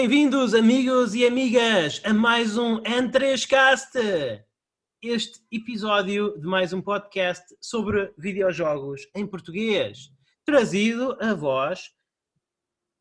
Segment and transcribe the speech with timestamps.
[0.00, 4.42] Bem-vindos, amigos e amigas, a mais um N3Cast.
[5.02, 10.10] Este episódio de mais um podcast sobre videojogos em português,
[10.42, 11.90] trazido a vós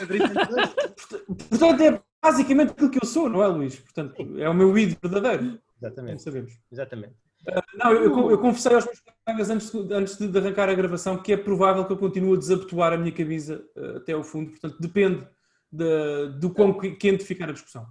[1.49, 3.79] Portanto, é basicamente aquilo que eu sou, não é, Luís?
[3.79, 5.59] Portanto, é o meu ídolo verdadeiro.
[5.79, 6.23] Exatamente.
[6.23, 6.59] sabemos.
[6.71, 7.26] Exatamente.
[7.75, 11.37] Não, eu, eu, confessei aos meus colegas antes, antes de, arrancar a gravação que é
[11.37, 15.25] provável que eu continue a desabotoar a minha camisa uh, até ao fundo, portanto depende
[15.71, 17.87] de, do quão quente ficar a discussão.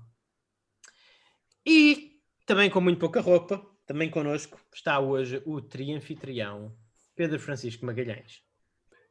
[1.65, 6.75] E também com muito pouca roupa, também connosco está hoje o trianfitrião
[7.15, 8.43] Pedro Francisco Magalhães.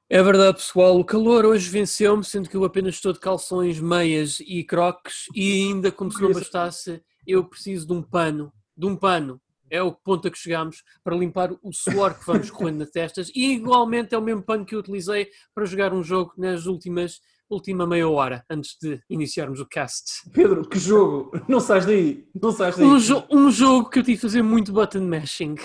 [0.08, 1.00] É verdade, pessoal.
[1.00, 5.64] O calor hoje venceu-me, sendo que eu apenas estou de calções, meias e croques, e
[5.64, 9.92] ainda como se não bastasse, eu preciso de um pano, de um pano é o
[9.92, 14.14] ponto a que chegamos para limpar o suor que vamos correndo nas testas e igualmente
[14.14, 18.10] é o mesmo pano que eu utilizei para jogar um jogo nas últimas última meia
[18.10, 20.30] hora antes de iniciarmos o cast.
[20.32, 21.32] Pedro, que jogo?
[21.48, 22.86] Não sais daí, não sais daí.
[22.86, 25.56] Um, jo um jogo que eu tive de fazer muito button mashing.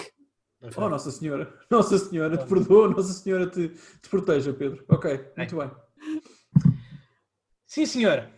[0.77, 4.85] Oh, Nossa Senhora, Nossa Senhora te perdoa, Nossa Senhora te, te proteja, Pedro.
[4.89, 5.71] Ok, muito bem.
[7.67, 8.31] Sim, senhora.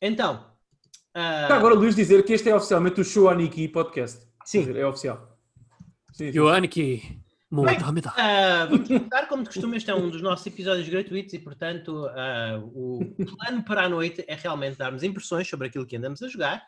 [0.00, 0.46] Então.
[1.14, 1.52] Uh...
[1.52, 4.27] Agora, Luís, dizer que este é oficialmente o Show Aniki podcast.
[4.48, 4.78] Sim.
[4.78, 5.38] É oficial.
[6.10, 6.38] Sim, sim.
[6.38, 7.20] Yoaniki.
[7.50, 11.38] Bem, uh, vamos começar, como de costume, este é um dos nossos episódios gratuitos e,
[11.38, 16.22] portanto, uh, o plano para a noite é realmente darmos impressões sobre aquilo que andamos
[16.22, 16.62] a jogar.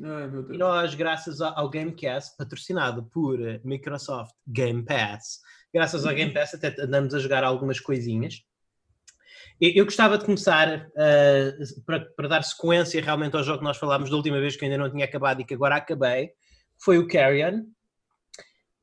[0.00, 5.40] Ai, e nós, graças ao Gamecast, patrocinado por Microsoft Game Pass,
[5.72, 8.44] graças ao Game Pass até andamos a jogar algumas coisinhas.
[9.60, 14.08] Eu gostava de começar uh, para, para, dar sequência realmente ao jogo que nós falámos
[14.08, 16.32] da última vez que ainda não tinha acabado e que agora acabei,
[16.84, 17.60] foi o Carrion.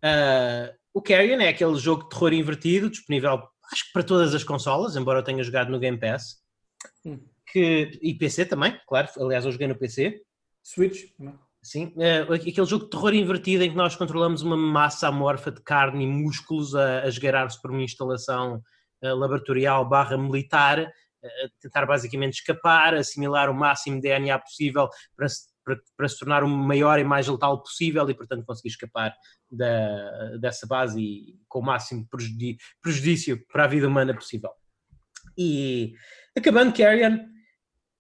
[0.04, 4.44] Uh, o Carrion é aquele jogo de terror invertido, disponível acho que para todas as
[4.44, 6.42] consolas, embora eu tenha jogado no Game Pass.
[7.06, 7.20] Hum.
[7.46, 9.08] Que, e PC também, claro.
[9.20, 10.22] Aliás, eu joguei no PC.
[10.64, 11.12] Switch?
[11.62, 15.62] Sim, uh, aquele jogo de terror invertido em que nós controlamos uma massa amorfa de
[15.62, 18.64] carne e músculos a, a esgueirar-se por uma instalação
[19.04, 25.51] uh, laboratorial barra militar, uh, tentar basicamente escapar, assimilar o máximo DNA possível para se
[25.64, 29.16] para, para, se tornar o maior e mais letal possível e, portanto, conseguir escapar
[29.50, 34.52] da, dessa base e com o máximo prejudício, prejudício para a vida humana possível.
[35.38, 35.94] E
[36.38, 37.20] acabando Carrion,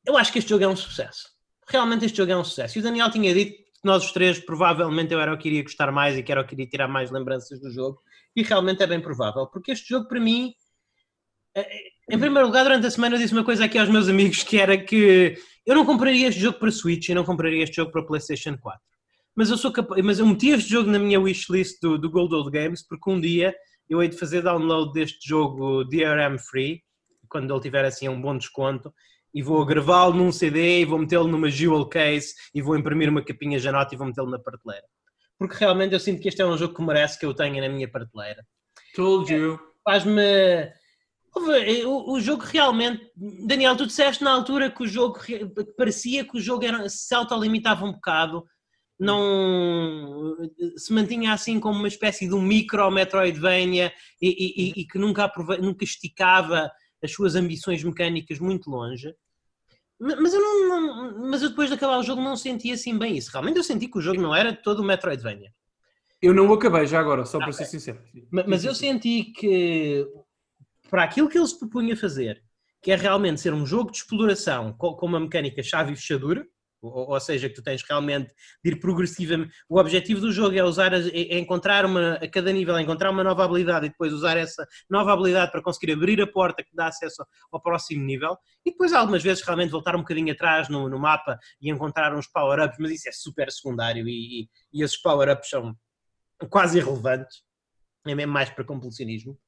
[0.05, 1.29] eu acho que este jogo é um sucesso.
[1.67, 2.77] Realmente este jogo é um sucesso.
[2.77, 5.63] E o Daniel tinha dito que nós os três, provavelmente, eu era o que iria
[5.63, 7.99] gostar mais e que era o que iria tirar mais lembranças do jogo.
[8.35, 10.53] E realmente é bem provável, porque este jogo, para mim,
[11.55, 11.67] é,
[12.09, 14.57] em primeiro lugar, durante a semana eu disse uma coisa aqui aos meus amigos que
[14.57, 18.05] era que eu não compraria este jogo para Switch e não compraria este jogo para
[18.05, 18.79] PlayStation 4.
[19.35, 22.33] Mas eu sou capaz, mas eu meti este jogo na minha wishlist do, do Gold
[22.35, 23.55] Old Games porque um dia
[23.89, 26.81] eu hei de fazer download deste jogo DRM Free,
[27.29, 28.93] quando ele tiver assim um bom desconto,
[29.33, 33.23] e vou gravá-lo num CD e vou metê-lo numa jewel case e vou imprimir uma
[33.23, 34.85] capinha janota e vou metê-lo na prateleira.
[35.37, 37.69] Porque realmente eu sinto que este é um jogo que merece que eu tenha na
[37.69, 38.45] minha prateleira.
[38.95, 39.59] Told you.
[39.83, 40.71] Faz-me
[41.33, 45.19] o, o, jogo realmente, Daniel, tu disseste na altura que o jogo
[45.77, 48.45] parecia que o jogo era, se autolimitava um bocado,
[48.99, 50.37] não
[50.77, 53.91] se mantinha assim como uma espécie de um micro Metroidvania
[54.21, 56.69] e, e, e que nunca, aprove, nunca esticava
[57.03, 59.13] as suas ambições mecânicas muito longe.
[59.99, 63.15] Mas eu, não, não, mas eu depois de acabar o jogo não senti assim bem
[63.17, 63.31] isso.
[63.31, 65.51] Realmente eu senti que o jogo não era todo o Metroidvania.
[66.21, 67.99] Eu não o acabei já agora, só ah, para ser sincero.
[68.31, 70.07] Mas, mas eu senti que
[70.91, 72.43] para aquilo que ele se propunha fazer,
[72.83, 76.45] que é realmente ser um jogo de exploração com, com uma mecânica chave e fechadura,
[76.81, 78.33] Ou, ou, seja, que tu tens realmente
[78.63, 79.53] de ir progressivamente.
[79.69, 83.23] O objetivo do jogo é usar, é encontrar uma, a cada nível, é encontrar uma
[83.23, 86.87] nova habilidade e depois usar essa nova habilidade para conseguir abrir a porta que dá
[86.87, 88.35] acesso ao próximo nível.
[88.65, 92.27] E depois, algumas vezes, realmente voltar um bocadinho atrás no, no mapa e encontrar uns
[92.27, 95.77] power-ups, mas isso é super secundário e, e, e esses power-ups são
[96.49, 97.43] quase irrelevantes.
[98.07, 99.39] É mesmo mais para completionismo.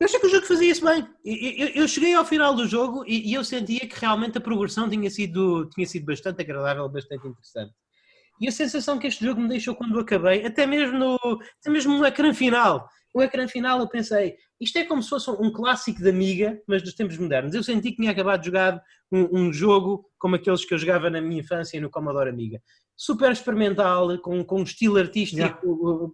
[0.00, 1.06] Eu achei que o jogo fazia isso bem.
[1.24, 4.88] Eu, eu, cheguei ao final do jogo e, e, eu sentia que realmente a progressão
[4.90, 7.72] tinha sido, tinha sido bastante agradável, bastante interessante.
[8.40, 11.14] E a sensação que este jogo me deixou quando acabei, até mesmo no,
[11.60, 15.30] até mesmo no ecrã final, o ecrã final eu pensei, isto é como se fosse
[15.30, 17.54] um clássico de Amiga, mas dos tempos modernos.
[17.54, 21.10] Eu senti que tinha acabado de jogar um, um jogo como aqueles que eu jogava
[21.10, 22.60] na minha infância no Commodore Amiga
[23.02, 25.60] super experimental, com, com um estilo artístico yeah.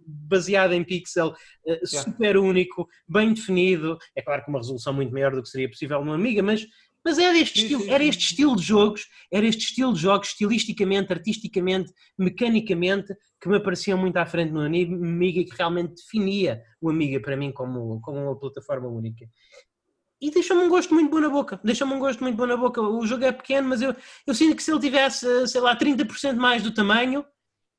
[0.07, 1.35] baseado em pixel,
[1.67, 3.95] uh, super único, bem definido.
[4.15, 6.65] É claro que uma resolução muito maior do que seria possível numa Amiga, mas,
[7.05, 11.13] mas era, este estilo, era este estilo de jogos, era este estilo de jogos, estilisticamente,
[11.13, 16.89] artisticamente, mecanicamente, que me aparecia muito à frente no Amiga e que realmente definia o
[16.89, 19.27] Amiga para mim como, como uma plataforma única
[20.21, 21.59] e deixa-me um gosto muito bom na boca.
[21.63, 22.81] Deixa-me um gosto muito bom na boca.
[22.81, 23.95] O jogo é pequeno, mas eu,
[24.27, 27.25] eu sinto que se ele tivesse, sei lá, 30% mais do tamanho,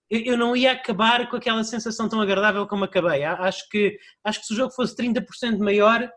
[0.09, 3.25] eu, eu, não ia acabar com aquela sensação tão agradável como acabei.
[3.25, 6.11] Acho que, acho que se o jogo fosse 30% maior,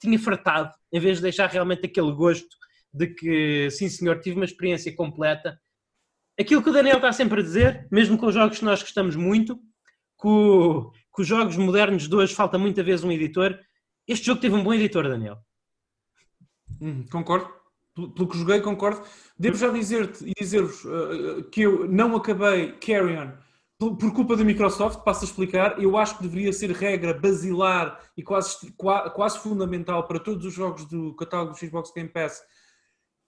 [0.00, 2.48] tinha fartado, em vez de deixar realmente aquele gosto
[2.92, 5.58] de que, sim senhor, tive uma experiência completa.
[6.38, 9.16] Aquilo que o Daniel está sempre a dizer, mesmo com os jogos que nós gostamos
[9.16, 9.58] muito,
[10.26, 13.58] o, que os jogos modernos de hoje falta muitas vezes um editor,
[14.08, 15.38] este jogo teve um bom editor, Daniel.
[16.80, 17.48] Hum, concordo.
[17.94, 19.02] Pelo que joguei, concordo.
[19.38, 23.32] Devo já dizer-te e dizer-vos uh, que eu não acabei Carrion
[23.78, 25.82] por, culpa da Microsoft, passo a explicar.
[25.82, 28.72] Eu acho que deveria ser regra basilar e quase,
[29.14, 32.42] quase fundamental para todos os jogos do catálogo do Xbox Game Pass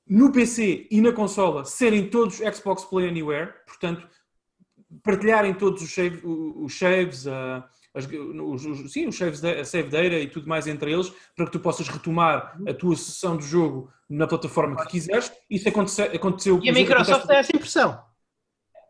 [0.08, 4.08] no PC e na consola serem todos Xbox Play Anywhere, portanto,
[5.02, 7.62] partilharem todos os, save, os saves, uh,
[7.94, 11.46] as, os, os, sim, os saves a save data e tudo mais entre eles, para
[11.46, 15.32] que tu possas retomar a tua sessão de jogo na plataforma que quiseres.
[15.50, 16.04] Isso aconteceu.
[16.06, 18.02] aconteceu e a Microsoft tem essa impressão.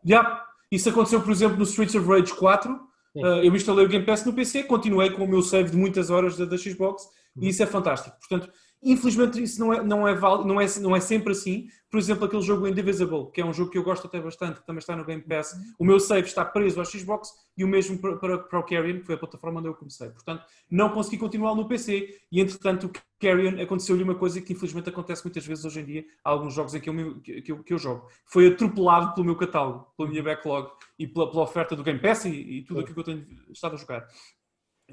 [0.05, 0.45] Yeah.
[0.71, 2.73] Isso aconteceu, por exemplo, no Streets of Rage 4.
[3.15, 6.11] Uh, eu instalei o Game Pass no PC, continuei com o meu save de muitas
[6.11, 7.03] horas da, da Xbox
[7.35, 7.43] uhum.
[7.43, 8.15] e isso é fantástico.
[8.19, 8.51] Portanto,
[8.81, 11.67] Infelizmente isso não é, não, é, não, é, não é sempre assim.
[11.89, 14.65] Por exemplo, aquele jogo Indivisible, que é um jogo que eu gosto até bastante, que
[14.65, 15.55] também está no Game Pass.
[15.77, 18.99] O meu save está preso ao Xbox e o mesmo para, para, para o Carrion,
[18.99, 20.09] que foi a plataforma onde eu comecei.
[20.09, 24.87] Portanto, não consegui continuar no PC e, entretanto, o Carrion aconteceu-lhe uma coisa que infelizmente
[24.87, 26.05] acontece muitas vezes hoje em dia.
[26.23, 28.07] Há alguns jogos em que eu, que eu, que eu jogo.
[28.25, 32.23] Foi atropelado pelo meu catálogo, pela minha backlog e pela, pela oferta do Game Pass
[32.25, 34.07] e, e tudo aquilo que eu tenho estado a jogar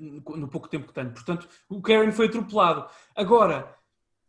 [0.01, 1.11] no pouco tempo que tenho.
[1.13, 2.87] Portanto, o Carrion foi atropelado.
[3.15, 3.75] Agora,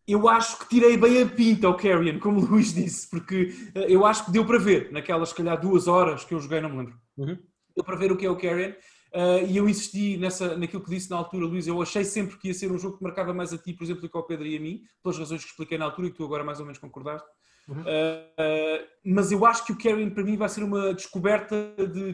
[0.07, 3.87] eu acho que tirei bem a pinta ao Carrion, como o Luís disse, porque eh,
[3.89, 6.69] eu acho que deu para ver, naquelas, se calhar, duas horas que eu joguei, não
[6.69, 6.95] me lembro.
[7.17, 7.37] Uhum.
[7.75, 8.73] Deu para ver o que é o Carrion.
[9.13, 11.65] Uh, e eu insisti nessa, naquilo que disse na altura, Luís.
[11.65, 14.01] Eu achei sempre que ia ser um jogo que marcava mais a ti, por exemplo,
[14.01, 16.17] do que ao Pedro e a mim, pelas razões que expliquei na altura e que
[16.17, 17.27] tu agora mais ou menos concordaste.
[17.67, 17.81] Uhum.
[17.81, 22.13] Uh, mas eu acho que o Carrion para mim vai ser uma descoberta de,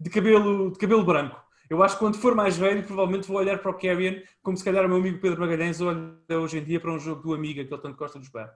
[0.00, 1.43] de, cabelo, de cabelo branco.
[1.68, 4.64] Eu acho que quando for mais velho, provavelmente vou olhar para o Carrion como se
[4.64, 7.64] calhar o meu amigo Pedro Magalhães olha hoje em dia para um jogo do Amiga
[7.64, 8.52] que ele tanto gosta de jogar.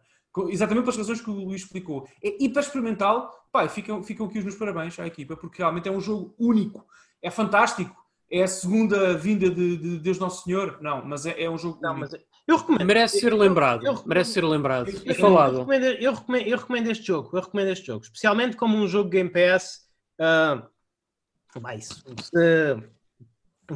[0.49, 2.07] Exatamente pelas razões que o Luís explicou.
[2.23, 3.35] É hiper experimental.
[3.51, 6.87] Pai, ficam, ficam aqui os meus parabéns à equipa, porque realmente é um jogo único.
[7.23, 7.97] É fantástico.
[8.31, 10.79] É a segunda vinda de, de Deus Nosso Senhor.
[10.83, 11.79] Não, mas é, é um jogo.
[11.81, 12.13] Não, único.
[12.13, 12.87] mas eu recomendo.
[12.87, 13.87] Merece ser lembrado.
[13.87, 14.91] Eu, eu Merece ser lembrado.
[15.05, 15.55] Eu, falado.
[15.55, 17.31] Eu recomendo, eu, recomendo, eu recomendo este jogo.
[17.33, 18.05] Eu recomendo este jogo.
[18.05, 19.89] Especialmente como um jogo Game Pass.
[20.21, 21.95] Uh, vai, se,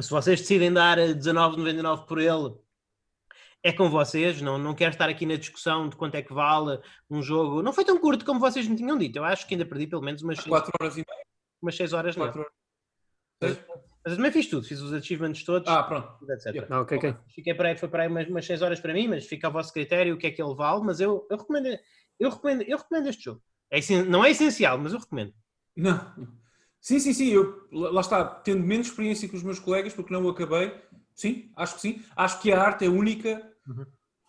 [0.01, 2.55] se vocês decidem dar 19,99 por ele,
[3.63, 4.41] é com vocês.
[4.41, 7.61] Não, não quero estar aqui na discussão de quanto é que vale um jogo.
[7.61, 9.17] Não foi tão curto como vocês me tinham dito.
[9.17, 11.25] Eu acho que ainda perdi pelo menos umas 4 horas e meia.
[11.61, 12.25] Umas 6 horas, não.
[12.25, 12.47] Horas.
[13.41, 13.57] Mas,
[14.03, 15.67] mas eu também fiz tudo, fiz os achievements todos.
[15.69, 16.17] Ah, pronto.
[16.31, 16.67] Etc.
[16.69, 17.15] Ah, okay, okay.
[17.33, 19.51] Fiquei para aí, foi para aí umas, umas 6 horas para mim, mas fica a
[19.51, 20.83] vosso critério o que é que ele vale.
[20.83, 21.67] Mas eu, eu, recomendo,
[22.19, 23.41] eu, recomendo, eu recomendo este jogo.
[23.71, 25.33] É, não é essencial, mas eu recomendo.
[25.75, 26.42] Não.
[26.83, 27.29] Sim, sim, sim.
[27.29, 30.75] Eu, lá está, tendo menos experiência que os meus colegas, porque não o acabei.
[31.15, 32.01] Sim, acho que sim.
[32.13, 33.41] Acho que a arte é única.
[33.65, 33.85] Uhum.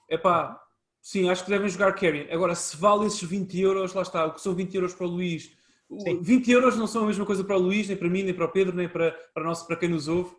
[0.08, 0.62] Epá,
[1.02, 2.32] sim, acho que devem jogar Carrion.
[2.32, 5.10] Agora, se vale esses 20 euros, lá está, o que são 20 euros para o
[5.10, 5.50] Luís.
[5.98, 6.22] Sim.
[6.22, 8.44] 20 euros não são a mesma coisa para o Luís, nem para mim, nem para
[8.44, 10.30] o Pedro, nem para, para, nosso, para quem nos ouve.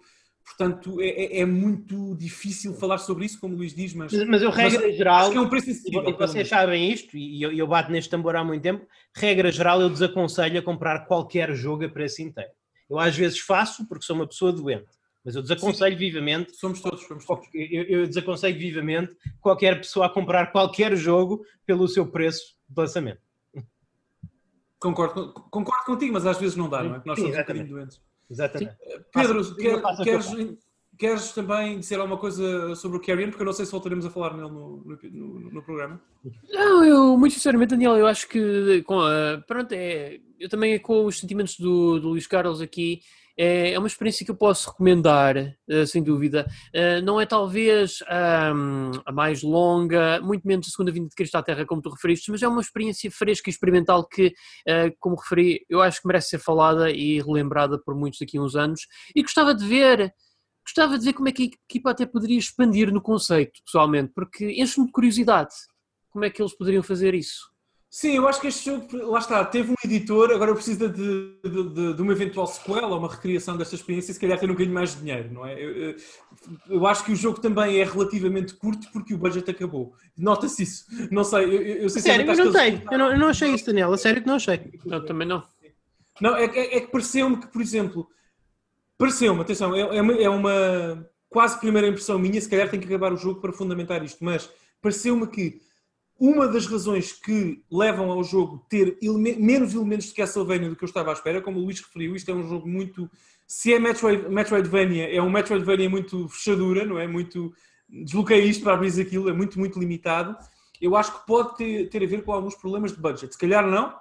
[0.46, 4.14] Portanto, é, é, é, muito difícil falar sobre isso, como o Luís diz, mas.
[4.14, 5.22] Mas, eu, regra mas, geral.
[5.22, 6.08] Acho que é um preço acessível.
[6.08, 8.86] E vocês sabem isto, e eu, eu bato neste tambor há muito tempo.
[9.14, 12.52] Regra geral, eu desaconselho a comprar qualquer jogo a preço inteiro.
[12.88, 14.86] Eu às vezes faço porque sou uma pessoa doente,
[15.26, 16.00] mas eu desaconselho Sim.
[16.00, 16.56] vivamente.
[16.56, 17.48] Somos todos, somos todos.
[17.54, 19.12] Eu, eu desaconselho vivamente
[19.42, 23.20] qualquer pessoa a comprar qualquer jogo pelo seu preço de lançamento.
[24.80, 27.02] Concordo, concordo contigo, mas às vezes não dá, não é?
[27.04, 27.64] Nós Sim, somos um exatamente.
[27.64, 28.02] bocadinho doentes.
[28.30, 28.76] Exatamente.
[29.14, 30.58] Pedro, Faça- quer- queres,
[30.98, 33.30] queres também dizer alguma coisa sobre o Carrion?
[33.30, 36.02] Porque eu não sei se voltaremos a falar nele no, no, no- no programa.
[36.52, 41.06] Não, eu, muito sinceramente, Daniel, eu acho que, com a- pronto, é, eu também com
[41.06, 43.02] os sentimentos do, do Luís Carlos aqui,
[43.38, 46.48] é, é uma experiência que eu posso recomendar, eh, sem dúvida.
[46.74, 51.44] Eh, não é talvez a mais longa, muito menos a segunda vinda de Cristo à
[51.44, 54.34] Terra, como tu referiste, mas é uma experiência fresca e experimental que,
[54.68, 58.42] eh, como referi, eu acho que merece ser falada e relembrada por muitos daqui a
[58.42, 58.82] uns anos.
[59.16, 60.14] E gostava de ver.
[60.66, 64.46] Gostava de ver como é que a equipa até poderia expandir no conceito, pessoalmente, porque
[64.60, 65.54] enche-me de curiosidade
[66.10, 67.55] como é que eles poderiam fazer isso.
[67.98, 71.70] Sim, eu acho que este jogo, lá está, teve um editor, agora precisa de, de,
[71.70, 74.76] de- de uma eventual sequela, uma recriação desta experiência, e se calhar ter um bocadinho
[74.76, 75.54] mais de dinheiro, não é?
[75.58, 75.96] Eu,
[76.68, 79.94] eu- acho que o jogo também é relativamente curto porque o budget acabou.
[80.18, 80.86] Nota-se isso.
[81.10, 81.52] Não sei, eu,
[81.84, 82.82] eu, sinceramente Sério, eu não tenho.
[82.92, 83.94] Eu não, eu não achei isso, Daniel.
[83.94, 84.74] A sério que não achei.
[84.86, 85.42] Não, também não.
[86.20, 88.10] Não, é, que- é que pareceu-me que, por exemplo,
[88.98, 92.90] pareceu-me, atenção, é, é uma, é uma quase primeira impressão minha, se calhar tenho que
[92.90, 94.50] acabar o jogo para fundamentar isto, mas
[94.82, 95.62] pareceu-me que
[96.20, 100.84] uma das razões que levam ao jogo ter eleme- menos elementos de Castlevania do que
[100.84, 103.10] eu estava à espera, como o Luís referiu, isto é um jogo muito.
[103.46, 107.08] Se é Metroid, Metroidvania, é um Metroidvania muito fechadura, não é?
[107.08, 107.54] Muito.
[107.88, 110.36] Desloquei isto para abrir aquilo, é muito, muito limitado.
[110.82, 113.32] Eu acho que pode ter, ter a ver com alguns problemas de budget.
[113.32, 113.94] Se calhar não,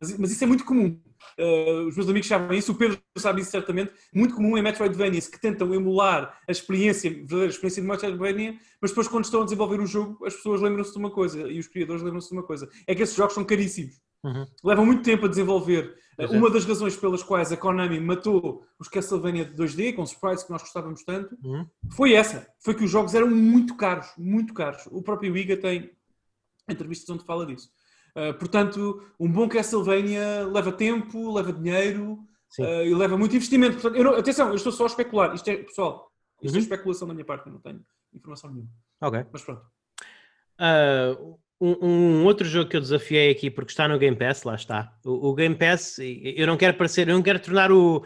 [0.00, 1.00] mas, mas isso é muito comum.
[1.38, 3.92] Uh, os meus amigos sabem isso, o Pedro sabe isso certamente.
[4.12, 8.90] Muito comum em Metroidvanias que tentam emular a experiência, a verdadeira experiência de Metroidvania, mas
[8.90, 11.66] depois, quando estão a desenvolver o jogo, as pessoas lembram-se de uma coisa e os
[11.68, 14.00] criadores lembram-se de uma coisa: é que esses jogos são caríssimos.
[14.24, 14.46] Uhum.
[14.64, 15.96] Levam muito tempo a desenvolver.
[16.18, 16.26] É.
[16.26, 20.50] Uma das razões pelas quais a Konami matou os Castlevania de 2D, com sprites que
[20.50, 21.64] nós gostávamos tanto, Uhum.
[21.92, 22.48] foi essa.
[22.58, 24.82] Foi que os jogos eram muito caros, muito caros.
[24.90, 25.92] O próprio Iga tem
[26.68, 27.70] entrevistas onde fala disso.
[28.16, 32.18] Uh, portanto, um bom Castlevania leva tempo, leva dinheiro
[32.58, 33.74] uh, e leva muito investimento.
[33.74, 35.34] Portanto, eu não- atenção, eu estou só a especular.
[35.34, 36.10] Isto é, pessoal,
[36.42, 36.62] isto é Uhum.
[36.62, 37.80] especulação da minha parte, eu não tenho
[38.14, 38.70] informação nenhuma.
[39.00, 39.24] Ok.
[39.32, 39.62] Mas pronto.
[40.58, 41.16] Ah,
[41.60, 44.92] um, um outro jogo que eu desafiei aqui, porque está no Game Pass, lá está.
[45.04, 48.04] O, o Game Pass, eu não quero parecer, eu não quero tornar o.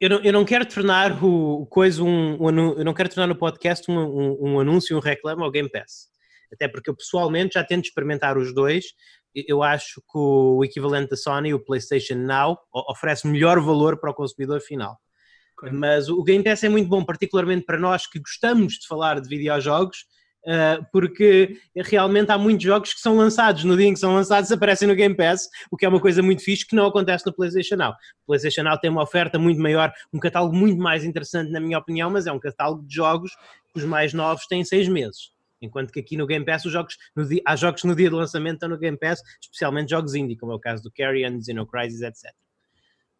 [0.00, 3.26] Eu não, eu não quero tornar o, o coisa um, um eu não quero tornar
[3.26, 6.08] no podcast um, um, um anúncio, um reclamo ao Game Pass.
[6.52, 8.84] Até porque eu pessoalmente já tento experimentar os dois.
[9.34, 14.14] Eu acho que o equivalente da Sony, o PlayStation Now, oferece melhor valor para o
[14.14, 14.98] consumidor final.
[15.58, 15.72] Ok.
[15.72, 19.28] Mas o Game Pass é muito bom, particularmente para nós que gostamos de falar de
[19.28, 20.06] videojogos,
[20.44, 24.52] uh, porque realmente há muitos jogos que são lançados no dia em que são lançados
[24.52, 27.32] aparecem no Game Pass, o que é uma coisa muito fixe que não acontece no
[27.32, 27.92] PlayStation Now.
[27.92, 31.78] O PlayStation Now tem uma oferta muito maior, um catálogo muito mais interessante, na minha
[31.78, 33.32] opinião, mas é um catálogo de jogos
[33.72, 35.32] que os mais novos têm seis meses.
[35.60, 38.14] Enquanto que aqui no Game Pass os jogos, no dia, há jogos no dia de
[38.14, 42.02] lançamento estão no Game Pass, especialmente jogos indie, como é o caso do Carrion, Xenocrisis,
[42.02, 42.32] etc.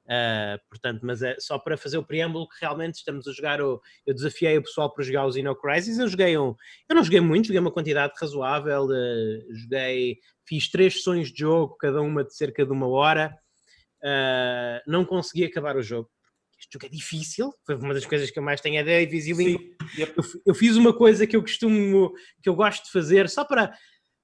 [0.09, 3.79] Uh, portanto, mas é só para fazer o preâmbulo que realmente estamos a jogar o.
[4.07, 5.99] Eu desafiei o pessoal para jogar o Xenocrisis.
[5.99, 6.55] Eu joguei um.
[6.89, 8.85] Eu não joguei muito, joguei uma quantidade razoável.
[8.85, 10.19] uh, joguei.
[10.47, 13.37] Fiz três sessões de jogo, cada uma de cerca de uma hora.
[14.03, 16.09] Uh, não consegui acabar o jogo.
[16.69, 17.55] Este jogo é difícil.
[17.65, 19.09] Foi uma das coisas que eu mais tenho a ideia.
[19.09, 19.75] Sim.
[19.97, 20.15] Yep.
[20.45, 23.73] Eu, fiz uma coisa que eu costumo, que eu gosto de fazer, só para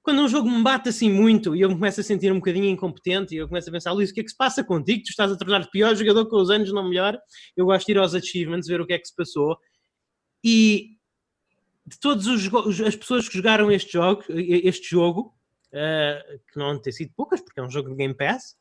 [0.02, 2.66] quando um jogo me bate assim muito e eu me começo a sentir um bocadinho
[2.66, 5.02] incompetente e eu começo a pensar, Luís, o que é que se passa contigo?
[5.02, 7.18] Tu estás a tornar-te pior jogador com os anos, não melhor.
[7.56, 9.56] Eu gosto de ir aos achievements, ver o que é que se passou.
[10.44, 10.98] E
[11.86, 15.34] de todas as pessoas que jogaram este jogo, este jogo
[15.72, 18.56] uh, que não tem sido poucas, porque é um jogo de Game Pass.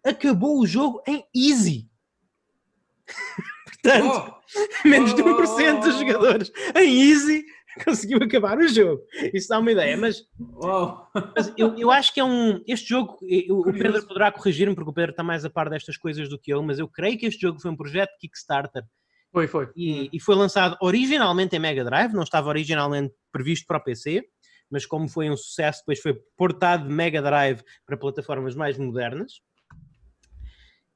[0.04, 1.88] acabou o jogo em easy.
[3.64, 5.98] portanto, Oh, menos de 1% dos Oh.
[5.98, 7.44] jogadores em easy
[7.84, 9.02] conseguiu acabar o jogo.
[9.34, 11.08] Isso dá uma ideia, mas, uau.
[11.36, 12.62] mas eu, eu acho que é um.
[12.66, 13.72] Este jogo, eu- o.
[13.72, 16.62] Pedro poderá corrigir-me, porque o Pedro está mais a par destas coisas do que eu,
[16.62, 18.82] mas eu creio que este jogo foi um projeto de Kickstarter
[19.30, 19.68] Foi, foi.
[19.76, 24.24] e, e foi lançado originalmente em Mega Drive, não estava originalmente previsto para o PC,
[24.70, 29.40] mas como foi um sucesso, depois foi portado de Mega Drive para plataformas mais modernas.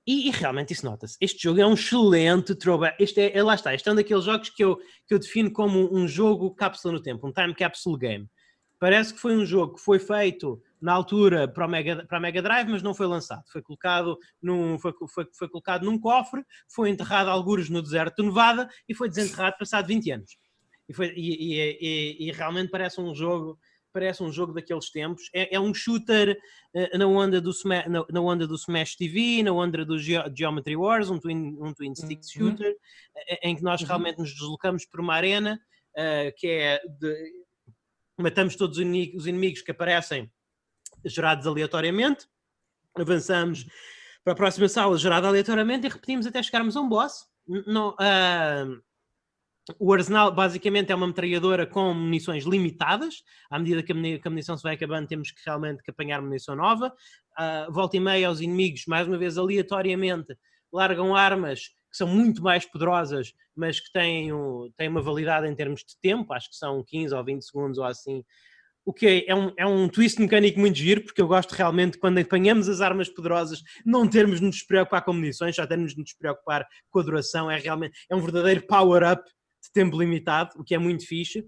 [0.07, 1.17] E, e realmente isso nota-se.
[1.21, 3.01] Este jogo é um excelente throwback.
[3.01, 4.77] Este é, é- lá está, este é um daqueles jogos que eu,
[5.07, 8.29] que eu defino como um jogo cápsula no tempo, um time capsule game.
[8.81, 12.21] Parece que foi um jogo que foi feito na altura para, o Mega, para a
[12.21, 13.45] Mega Drive, mas não foi lançado.
[13.47, 18.29] Foi colocado num, foi, foi, foi colocado num cofre, foi enterrado algures no deserto de
[18.29, 20.37] Nevada e foi desenterrado passado 20 anos.
[20.89, 23.59] E, foi, e, e- e- e realmente parece um jogo
[23.95, 25.25] parece um jogo daqueles tempos.
[25.35, 26.35] É, é um shooter
[26.75, 30.25] eh, na, onda do Sma- na, na onda do Smash TV, na onda do Geo-
[30.35, 32.49] Geometry Wars, um twin, um twin stick Uhum.
[32.49, 32.75] shooter,
[33.29, 33.87] eh, em que nós Uhum.
[33.89, 35.61] realmente nos deslocamos por uma arena
[35.95, 37.45] eh, que é de
[38.19, 40.33] matamos todos os inimigos que aparecem
[41.05, 42.27] gerados aleatoriamente,
[42.95, 43.67] avançamos
[44.25, 47.27] para a próxima sala gerada aleatoriamente e repetimos até chegarmos a um boss.
[47.67, 48.83] Não, uh,
[49.79, 53.23] o arsenal basicamente é uma metralhadora com munições limitadas.
[53.51, 56.93] À medida que a munição se vai acabando, temos que realmente que apanhar munição nova.
[57.39, 60.37] Uh, volta e meia aos inimigos, mais uma vez aleatoriamente,
[60.73, 65.55] largam armas que são muito mais poderosas, mas que têm, um, têm uma validade em
[65.55, 68.25] termos de tempo, acho que são 15 ou 20 segundos ou assim.
[68.85, 72.19] O que é, um, é um twist mecânico muito giro, porque eu gosto realmente, quando
[72.19, 76.15] apanhamos as armas poderosas, não termos de nos preocupar com munições, já termos de nos
[76.15, 77.49] preocupar com a duração.
[77.49, 79.23] É realmente é um verdadeiro power-up
[79.63, 81.41] de tempo limitado, o que é muito fixe.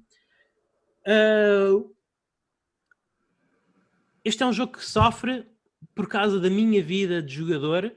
[1.06, 1.94] Uh,
[4.24, 5.46] este é um jogo que sofre
[5.94, 7.94] por causa da minha vida de jogador,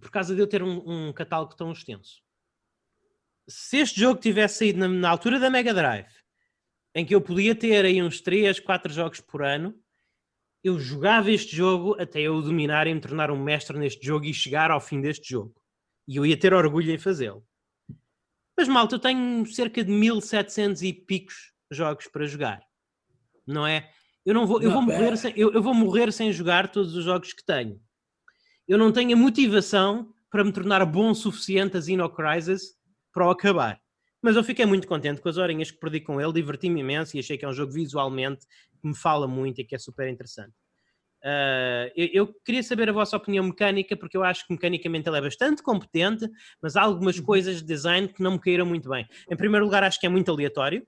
[0.00, 2.22] por causa de eu ter um, um catálogo tão extenso.
[3.48, 6.12] Se este jogo tivesse saído na, na, altura da Mega Drive,
[6.94, 9.74] em que eu podia ter aí uns 3, 4 jogos por ano,
[10.62, 14.34] eu jogava este jogo até eu dominar e me tornar um mestre neste jogo e
[14.34, 15.54] chegar ao fim deste jogo.
[16.06, 17.44] E eu ia ter orgulho em fazê-lo.
[18.56, 22.60] Mas malta, eu tenho cerca de 1700 e picos jogos para jogar.
[23.46, 23.90] Não é?
[24.24, 27.04] Eu não vou, eu vou morrer sem, eu, eu vou morrer sem jogar todos os
[27.04, 27.80] jogos que tenho.
[28.68, 32.74] Eu não tenho a motivação para me tornar bom o suficiente a Xeno Crisis
[33.12, 33.80] para o acabar.
[34.22, 37.20] Mas eu fiquei muito contente com as horinhas que perdi com ele, diverti-me imenso e
[37.20, 38.46] achei que é um jogo visualmente
[38.80, 40.52] que me fala muito e que é super interessante.
[41.22, 45.18] Uh, eu, eu, queria saber a vossa opinião mecânica, porque eu acho que mecanicamente ele
[45.18, 46.26] é bastante competente,
[46.62, 47.24] mas há algumas uhum.
[47.24, 49.06] coisas de design que não me caíram muito bem.
[49.30, 50.86] Em primeiro lugar, acho que é muito aleatório.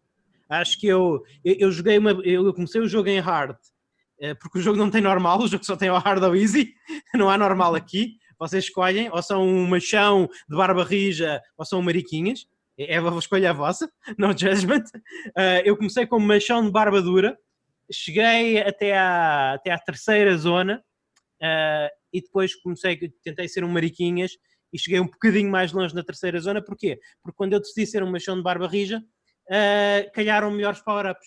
[0.49, 2.13] Acho que eu, eu, eu joguei uma.
[2.25, 5.65] Eu comecei o jogo em hard, uh, porque o jogo não tem normal, o jogo
[5.65, 6.75] só tem o hard ou easy,
[7.15, 8.17] não há normal aqui.
[8.39, 12.47] Vocês escolhem, ou são um machão de barba rija, ou são mariquinhas.
[12.79, 14.85] É a escolha vossa, no judgment.
[15.37, 17.39] Uh, eu comecei com um machão de barba dura
[17.93, 20.83] cheguei até à, até à terceira zona
[21.43, 24.33] uh, e depois comecei, tentei ser um mariquinhas
[24.73, 26.63] e cheguei um bocadinho mais longe na terceira zona.
[26.63, 26.99] Porquê?
[27.23, 31.27] Porque quando eu decidi ser um machão de barba rija, uh, calharam melhores power-ups.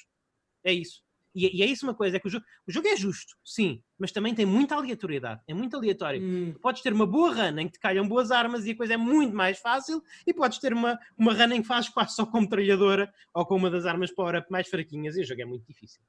[0.64, 1.06] É isso.
[1.36, 3.84] E, e, é isso uma coisa, é que o jogo, o jogo é justo, sim,
[4.00, 6.22] mas também tem muita aleatoriedade, é muito aleatório.
[6.24, 6.56] Hum.
[6.62, 8.98] Podes ter uma boa run em que te calham boas armas e a coisa é
[8.98, 12.40] muito mais fácil, e podes ter uma, uma run em que fazes quase só com
[12.40, 16.02] metralhadora ou com uma das armas power-up mais fraquinhas, e o jogo é muito difícil.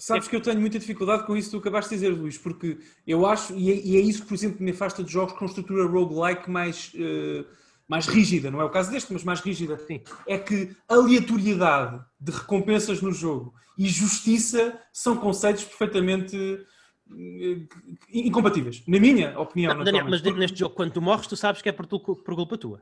[0.00, 2.78] Sabes que eu tenho muita dificuldade com isso que tu acabaste de dizer, Luís, porque
[3.06, 5.44] eu acho, e é, e é isso que, por exemplo, me afasta de jogos com
[5.44, 7.44] estrutura roguelike mais, uh,
[7.86, 9.78] mais rígida, não é o caso deste, mas mais rígida.
[9.86, 10.00] Sim.
[10.26, 17.68] É que aleatoriedade de recompensas no jogo e justiça são conceitos perfeitamente uh,
[18.10, 19.74] incompatíveis, na minha opinião.
[19.74, 22.34] Não, Daniel, mas neste jogo, quando tu morres, tu sabes que é por, tu, por
[22.34, 22.80] culpa tua.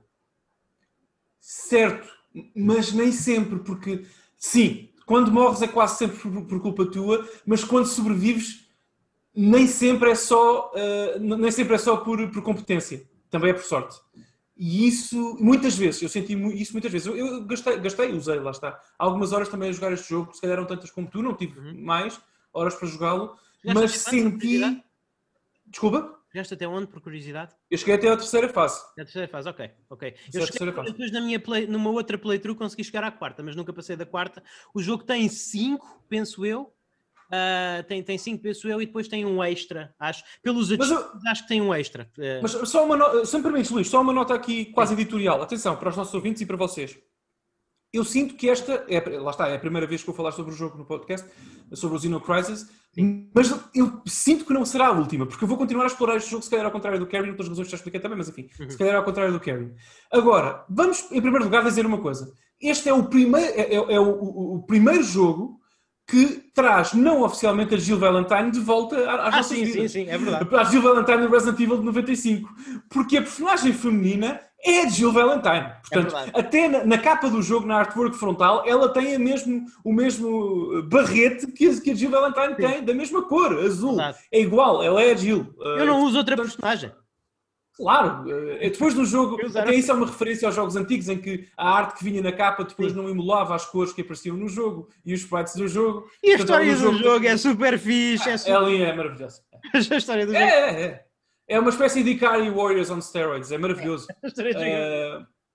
[1.40, 2.08] Certo,
[2.54, 7.64] mas nem sempre, porque sim, quando morres é quase sempre por, por culpa tua, mas
[7.64, 8.68] quando sobrevives
[9.34, 13.62] nem sempre é só, uh, nem sempre é só por, por competência, também é por
[13.62, 13.98] sorte.
[14.54, 17.06] E isso, muitas vezes, eu senti isso muitas vezes.
[17.06, 18.78] Eu, eu gastei, gastei, usei, lá está.
[18.98, 21.58] algumas horas também a jogar este jogo, se calhar eram tantas como tu, não tive
[21.58, 21.80] uhum.
[21.82, 22.20] mais
[22.52, 24.60] horas para jogá-lo, mas senti.
[25.66, 26.17] Desculpa?
[26.30, 27.54] Chegaste até onde, por curiosidade?
[27.70, 28.82] Eu cheguei até à terceira fase.
[28.92, 29.70] A terceira fase, ok.
[29.88, 30.14] ok.
[30.34, 33.72] Eu cheguei, depois na minha play, numa outra playthrough consegui chegar à quarta, mas nunca
[33.72, 34.42] passei da quarta.
[34.74, 36.74] O jogo tem cinco, penso eu.
[37.28, 40.22] Uh, tem, tem cinco, penso eu, e depois tem um extra, acho.
[40.42, 40.78] Pelos eu,
[41.26, 42.10] acho que tem um extra.
[42.16, 42.40] Uh...
[42.42, 45.42] Mas só uma nota, se me permites, Luís, só uma nota aqui quase editorial.
[45.42, 46.98] Atenção, para os nossos ouvintes e para vocês
[47.92, 50.52] eu sinto que esta, é, lá está, é a primeira vez que vou falar sobre
[50.52, 51.26] o jogo no podcast,
[51.72, 53.30] sobre o Xeno Crisis, Sim.
[53.34, 56.30] mas eu sinto que não será a última, porque eu vou continuar a explorar este
[56.30, 58.48] jogo, se calhar ao contrário do Carrion, pelas razões que já expliquei também, mas enfim,
[58.60, 58.70] uhum.
[58.70, 59.70] se calhar ao contrário do Carrion.
[60.12, 62.30] Agora, vamos em primeiro lugar dizer uma coisa.
[62.60, 65.58] Este é o primeiro, é, é, é o, o, o, primeiro jogo
[66.06, 69.92] que traz não oficialmente a Jill Valentine de volta às ah, nossas sim, vidas.
[69.92, 70.56] Sim, sim, é verdade.
[70.56, 72.48] A Jill Valentine no Resident Evil de 95.
[72.90, 75.72] Porque a personagem feminina é de Jill Valentine.
[75.88, 79.64] Portanto, é até na, na, capa do jogo, na artwork frontal, ela tem a mesmo,
[79.84, 82.74] o mesmo barrete que a, que a Jill Valentine Sim.
[82.74, 83.94] tem, da mesma cor, azul.
[83.94, 84.18] Exato.
[84.32, 85.46] É igual, ela é a Jill.
[85.58, 86.92] Eu não uso outra portanto, personagem.
[87.78, 91.46] Claro, eh, depois do jogo, até isso é uma referência aos jogos antigos em que
[91.56, 94.88] a arte que vinha na capa depois não emulava as cores que apareciam no jogo
[95.06, 96.10] e os sprites do jogo.
[96.20, 98.28] E a história do jogo, jogo, é super fixe.
[98.28, 98.52] É, super...
[98.52, 99.42] Ela é maravilhosa.
[99.72, 100.52] a história do é, jogo.
[100.52, 100.90] É, é.
[100.90, 101.07] É
[101.56, 104.06] uma espécie de Ikari Warriors on steroids, é maravilhoso.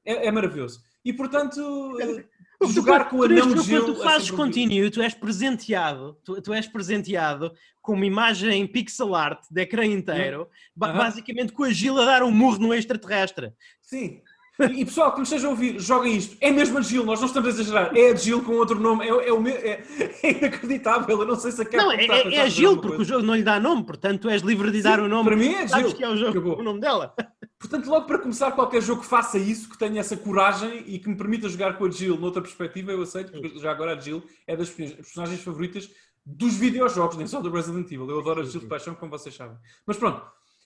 [0.06, 0.82] É, é, é maravilhoso.
[1.06, 1.98] E portanto,
[2.72, 3.86] jogar com o anão de gelo.
[3.86, 8.66] Quando tu fazes é continue, tu és presenteado, tu, tu, és presenteado com uma imagem
[8.66, 10.48] pixel art de ecrã inteiro, uhum.
[10.94, 13.54] basicamente com a Gila a dar um murro no extraterrestre.
[13.82, 14.22] Sim.
[14.60, 16.38] E, pessoal que me esteja a ouvir, joguem isto.
[16.40, 17.98] É mesmo a Jill, nós não estamos a exagerar.
[17.98, 19.04] É a Jill com outro nome.
[19.04, 19.84] É, é, o é-
[20.22, 21.20] é inacreditável.
[21.20, 23.14] Eu não sei se a Não, é, é, é a Gil, alguma porque o coisa.
[23.14, 25.26] jogo não lhe dá nome, portanto és livre de dar o nome.
[25.28, 25.94] Para mim é Jill.
[25.96, 27.16] que é o, jogo, o nome dela.
[27.58, 31.08] Portanto, logo para começar, qualquer jogo que faça isso, que tenha essa coragem e que
[31.08, 34.22] me permita jogar com a Jill noutra perspectiva, eu aceito, porque já agora a Jill
[34.46, 35.90] é das personagens favoritas
[36.26, 38.10] dos videojogos, nem só do Resident Evil.
[38.10, 39.56] Eu adoro a Jill de paixão, como vocês sabem.
[39.88, 40.22] Mas pronto,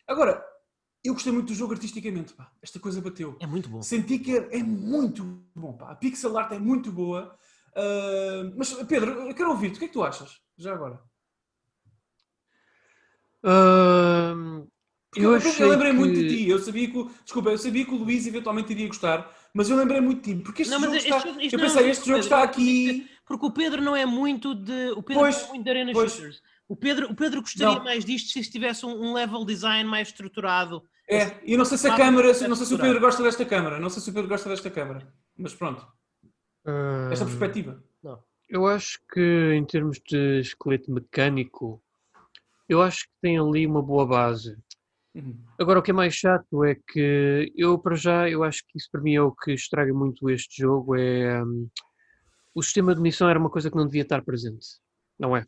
[0.08, 0.44] agora,
[1.08, 2.52] eu gostei muito do jogo artisticamente, pá.
[2.62, 3.36] Esta coisa bateu.
[3.40, 3.82] É muito bom.
[3.82, 5.24] Senti que é, é muito
[5.56, 5.92] bom, pá.
[5.92, 7.36] A pixel art é muito boa.
[7.76, 9.76] Ah, mas, Pedro, eu quero ouvir-te.
[9.76, 10.40] O que é que tu achas?
[10.58, 11.00] Já agora.
[15.10, 15.98] Porque eu achei eu lembrei que...
[15.98, 16.50] muito de ti.
[16.50, 19.78] Eu sabia que, o- desculpa, eu sabia que o Luís eventualmente iria gostar, mas eu
[19.78, 20.42] lembrei muito de ti.
[20.44, 21.20] Porque este Não, jogo este está.
[21.20, 23.10] jogo- isto eu é pensei, jogo este jogo Pedro, está é aqui.
[23.26, 24.92] Porque o Pedro não é muito de.
[24.92, 26.12] O Pedro Pois, não é muito de arena pois.
[26.12, 26.42] shooters.
[26.68, 27.84] O Pedro, o Pedro gostaria Não.
[27.84, 30.84] mais disto se tivesse um, um level design mais estruturado.
[31.10, 33.46] É, e eu não sei se a câmara, não sei se o Pedro gosta desta
[33.46, 35.88] câmara, não sei se o Pedro gosta desta câmara, mas pronto,
[37.12, 37.84] esta ahm, perspectiva.
[38.50, 41.82] Eu acho que em termos de esqueleto mecânico,
[42.68, 44.58] eu acho que tem ali uma boa base.
[45.16, 45.38] Uhum.
[45.60, 48.90] Agora, o que é mais chato é que eu, para já, eu acho que isso
[48.92, 50.96] para mim é o que estraga muito este jogo.
[50.96, 51.70] É hum,
[52.54, 54.66] o sistema de missão era uma coisa que não devia estar presente,
[55.20, 55.46] não é?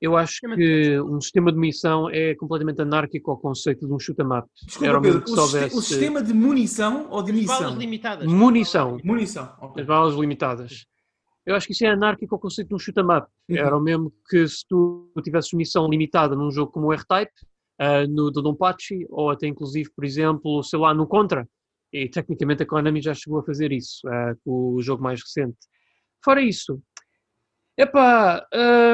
[0.00, 4.48] Eu acho que um sistema de missão é completamente anárquico ao conceito de um up.
[4.64, 7.60] Desculpa, Era o mesmo Pedro, que o, houvesse o sistema de munição ou de Balas
[7.60, 7.78] missão?
[7.78, 8.26] limitadas.
[8.26, 9.54] munição, Munição.
[9.60, 9.82] ok.
[9.82, 10.86] as balas limitadas.
[11.46, 12.78] Eu acho que isso é anárquico ao conceito de um
[13.16, 13.26] up.
[13.48, 13.56] Uhum.
[13.56, 17.32] Era o mesmo que se tu tivesses missão limitada num jogo como o R-Type,
[17.78, 21.46] ah, no Dodonpachi, ou até inclusive, por exemplo, sei lá, no Contra.
[21.92, 24.00] E tecnicamente a Konami já chegou a fazer isso,
[24.44, 25.56] com o jogo mais recente.
[26.24, 26.82] Fora isso,
[27.78, 28.44] epá,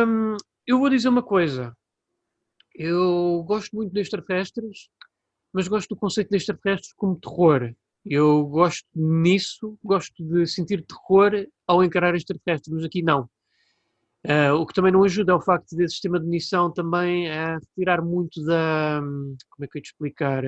[0.06, 0.36] hum,
[0.70, 1.76] eu vou dizer uma coisa.
[2.72, 4.88] Eu gosto muito de extraterrestres,
[5.52, 7.74] mas gosto do conceito de extraterrestres como terror.
[8.06, 13.28] Eu gosto nisso, gosto de sentir terror ao encarar extraterrestres, mas aqui não.
[14.24, 17.58] Ah, o que também não ajuda é o facto desse sistema de munição também a
[17.58, 19.00] retirar muito da.
[19.50, 20.44] Como é que eu ia te explicar?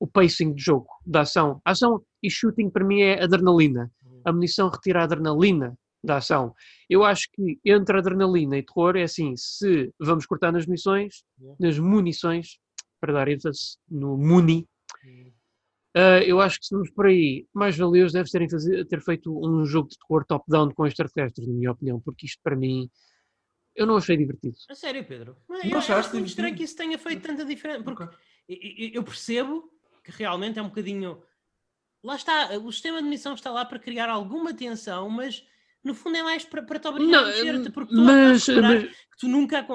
[0.00, 1.62] O pacing de jogo, da ação.
[1.64, 3.92] A ação e shooting para mim é adrenalina.
[4.24, 6.54] A munição retira a adrenalina da ação.
[6.88, 11.24] Eu acho que entre adrenalina e terror é assim: se vamos cortar nas munições,
[11.60, 12.58] nas munições,
[13.00, 14.66] para dar ênfase no muni,
[15.94, 19.30] Uh, eu acho que se vamos por aí, mais valioso deve terem fazer, ter feito
[19.46, 22.88] um jogo de terror top-down com extraterrestres, na minha opinião, porque isto para mim
[23.76, 24.56] eu não achei divertido.
[24.70, 25.36] A sério, Pedro.
[25.46, 27.84] Não, eu achaste acho muito estranho que isso tenha feito tanta diferença.
[27.84, 28.16] Porque Ok.
[28.48, 29.70] eu- eu eu percebo
[30.02, 31.22] que realmente é um bocadinho.
[32.02, 35.46] Lá está, o sistema de missão está lá para criar alguma tensão, mas
[35.84, 38.58] no fundo é mais para, para te obrigar Não, a mexer-te, porque tu mas, mas,
[38.60, 39.66] mas- que tu nunca.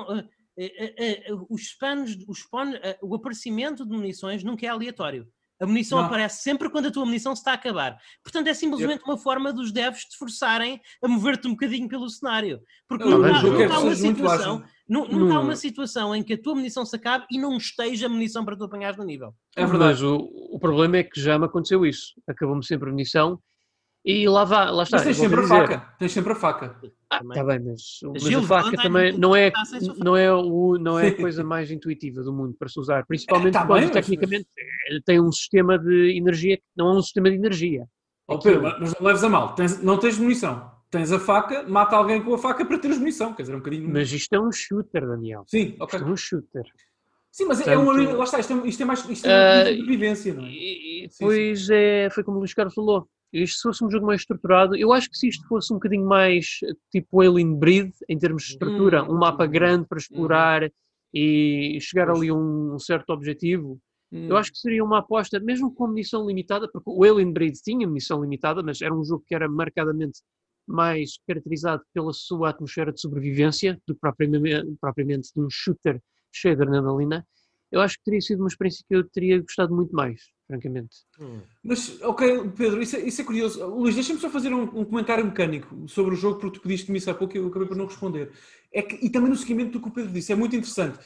[0.57, 5.27] eh, eh, eh, os spans, os spawn, o aparecimento de munições nunca é aleatório.
[5.59, 6.05] A munição Não.
[6.05, 7.97] aparece sempre quando a tua munição se está a acabar.
[8.23, 12.61] Portanto, é simplesmente uma forma dos devs te forçarem a mover-te um bocadinho pelo cenário.
[12.87, 15.41] Porque Não, nunca, eu nunca há uma situação, nunca há Não.
[15.43, 18.65] uma situação em que a tua munição se acabe e não esteja munição para tu
[18.65, 19.33] apanhares no nível.
[19.55, 20.05] É verdade.
[20.05, 22.13] O, o problema é que já me aconteceu isso.
[22.27, 23.39] Acabou-me sempre a munição
[24.09, 24.97] e lá, vá, lá está.
[24.97, 25.93] Mas tens sempre a faca.
[25.99, 26.79] Tens sempre a faca.
[27.09, 27.37] Ah, Também.
[27.37, 27.81] tá bem, mas,
[28.13, 29.93] mas Gil a faca também não é, está faca.
[30.03, 33.53] não é, o, não é a coisa mais intuitiva do mundo para se usar, principalmente
[33.53, 34.47] tá quando bem, mas- tecnicamente
[34.89, 37.85] eh, tem um sistema de energia que não é um sistema de energia.
[38.27, 39.55] Ó Pedro, mas não leves a mal.
[39.55, 40.71] Tens- não tens munição.
[40.89, 43.33] Tens a faca, mata alguém com a faca para teres munição.
[43.33, 43.89] Quer dizer, é um bocadinho.
[43.91, 45.43] Mas isto é um shooter, Daniel.
[45.47, 45.99] Sim, Isto ok.
[45.99, 46.63] é um shooter.
[47.29, 47.85] Sim, mas é, é um.
[47.85, 49.09] Portanto- Lá está, isto é, isto é mais.
[49.09, 49.29] Isto é
[49.61, 50.49] uma sobrevivência, não é?
[50.49, 53.07] E, e Sim, depois é, foi como o Luís Carlos falou.
[53.33, 56.05] Isto se fosse um jogo mais estruturado, eu acho que se isto fosse um bocadinho
[56.05, 59.51] mais eh, tipo Alien Breed, em termos de estrutura, Hum, um mapa uhum.
[59.51, 60.71] grande para explorar
[61.13, 63.79] e chegar ali a um certo objetivo,
[64.11, 64.27] Hum.
[64.29, 67.85] eu acho que seria uma aposta, mesmo com munição limitada, porque o Alien Breed tinha
[67.85, 70.21] munição limitada, mas era um jogo que era marcadamente
[70.65, 76.55] mais caracterizado pela sua atmosfera de sobrevivência do que propriamente, propriamente de um shooter cheio
[76.55, 77.25] de adrenalina.
[77.71, 80.97] Eu acho que teria sido uma experiência que eu teria gostado muito mais, francamente.
[81.61, 83.65] Mas, ok, Pedro, isso é, isso é curioso.
[83.67, 87.11] Luís, deixa-me só fazer um, um comentário mecânico sobre o jogo, porque tu pediste-me isso
[87.11, 88.31] há pouco e eu acabei por não responder.
[88.71, 90.97] É que, e também no seguimento do que o Pedro disse, é muito interessante.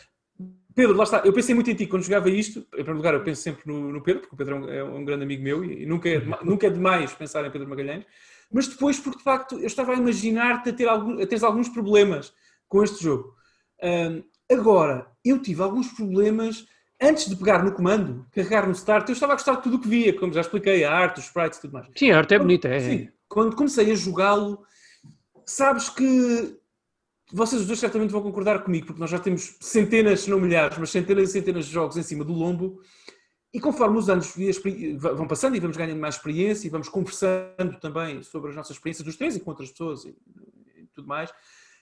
[0.73, 2.60] Pedro, lá está, eu pensei muito em ti quando jogava isto.
[2.60, 4.84] Em primeiro lugar, eu penso sempre no, no Pedro, porque o Pedro é um, é
[4.84, 8.06] um grande amigo meu e, e nunca, é, nunca é demais pensar em Pedro Magalhães.
[8.51, 12.34] Mas depois, porque de facto, eu estava a imaginar-te a ter a teres alguns problemas
[12.67, 13.34] com este jogo.
[13.82, 16.67] Ahm, agora, eu tive alguns problemas
[17.01, 19.09] antes de pegar no comando, carregar no start.
[19.09, 21.25] Eu estava a gostar de tudo o que via, como já expliquei, a arte, os
[21.25, 21.87] sprites e tudo mais.
[21.95, 22.79] Sim, a arte é bonita, é.
[22.79, 24.63] Sim, quando comecei a jogá-lo,
[25.45, 26.59] sabes que
[27.33, 30.77] vocês os dois certamente vão concordar comigo, porque nós já temos centenas, se não milhares,
[30.77, 32.81] mas centenas e centenas de jogos em cima do lombo.
[33.53, 34.33] E conforme os anos
[34.97, 39.05] vão passando e vamos ganhando mais experiência e vamos conversando também sobre as nossas experiências
[39.05, 40.15] dos três e com outras pessoas e,
[40.77, 41.33] e tudo mais,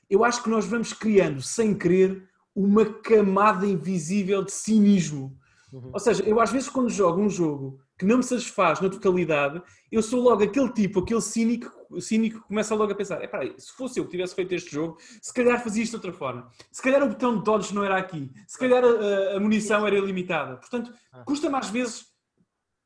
[0.09, 2.27] eu acho que nós vamos criando, sem querer,
[2.59, 5.39] uma camada invisível de cinismo.
[5.71, 5.91] Uhum.
[5.93, 9.61] Ou seja, eu às vezes quando jogo um jogo que não me satisfaz na totalidade,
[9.89, 13.55] eu sou logo aquele tipo, aquele cínico, cínico que começa logo a pensar: é peraí,
[13.57, 16.51] se fosse eu que tivesse feito este jogo, se calhar fazia isto de outra forma.
[16.69, 18.29] Se calhar o botão de dodge não era aqui.
[18.45, 20.57] Se calhar a, a munição era ilimitada.
[20.57, 21.23] Portanto, ah.
[21.23, 22.09] custa mais vezes.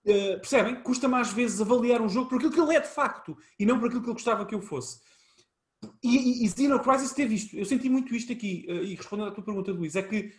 [0.06, 0.76] Uh, percebem?
[0.84, 3.80] Custa mais vezes avaliar um jogo por aquilo que ele é de facto e não
[3.80, 5.00] por aquilo que ele gostava que eu fosse.
[6.04, 7.56] E, e, e Xenocrisis teve isto.
[7.56, 10.32] Eu senti muito isto aqui, uh, e respondendo à tua pergunta, Luís, é que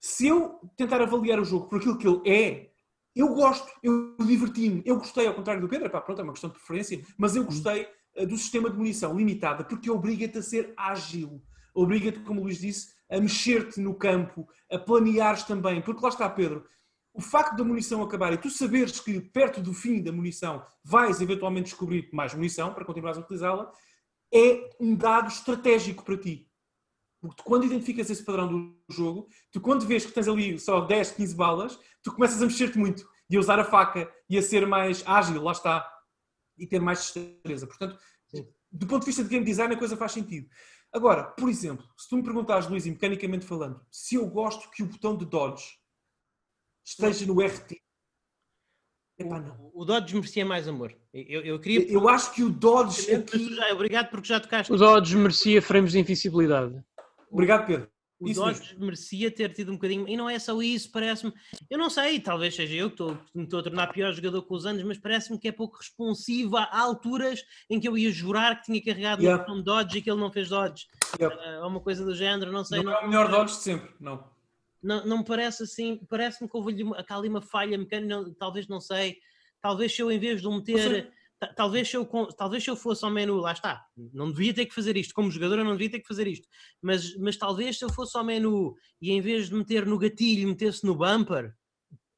[0.00, 2.70] se eu tentar avaliar o jogo por aquilo que ele é,
[3.14, 6.50] eu gosto, eu diverti-me, eu gostei, ao contrário do Pedro, pá, pronto, é uma questão
[6.50, 10.74] de preferência, mas eu gostei uh, do sistema de munição limitada, porque obriga-te a ser
[10.76, 11.42] ágil,
[11.74, 16.28] obriga-te, como o Luís disse, a mexer-te no campo, a planeares também, porque lá está,
[16.28, 16.64] Pedro,
[17.14, 21.20] o facto da munição acabar e tu saberes que perto do fim da munição vais
[21.20, 23.70] eventualmente descobrir mais munição para continuares a utilizá-la,
[24.34, 26.50] é um dado estratégico para ti.
[27.20, 30.80] Porque tu, quando identificas esse padrão do jogo, tu, quando vês que tens ali só
[30.80, 34.42] 10, 15 balas, tu começas a mexer-te muito e a usar a faca e a
[34.42, 35.88] ser mais ágil, lá está,
[36.58, 37.66] e ter mais destreza.
[37.66, 37.98] Portanto,
[38.70, 40.48] do ponto de vista de game design, a coisa faz sentido.
[40.92, 44.86] Agora, por exemplo, se tu me perguntares, Luís, mecanicamente falando, se eu gosto que o
[44.86, 45.78] botão de dodge
[46.84, 47.83] esteja no RT.
[49.18, 49.70] Epá, não.
[49.72, 50.94] O, o Dodge merecia mais amor.
[51.12, 51.90] Eu, eu, queria.
[51.90, 53.14] Eu acho que o Dodge.
[53.14, 53.54] Aqui...
[53.54, 54.72] Já, obrigado porque já tocaste.
[54.72, 56.82] O Dodge merecia frames de invincibilidade.
[57.30, 57.88] Obrigado, Pedro.
[58.18, 58.84] O isso Dodge mesmo.
[58.84, 60.08] merecia ter tido um bocadinho.
[60.08, 61.32] E não é só isso, parece-me.
[61.68, 64.54] Eu não sei, talvez seja eu que estou, me estou a tornar pior jogador com
[64.54, 68.56] os anos, mas parece-me que é pouco responsivo a alturas em que eu ia jurar
[68.56, 69.42] que tinha carregado yeah.
[69.42, 70.86] botão Dodge e que ele não fez Dodge.
[71.20, 71.60] Yeah.
[71.60, 72.82] Uh, uma coisa do género, não sei.
[72.82, 74.33] Não, não é o melhor Dodge de sempre, não.
[74.84, 76.72] Não, não me parece assim, parece-me que houve
[77.08, 79.16] ali uma falha mecânica, talvez não sei.
[79.60, 81.10] Talvez se eu, em vez de meter
[81.56, 84.74] talvez se, eu, talvez se eu fosse ao menu, lá está, não devia ter que
[84.74, 86.48] fazer isto, como jogador eu não devia ter que fazer isto,
[86.80, 90.48] mas, mas talvez se eu fosse ao menu e em vez de meter no gatilho,
[90.48, 91.54] metesse no bumper,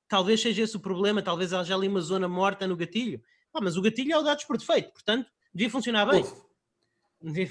[0.08, 3.20] talvez seja esse o problema, talvez haja ali uma zona morta no gatilho.
[3.52, 6.22] Ah, mas o gatilho é o dados por defeito, portanto, devia funcionar bem.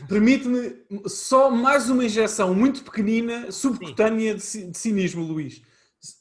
[0.07, 5.61] Permite-me só mais uma injeção muito pequenina, subcutânea de, de cinismo, Luís.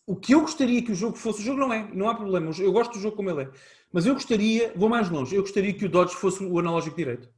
[0.06, 2.50] O que eu gostaria que o jogo fosse, o jogo não é, não há problema,
[2.58, 3.50] eu gosto do jogo como ele é.
[3.92, 7.28] Mas eu gostaria, vou mais longe, eu gostaria que o Dodge fosse o analógico direito.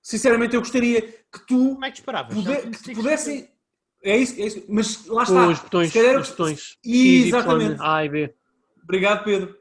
[0.00, 1.74] Sinceramente, eu gostaria que tu.
[1.74, 2.34] Como é que esperavas?
[2.34, 3.48] Puder, que pudessem.
[4.02, 5.48] É isso, é isso, mas lá está.
[5.48, 5.92] Os botões.
[5.92, 6.78] Calhar, os botões.
[6.84, 7.76] Exatamente.
[7.80, 8.34] A e B.
[8.84, 9.57] Obrigado, Pedro.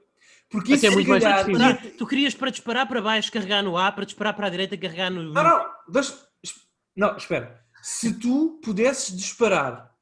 [0.50, 1.24] Porque isso é muito mais.
[1.98, 5.10] Tu querias para disparar para baixo carregar no A, para disparar para a direita carregar
[5.10, 5.34] no.
[5.34, 6.14] Não, não, deixa...
[6.96, 7.64] não espera.
[7.82, 9.94] Se tu pudesses disparar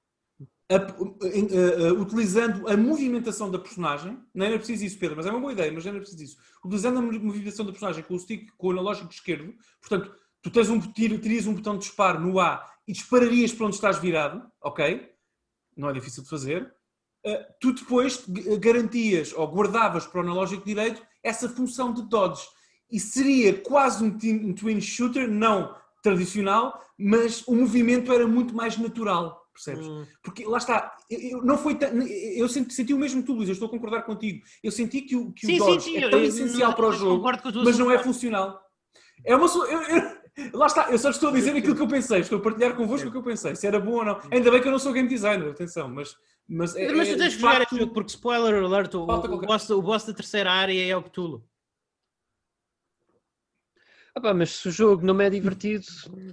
[0.71, 5.31] a, a, a, utilizando a movimentação da personagem, não era preciso isso, Pedro, mas é
[5.31, 6.38] uma boa ideia, mas não era preciso isso.
[6.63, 10.69] Utilizando a movimentação da personagem com o stick, com o analógico esquerdo, portanto, tu tens
[10.69, 15.12] um, terias um botão de disparo no A e dispararias para onde estás virado, ok?
[15.75, 16.75] Não é difícil de fazer.
[17.26, 18.24] Uh, tu depois
[18.60, 22.44] garantias ou guardavas para o analógico direito essa função de dodge.
[22.92, 29.44] E seria quase um, twin shooter, não tradicional, mas o movimento era muito mais natural
[29.56, 29.88] percebes?
[29.88, 30.06] Hum.
[30.22, 31.78] Porque lá está, eu, não foi
[32.36, 34.44] eu senti, senti o mesmo tu, Luís, eu estou a concordar contigo.
[34.62, 36.76] Eu senti que o, que sim, o Dodge sim, sim, é tão eu, essencial eu,
[36.76, 37.26] para o jogo,
[37.64, 38.62] mas não é funcional.
[39.24, 39.48] É uma
[40.54, 43.08] Lá está, eu só estou a dizer aquilo que eu pensei, estou a partilhar convosco
[43.08, 44.20] o que eu pensei, se era bom ou não.
[44.30, 46.14] Ainda bem que eu não sou game designer, atenção, mas.
[46.47, 49.41] Mas, é, mas tu é, tens que jogar este jogo, porque spoiler alert, o, o,
[49.41, 51.43] boss, o boss da terceira área é o Cthulhu.
[54.13, 55.86] Ah, pá, mas se o jogo não me é divertido,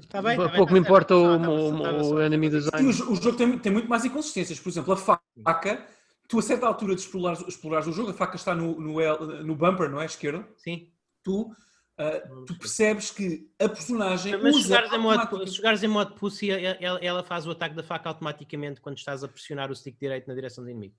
[0.08, 2.86] tá bem, tá pouco tá me importa o, o, o enemy design.
[2.86, 4.60] o, o, jogo tem, tem muito mais inconsistências.
[4.60, 5.84] Por exemplo, a faca,
[6.28, 9.56] tu a certa altura de explorar, explorar o jogo, a faca está no, no, no
[9.56, 10.06] bumper, não é?
[10.06, 10.46] Esquerdo.
[10.58, 10.92] Sim.
[11.24, 11.50] Tu
[11.98, 14.36] Uh, tu percebes que a personagem.
[14.38, 17.82] Mas se jogares, modo, se jogares, em modo, pussy, ela, ela, faz o ataque da
[17.82, 20.96] faca automaticamente quando estás a pressionar o stick direito na direção do inimigo.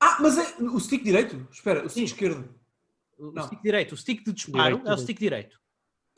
[0.00, 1.48] Ah, mas é o stick direito?
[1.50, 2.14] Espera, o stick Sim.
[2.14, 2.54] esquerdo.
[3.18, 3.92] O, o stick direito.
[3.92, 5.60] O stick de disparo direito, é o stick direito.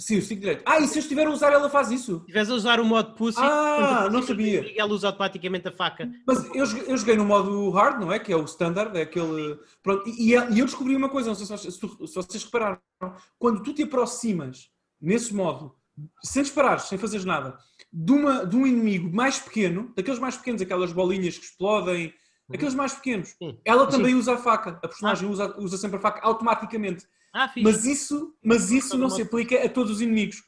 [0.00, 0.62] Sim, o stick direito.
[0.64, 2.14] Ah, e se eu estiver a usar, ela faz isso?
[2.14, 4.72] Se estiveres a usar o modo pussy, ah, não sabia.
[4.76, 6.10] ela usa automaticamente a faca.
[6.26, 8.18] Mas eu, eu joguei no modo hard, não é?
[8.18, 9.58] Que é o standard, é aquele.
[9.82, 12.80] Pronto, e, e eu descobri uma coisa, não sei se, se, se vocês repararam.
[13.38, 15.74] Quando tu te aproximas nesse modo,
[16.22, 17.58] sem disparares, sem fazeres nada,
[17.92, 22.54] de, uma, de um inimigo mais pequeno, daqueles mais pequenos, aquelas bolinhas que explodem, uhum.
[22.54, 23.34] aqueles mais pequenos,
[23.64, 24.78] ela também usa a faca.
[24.82, 25.30] A personagem ah.
[25.30, 27.04] usa, usa sempre a faca automaticamente.
[27.32, 30.42] Ah, mas isso, mas isso não se aplica a todos os inimigos.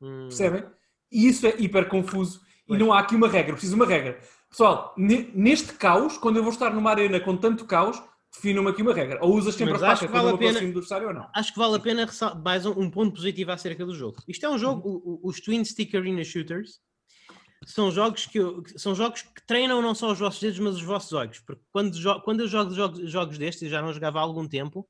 [0.00, 0.26] Hum.
[0.28, 0.64] Percebem?
[1.10, 2.40] E isso é hiper confuso.
[2.66, 2.78] Pois.
[2.80, 4.20] E não há aqui uma regra, preciso uma regra.
[4.50, 8.02] Pessoal, neste caos, quando eu vou estar numa arena com tanto caos,
[8.34, 9.18] defina-me aqui uma regra.
[9.24, 11.28] Ou usas sempre Mas a faca vale quando pena- aproximo do adversário ou não.
[11.34, 12.06] Acho que vale a pena
[12.44, 14.16] mais um, um ponto positivo acerca do jogo.
[14.28, 16.80] Isto é um jogo, o- os Twin Stick Arena Shooters
[17.64, 20.82] são jogos que, eu- são jogos que treinam não só os vossos dedos, mas os
[20.82, 21.38] vossos olhos.
[21.40, 24.86] Porque quando, quando eu jogo jogos, jogos destes, e já não jogava há algum tempo,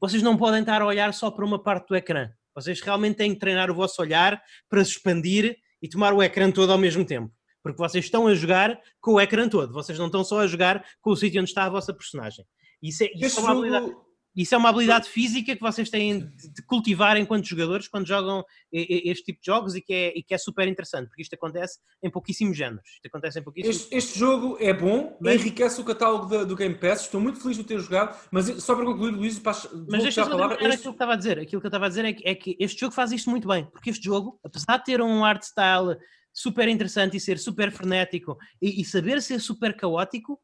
[0.00, 2.30] vocês não podem estar a olhar só para uma parte do ecrã.
[2.54, 6.50] Vocês realmente têm que treinar o vosso olhar para se expandir e tomar o ecrã
[6.50, 7.32] todo ao mesmo tempo.
[7.62, 9.72] Porque vocês estão a jogar com o ecrã todo.
[9.72, 12.44] Vocês não estão só a jogar com o sítio onde está a vossa personagem.
[12.82, 13.86] Isso é, isso é uma habilidade.
[13.86, 18.44] jogo, Isso é uma habilidade física que vocês têm de cultivar enquanto jogadores quando jogam
[18.72, 21.78] este tipo de jogos e que, é, e que é super interessante, porque isto acontece
[22.02, 22.88] em pouquíssimos géneros.
[22.94, 23.76] Isto acontece em pouquíssimos.
[23.76, 27.02] este, este jogo é bom, Mas- enriquece o catálogo da- do Game Pass.
[27.02, 30.54] Estou muito feliz de ter jogado, mas só para concluir, Luís, passo- Mas deixa palavra.
[30.56, 31.38] Este- aquilo que estava a dizer.
[31.40, 33.48] Aquilo que eu estava a dizer é que, é que este jogo faz isto muito
[33.48, 35.96] bem, porque este jogo, apesar de ter um art style
[36.32, 40.40] super interessante e ser super frenético e, e saber ser super caótico,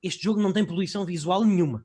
[0.00, 1.84] este jogo não tem poluição visual nenhuma.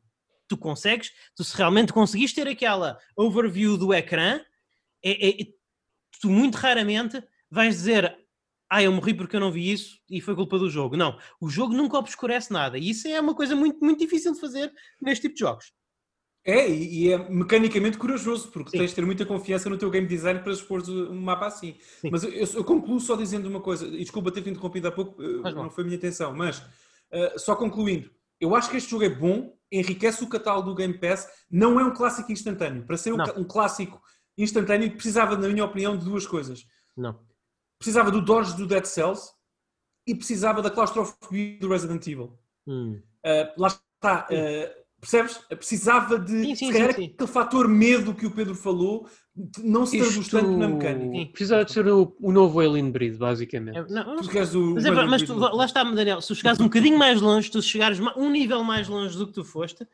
[0.50, 4.42] Tu consegues, tu se realmente conseguiste ter aquela overview do ecrã,
[5.04, 5.48] é, é-
[6.20, 8.18] tu muito raramente vais dizer
[8.72, 10.96] ah, eu morri porque eu não vi isso e foi culpa do jogo.
[10.96, 14.40] Não, o jogo nunca obscurece nada e isso é uma coisa muito, muito difícil de
[14.40, 15.74] fazer neste tipo de jogos.
[16.46, 18.78] É, e é mecanicamente corajoso, porque Sim.
[18.78, 21.76] tens de ter muita confiança no teu game design para expor um mapa assim.
[22.00, 22.10] Sim.
[22.12, 25.42] Mas eu, eu concluo só dizendo uma coisa, e desculpa ter-te interrompido há pouco, eh,
[25.42, 25.54] mal.
[25.54, 26.64] não foi a minha intenção, mas
[27.12, 28.10] eh, só concluindo,
[28.40, 31.84] eu acho que este jogo é bom, enriquece o catálogo do Game Pass, não é
[31.84, 32.86] um clássico instantâneo.
[32.86, 34.02] Para ser um, um clássico
[34.38, 36.66] instantâneo, precisava, na minha opinião, de duas coisas.
[36.96, 37.20] Não.
[37.78, 39.32] Precisava do Dodge do Dead Cells
[40.08, 42.38] e precisava da claustrofobia do Resident Evil.
[42.68, 43.02] Hum.
[43.26, 45.38] Uh, lá está, uh, percebes?
[45.50, 49.08] Precisava de Sim, sim, sim, aquele fator medo que o Pedro falou
[49.64, 51.12] não se traduz Isto tanto na mecânica.
[51.12, 51.26] Sim.
[51.28, 53.78] precisava de ser o, o novo Alien Breed, basicamente.
[53.78, 54.74] É, não, Tu queres o.
[54.76, 57.62] Mas, é, mas tu, lá está, Daniel, se tu chegares um bocadinho mais longe, tu
[57.62, 59.88] chegares um nível mais longe do que tu foste,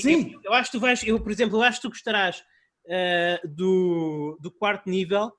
[0.00, 0.32] Sim.
[0.34, 2.42] Eu, eu acho que tu vais, eu, por exemplo, eu acho que tu gostarás
[2.86, 5.32] eh, do, do quarto nível.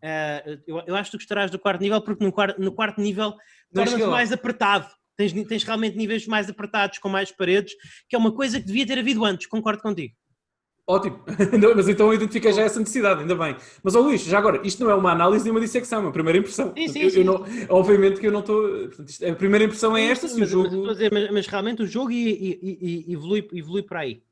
[0.00, 3.00] eh, eu, eu acho que tu gostarás do quarto nível porque no quarto, no quarto
[3.00, 3.34] nível
[3.72, 4.88] torna-se mais apertado.
[5.16, 7.74] Tens, tens realmente níveis mais apertados, com mais paredes,
[8.08, 10.14] que é uma coisa que devia ter havido antes, concordo contigo.
[10.84, 11.22] Ótimo,
[11.76, 13.56] mas então eu identifiquei já essa necessidade, ainda bem.
[13.84, 16.12] Mas, ó Luís, já agora, isto não é uma análise nem uma dissecção, é uma
[16.12, 16.74] primeira impressão.
[16.76, 17.24] Sim, sim, Eu- eu sim.
[17.24, 18.66] não- obviamente que eu não estou.
[19.30, 20.88] A primeira impressão é esta, se o mas, mas, jogo.
[20.92, 24.22] dizer, mas- mas realmente o jogo evolui, evolui para aí.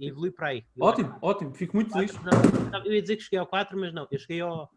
[0.00, 0.64] Evolui para aí.
[0.80, 2.12] Ótimo, ótimo, fico muito feliz.
[2.84, 4.68] Eu ia dizer que cheguei ao 4, mas não, eu cheguei ao,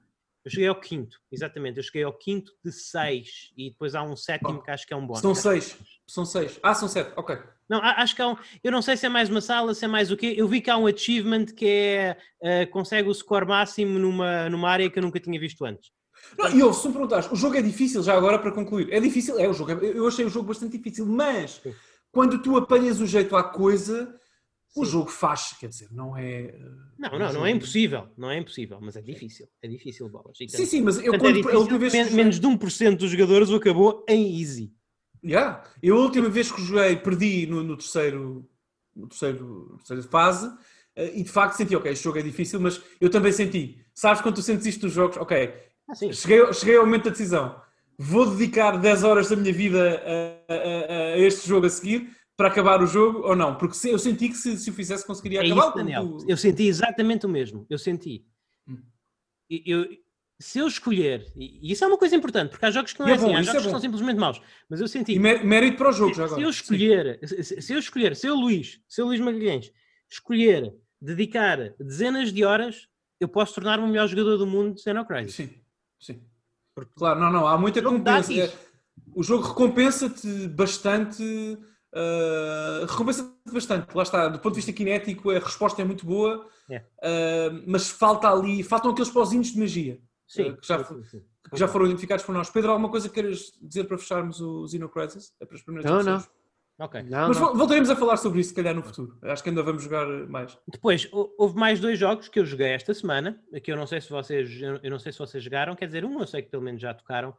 [0.46, 4.16] eu cheguei ao quinto, exatamente, eu cheguei ao quinto de 6 e depois há um
[4.16, 5.22] sétimo que acho que é um bónus.
[5.22, 5.78] São seis.
[6.06, 6.60] São seis.
[6.62, 7.38] Ah, são sete, ok.
[7.70, 9.88] Não, acho que há um, eu não sei se é mais uma sala, se é
[9.88, 13.46] mais o quê, eu vi que há um achievement que é, eh, consegue o score
[13.48, 15.92] máximo numa, numa área que eu nunca tinha visto antes.
[16.38, 18.92] Não, e ouve, se me perguntares, o jogo é difícil, já agora para concluir.
[18.92, 19.72] É difícil, é o jogo.
[19.72, 21.62] é- Eu achei o jogo bastante difícil, mas
[22.12, 24.14] quando tu apanhas o jeito à coisa,
[24.76, 24.92] o Sim.
[24.92, 26.56] jogo faz, quer dizer, não é.
[26.56, 30.10] uh, Não, não, não jogo- é impossível, não é impossível, mas é difícil, é difícil,
[30.10, 30.38] bolas.
[30.38, 33.56] Sim, sim, mas eu portanto, quando é difícil, men- menos de 1% dos jogadores o
[33.56, 34.72] acabou em easy.
[35.24, 35.64] Yeah.
[35.82, 38.48] Eu a última vez que joguei, perdi no, no terceiro,
[38.96, 40.52] no terceiro, terceira fase
[40.96, 43.84] eh, e de facto senti, ok, este jogo é difícil, mas eu também senti.
[43.94, 45.18] Sabes quando tu sentes isto nos jogos?
[45.18, 45.54] Ok,
[45.90, 47.62] Ah, cheguei, cheguei ao momento da decisão.
[47.98, 50.02] Vou dedicar 10 horas da minha vida
[50.50, 53.56] a, a- a este jogo a seguir para acabar o jogo ou não?
[53.56, 55.68] Porque se- eu senti que se, se o fizesse conseguiria É acabar.
[55.68, 56.08] isso, Daniel.
[56.18, 57.66] tu- Eu senti exatamente o mesmo.
[57.70, 58.26] Eu senti.
[58.68, 58.78] Hum.
[59.50, 59.86] E- Eu,
[60.40, 63.14] se eu escolher, e isso é uma coisa importante, porque há jogos que não é,
[63.14, 63.72] é bom, assim, há é jogos que bom.
[63.72, 64.42] são simplesmente maus.
[64.70, 65.14] Mas eu senti.
[65.14, 66.42] E mé- mérito para o jogo já se agora.
[66.42, 69.72] eu escolher, se, se eu escolher, se eu Luís, se eu Luís Magalhães,
[70.10, 72.88] escolher dedicar dezenas de horas,
[73.20, 75.34] eu posso tornar-me o melhor jogador do mundo de Xenocrisis.
[75.36, 75.50] Sim,
[76.00, 76.22] sim.
[76.76, 78.34] Porque- Claro, não, não, há muita recompensa.
[78.34, 78.52] É,
[79.16, 81.24] O jogo recompensa-te bastante.
[81.94, 83.94] ah, recompensa-te bastante.
[83.96, 86.84] Lá está, do ponto de vista cinético, a resposta é muito boa, É.
[87.02, 91.04] ah, mas falta ali, faltam aqueles pozinhos de magia Sim, eh, que já sim, foi-
[91.04, 91.26] sim, sim.
[91.52, 92.50] que já foram identificados por nós.
[92.50, 95.34] Pedro, alguma coisa que queiras dizer para fecharmos o Xeno Crisis?
[95.40, 96.30] É para as primeiras Não, impressões?
[96.80, 97.04] Ok.
[97.04, 97.46] Não, Mas não.
[97.48, 99.18] vol- voltaremos a falar sobre isso, se calhar, no futuro.
[99.22, 100.58] Acho que ainda vamos jogar mais.
[100.68, 104.02] Depois, hou- houve mais dois jogos que eu joguei esta semana, que eu não sei
[104.02, 104.50] se vocês,
[104.82, 106.94] eu não sei se vocês jogaram, quer dizer, um eu sei que pelo menos já
[106.94, 107.36] tocaram.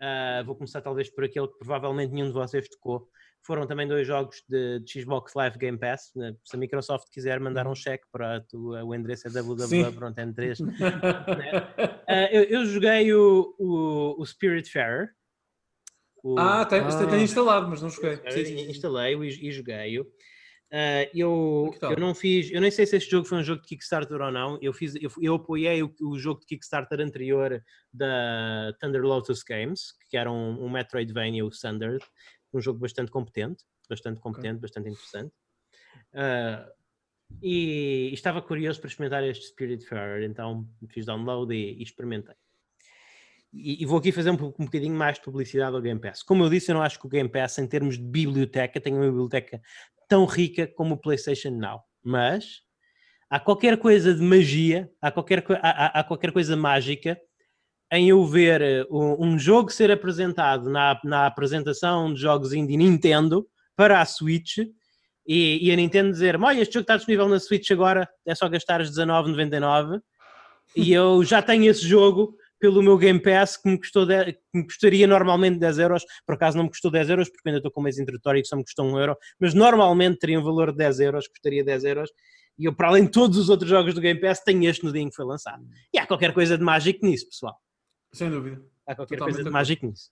[0.00, 3.08] Ah, vou começar talvez por aquele que provavelmente nenhum de vocês tocou.
[3.46, 6.10] Foram também dois jogos de, de Xbox Live Game Pass.
[6.16, 6.34] né?
[6.42, 10.58] Se a Microsoft quiser mandar um cheque para tu, o endereço é www.n3.
[12.06, 15.10] Ah, eu, eu joguei o, o, o Spiritfarer.
[16.22, 17.06] O- ah, tem, Ah.
[17.06, 18.18] tem instalado, mas não joguei.
[18.30, 18.70] sim.
[18.70, 20.06] instalei-o e, e joguei-o.
[20.72, 21.92] Ah, eu, Que tal?
[21.92, 24.30] eu não fiz, eu nem sei se este jogo foi um jogo de Kickstarter ou
[24.32, 24.58] não.
[24.60, 29.92] Eu, fiz, eu, eu apoiei o, o jogo de Kickstarter anterior da Thunder Lotus Games,
[30.10, 32.04] que era um, um Metroidvania o Standard,
[32.56, 35.32] um jogo bastante competente, bastante competente, bastante interessante.
[36.12, 36.70] Uh,
[37.42, 42.34] e, e, estava curioso para experimentar este Spirit Fair, então fiz download e, e experimentei.
[43.52, 46.22] E, e, vou aqui fazer um, um bocadinho mais de publicidade ao Game Pass.
[46.22, 48.96] Como eu disse, eu não acho que o Game Pass, em termos de biblioteca, tenha
[48.96, 49.60] uma biblioteca
[50.08, 51.82] tão rica como o PlayStation Now.
[52.02, 52.62] Mas
[53.30, 57.18] há qualquer coisa de magia, há qualquer, há, há qualquer coisa mágica
[57.94, 62.76] em eu ver eh, um, um jogo ser apresentado na, na apresentação de jogos indie
[62.76, 64.58] Nintendo para a Switch
[65.26, 68.48] e, e a Nintendo dizer: Olha, este jogo está disponível na Switch agora, é só
[68.48, 70.00] gastar os 19,99
[70.76, 74.38] e eu já tenho esse jogo pelo meu Game Pass que me, custou de, que
[74.54, 77.70] me custaria normalmente 10 euros, por acaso não me custou 10 euros porque ainda estou
[77.70, 80.72] com um mês introdutório que só me custou 1 euro, mas normalmente teria um valor
[80.72, 82.10] de 10 euros, custaria 10 euros
[82.58, 84.92] e eu para além de todos os outros jogos do Game Pass tenho este no
[84.92, 85.62] dia em que foi lançado.
[85.92, 87.56] E há qualquer coisa de mágico nisso, pessoal.
[88.14, 88.62] Sem dúvida.
[88.86, 90.10] Há qualquer Totalmente coisa de mágico nisso.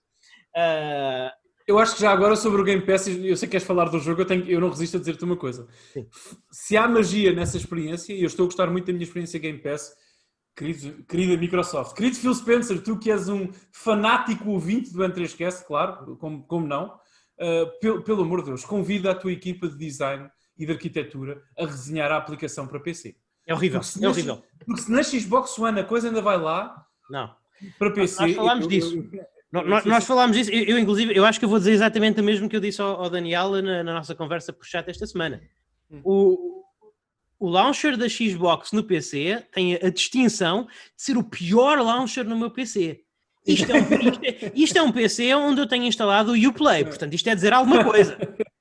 [0.57, 1.43] Uh...
[1.67, 3.99] Eu acho que já agora sobre o Game Pass, eu sei que queres falar do
[3.99, 5.69] jogo, eu, tenho, eu não resisto a dizer-te uma coisa.
[5.93, 6.07] Sim.
[6.51, 9.59] Se há magia nessa experiência, e eu estou a gostar muito da minha experiência Game
[9.59, 9.95] Pass,
[10.57, 16.17] querido, querida Microsoft, querido Phil Spencer, tu que és um fanático ouvinte do N3Cast, claro,
[16.17, 16.87] como, como não,
[17.39, 20.29] uh, pelo, pelo amor de Deus, convida a tua equipa de design
[20.59, 23.17] e de arquitetura a resenhar a aplicação para PC.
[23.47, 24.43] É horrível, é horrível.
[24.67, 27.42] Porque se na Xbox One a coisa ainda vai lá, não
[27.79, 28.23] para PC.
[28.23, 29.09] Nós falámos disso.
[29.51, 32.25] nós, nós, falámos disso, eu, eu, inclusive, eu acho que eu vou dizer exatamente o
[32.25, 35.43] mesmo que eu disse ao, ao Daniel na, na, nossa conversa por chat esta semana.
[35.91, 36.01] Hum.
[36.05, 36.65] O,
[37.39, 42.39] o launcher da Xbox no PC tem a distinção de ser o pior launcher no
[42.39, 43.01] meu PC.
[43.47, 46.85] Isto é, um, isto, é, isto é um PC onde eu tenho instalado o Uplay,
[46.85, 48.17] portanto isto é dizer alguma coisa.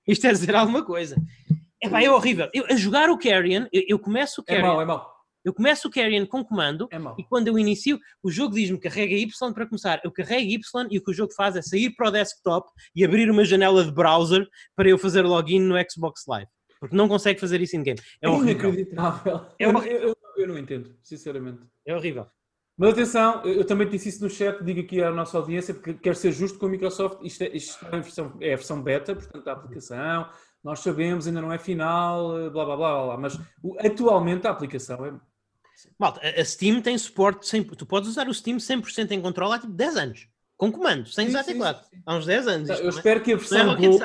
[0.08, 1.16] Isto é dizer alguma coisa.
[1.82, 2.50] É, pá, é horrível.
[2.54, 4.66] Eu, a jogar o Carrion, eu, eu começo o Carrion.
[4.66, 5.21] É mau, é mau.
[5.44, 9.16] Eu começo o carry com comando é e quando eu inicio, o jogo diz-me carrega
[9.16, 10.00] Y para começar.
[10.04, 13.04] Eu carrego Y e o que o jogo faz é sair para o desktop e
[13.04, 16.50] abrir uma janela de browser para eu fazer login no Xbox Live.
[16.80, 18.00] Porque não consegue fazer isso em game.
[18.22, 19.46] É, é inacreditável.
[19.60, 21.62] É eu, eu, eu, não entendo, sinceramente.
[21.86, 22.28] É horrível.
[22.78, 26.16] Mas atenção, eu também disse isso no chat, digo aqui à nossa audiência, porque quero
[26.16, 27.20] ser justo com a Microsoft.
[27.24, 30.28] Isto, é, isto é, a versão, é a versão beta, portanto, da aplicação.
[30.64, 33.06] Nós sabemos, ainda não é final, blá blá blá blá.
[33.06, 33.18] blá.
[33.18, 33.40] Mas
[33.80, 35.14] atualmente a aplicação é
[35.98, 39.60] Malta, a Steam tem suporte, 100, tu podes usar o Steam 100% em controle há
[39.60, 40.28] tipo 10 anos.
[40.58, 41.84] Com comando, sem usar teclado.
[42.06, 42.70] Há uns 10 anos.
[42.70, 44.04] eu espero que a versão, é Gold,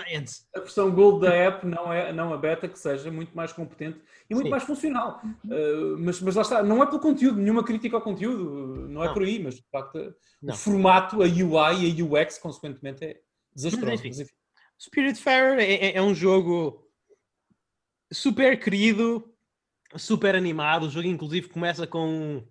[0.55, 4.01] a versão Gold da app, não, é, não a beta, que seja muito mais competente
[4.31, 4.51] e muito sim.
[4.51, 5.20] mais funcional.
[5.45, 9.09] Uh, mas, mas lá está, não é pelo conteúdo, nenhuma crítica ao conteúdo, não é
[9.09, 9.12] não.
[9.12, 10.55] por aí, mas de facto não.
[10.55, 13.20] o formato, a UI e a UX, consequentemente, é
[13.55, 14.03] desastroso.
[14.03, 14.33] Mas, enfim.
[14.81, 16.87] Spirit Fair é, é, é um jogo
[18.11, 19.31] super querido,
[19.99, 20.87] super animado.
[20.87, 22.43] O jogo, inclusive, começa com,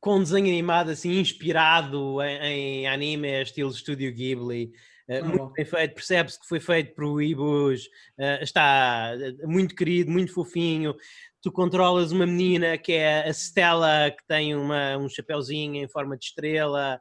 [0.00, 4.72] com um desenho animado assim, inspirado em, em anime, estilo Studio Ghibli.
[5.08, 7.86] Uh, muito bem feito, percebe-se que foi feito por Ibus,
[8.18, 10.96] uh, está eh, muito querido, muito fofinho.
[11.40, 16.16] Tu controlas uma menina que é a Stella, que tem uma, um chapéuzinho em forma
[16.16, 17.00] de estrela,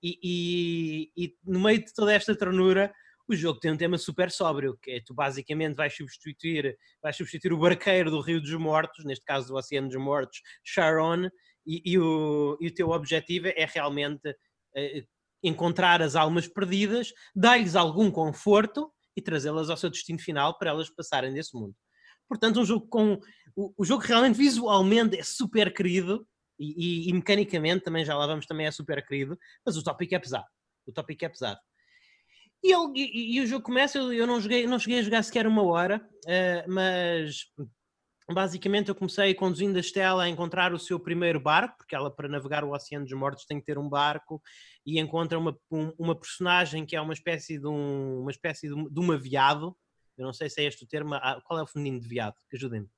[0.00, 2.92] e, e, e no meio de toda esta ternura,
[3.28, 7.52] o jogo tem um tema super sóbrio, que é tu basicamente vais substituir, vais substituir
[7.52, 11.28] o barqueiro do Rio dos Mortos, neste caso do Oceano dos Mortos, Sharon,
[11.66, 15.06] e, e, o, e o teu objetivo é realmente uh,
[15.42, 20.90] encontrar as almas perdidas, dar-lhes algum conforto e trazê-las ao seu destino final para elas
[20.90, 21.74] passarem desse mundo.
[22.28, 23.20] Portanto, um jogo com.
[23.54, 26.26] O, o jogo realmente visualmente é super querido
[26.58, 30.14] e, e, e, mecanicamente também já lá vamos também é super querido, mas o tópico
[30.14, 30.46] é pesado.
[30.86, 31.60] O tópico é pesado.
[32.62, 35.22] E, ele, e, e, o jogo começa, eu, eu não, joguei, não cheguei a jogar
[35.22, 37.46] sequer uma hora, uh, mas
[38.32, 42.28] basicamente eu comecei conduzindo a Estela a encontrar o seu primeiro barco, porque ela para
[42.28, 44.40] navegar o Oceano dos Mortos tem que ter um barco,
[44.86, 48.90] e encontra uma, um, uma personagem que é uma espécie de um, uma espécie de,
[48.90, 49.76] de uma veado,
[50.16, 52.36] eu não sei se é este o termo, ah, qual é o feminino de veado?
[52.48, 52.88] Que ajudem-me.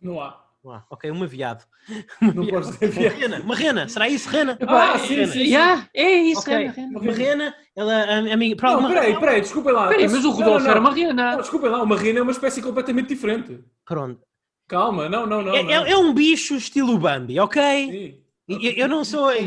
[0.00, 0.43] Não há.
[0.66, 1.64] Ah, ok, uma viado.
[2.22, 2.64] Uma não viado.
[2.64, 4.58] posso dizer Uma rena, uma rena, será isso, rena?
[4.66, 5.26] Ah, ah sim, rena.
[5.26, 5.44] sim, sim.
[5.44, 6.68] Yeah, é isso, okay.
[6.68, 9.88] rena, Uma rena, ela, amiga, para não, peraí, peraí, desculpa lá.
[9.88, 11.32] Peraí, mas o Rodolfo era uma rena.
[11.32, 13.62] Não, desculpa lá, uma rena é uma espécie completamente diferente.
[13.84, 14.22] Pronto.
[14.66, 15.54] Calma, não, não, não.
[15.54, 15.70] É, não.
[15.70, 17.62] é, é um bicho estilo Bambi, ok?
[17.90, 18.24] Sim.
[18.46, 19.42] Eu, eu, não sou, eu,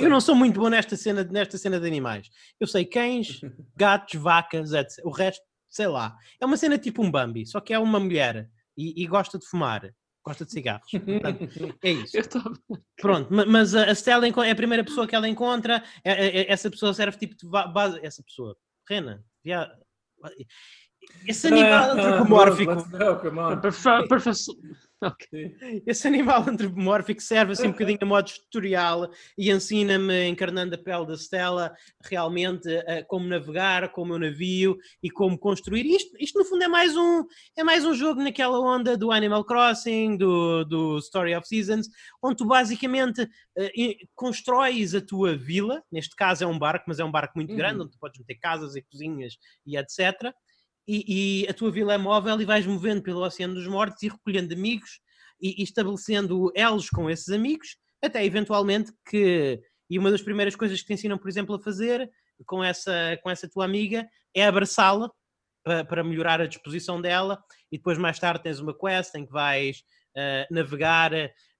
[0.00, 2.28] eu, não sou muito bom nesta cena, nesta cena de animais.
[2.58, 3.40] Eu sei cães,
[3.76, 5.04] gatos, vacas, etc.
[5.04, 6.16] O resto, sei lá.
[6.40, 9.46] É uma cena tipo um Bambi, só que é uma mulher e, e gosta de
[9.46, 9.92] fumar,
[10.24, 10.90] gosta de cigarros.
[10.90, 12.16] Portanto, é isso.
[12.96, 16.70] Pronto, mas a Stella é a primeira pessoa que ela encontra, é, é, é, essa
[16.70, 17.98] pessoa serve tipo de base.
[18.04, 18.56] Essa pessoa,
[18.88, 19.24] Rena,
[21.26, 22.72] Esse animal antropomórfico.
[24.98, 25.82] Okay.
[25.86, 31.06] Esse animal antropomórfico serve assim um bocadinho a modo tutorial e ensina-me, encarnando a pele
[31.06, 35.84] da Stella, realmente uh, como navegar, como o navio e como construir.
[35.84, 39.44] Isto, isto, no fundo, é mais, um, é mais um jogo naquela onda do Animal
[39.44, 41.88] Crossing, do, do Story of Seasons,
[42.22, 45.82] onde tu basicamente uh, constróis a tua vila.
[45.92, 47.56] Neste caso é um barco, mas é um barco muito uhum.
[47.56, 49.36] grande, onde tu podes meter casas e cozinhas
[49.66, 50.32] e etc
[50.86, 54.08] e, e, a tua vila é móvel e vais movendo pelo Oceano dos Mortos e
[54.08, 55.00] recolhendo amigos
[55.40, 59.60] e, e, estabelecendo elos com esses amigos, até eventualmente que.
[59.88, 62.10] E uma das primeiras coisas que te ensinam, por exemplo, a fazer
[62.44, 65.08] com essa, com essa tua amiga é abraçá-la
[65.62, 69.32] para, para melhorar a disposição dela, e depois mais tarde tens uma quest em que
[69.32, 69.78] vais
[70.16, 71.12] uh, navegar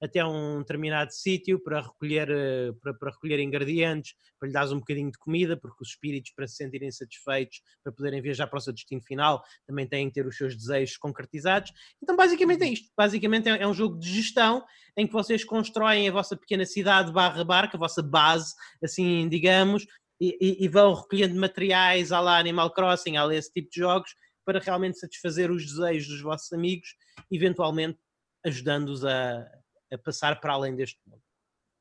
[0.03, 4.79] até um determinado sítio para recolher, uh, para, para, recolher ingredientes, para lhe dar um
[4.79, 8.61] bocadinho de comida, porque os espíritos, para se sentirem satisfeitos, para poderem viajar para o
[8.61, 11.73] seu destino final, também têm que ter os seus desejos concretizados.
[12.03, 12.91] Então, basicamente é isto.
[12.97, 14.65] Basicamente é, é um jogo de gestão
[14.97, 19.87] em que vocês constroem a vossa pequena cidade barra barca, a vossa base, assim digamos,
[20.21, 24.15] e, e, vão recolhendo materiais à lá Animal Crossing, à lá esse tipo de jogos,
[24.47, 26.95] para realmente satisfazer os desejos dos vossos amigos,
[27.31, 27.99] eventualmente
[28.45, 29.47] ajudando-os a,
[29.93, 31.23] a, passar para além deste mundo.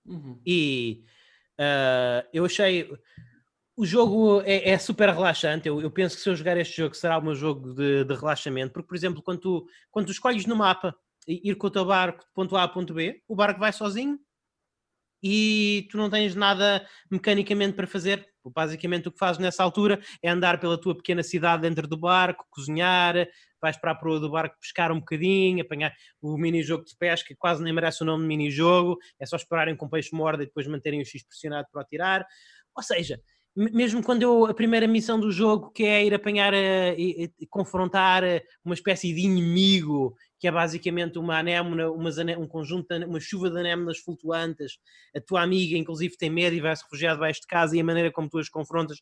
[0.06, 0.42] Uhum.
[0.46, 1.04] E
[1.60, 2.90] uh, eu achei.
[3.78, 5.68] O jogo é, é super relaxante.
[5.68, 8.14] Eu, eu, penso que se eu jogar este jogo será o meu jogo de, de
[8.16, 10.96] relaxamento, porque, por exemplo, quando tu, quando tu escolhes no mapa
[11.28, 14.20] ir com o teu barco de ponto A a ponto B, o barco vai sozinho
[15.22, 18.28] e tu não tens nada mecanicamente para fazer.
[18.50, 22.46] Basicamente, o que fazes nessa altura é andar pela tua pequena cidade dentro do barco,
[22.50, 23.28] cozinhar,
[23.62, 27.64] vais para a proa do barco pescar um bocadinho, apanhar o mini-jogo de pesca, quase
[27.64, 30.68] nem merece o nome de mini-jogo, é só esperarem com o peixe morda e depois
[30.68, 32.26] manterem o X pressionado para o tirar.
[32.76, 33.20] Ou seja,
[33.56, 38.24] mesmo quando eu, a primeira missão do jogo, que é ir apanhar e, confrontar
[38.64, 43.60] uma espécie de inimigo, que é basicamente uma anémona, umas, um conjunto, uma chuva de
[43.60, 44.78] anémonas flutuantes,
[45.16, 47.84] a tua amiga inclusive tem medo e vai se refugiar debaixo de casa e a
[47.84, 49.02] maneira como tu as confrontas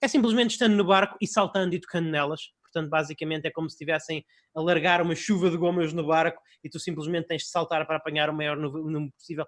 [0.00, 2.52] é simplesmente estando no barco e saltando e tocando nelas.
[2.62, 4.24] Portanto, basicamente é como se estivessem
[4.54, 7.96] a largar uma chuva de gomas no barco e tu simplesmente tens de saltar para
[7.96, 9.46] apanhar o maior número possível.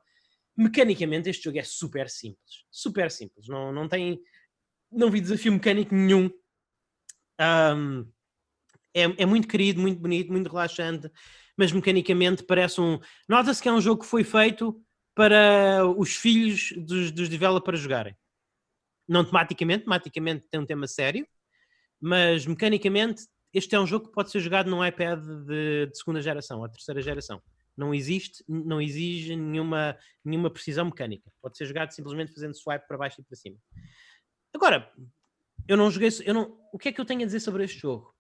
[0.57, 2.65] Mecanicamente, este jogo é super simples.
[2.71, 3.47] Super simples.
[3.47, 4.21] Não, não tem
[4.91, 6.31] não vi desafio mecânico nenhum.
[7.41, 8.11] Um,
[8.95, 11.11] é, é, muito querido, muito bonito, muito relaxante,
[11.57, 12.99] mas mecanicamente parece um.
[13.29, 14.81] Nota-se que é um jogo que foi feito
[15.15, 18.17] para os filhos dos, dos developers jogarem.
[19.09, 21.27] Não tematicamente, tematicamente tem um tema sério,
[22.01, 26.23] mas mecanicamente este é um jogo que pode ser jogado num iPad de, de segunda
[26.23, 27.43] geração ou terceira geração.
[27.77, 31.31] Não existe, não exige nenhuma, nenhuma precisão mecânica.
[31.41, 33.57] Pode ser jogado simplesmente fazendo swipe para baixo e para cima.
[34.55, 34.91] Agora,
[35.67, 36.11] eu não joguei.
[36.25, 38.15] Eu não, o que é que eu tenho a dizer sobre este jogo?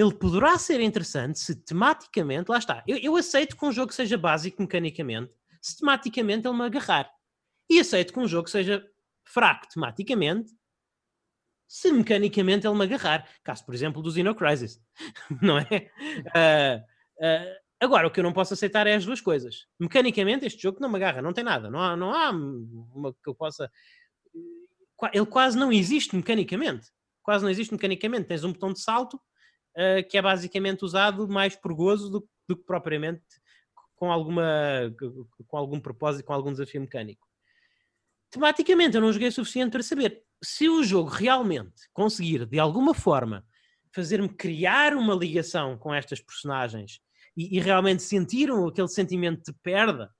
[0.00, 2.50] Ele poderá ser interessante se tematicamente.
[2.50, 2.82] Lá está.
[2.86, 7.10] Eu, eu aceito que um jogo seja básico mecanicamente, se tematicamente ele me agarrar.
[7.68, 8.82] E aceito que um jogo seja
[9.24, 10.52] fraco tematicamente,
[11.68, 13.28] se mecanicamente ele me agarrar.
[13.44, 14.80] Caso, por exemplo, do Xeno Crisis.
[15.42, 15.90] não é?
[16.34, 16.78] Uh,
[17.22, 19.66] uh, agora, o que eu não posso aceitar é as duas coisas.
[19.78, 21.70] Mecanicamente, este jogo não me agarra, não tem nada.
[21.70, 23.70] Não há, não há uma que eu possa
[25.12, 26.88] ele quase não existe mecanicamente.
[27.22, 28.28] Quase não existe mecanicamente.
[28.28, 29.20] Tens um botão de salto
[29.76, 33.22] uh, que é basicamente usado mais por gozo do, do, que propriamente
[33.96, 34.42] com, alguma,
[35.46, 37.26] com algum propósito, com algum desafio mecânico.
[38.30, 42.94] Tematicamente, eu não joguei o suficiente para saber se o jogo realmente conseguir, de alguma
[42.94, 43.44] forma,
[43.92, 47.00] fazer-me criar uma ligação com estas personagens
[47.36, 50.10] e, e realmente sentir aquele sentimento de perda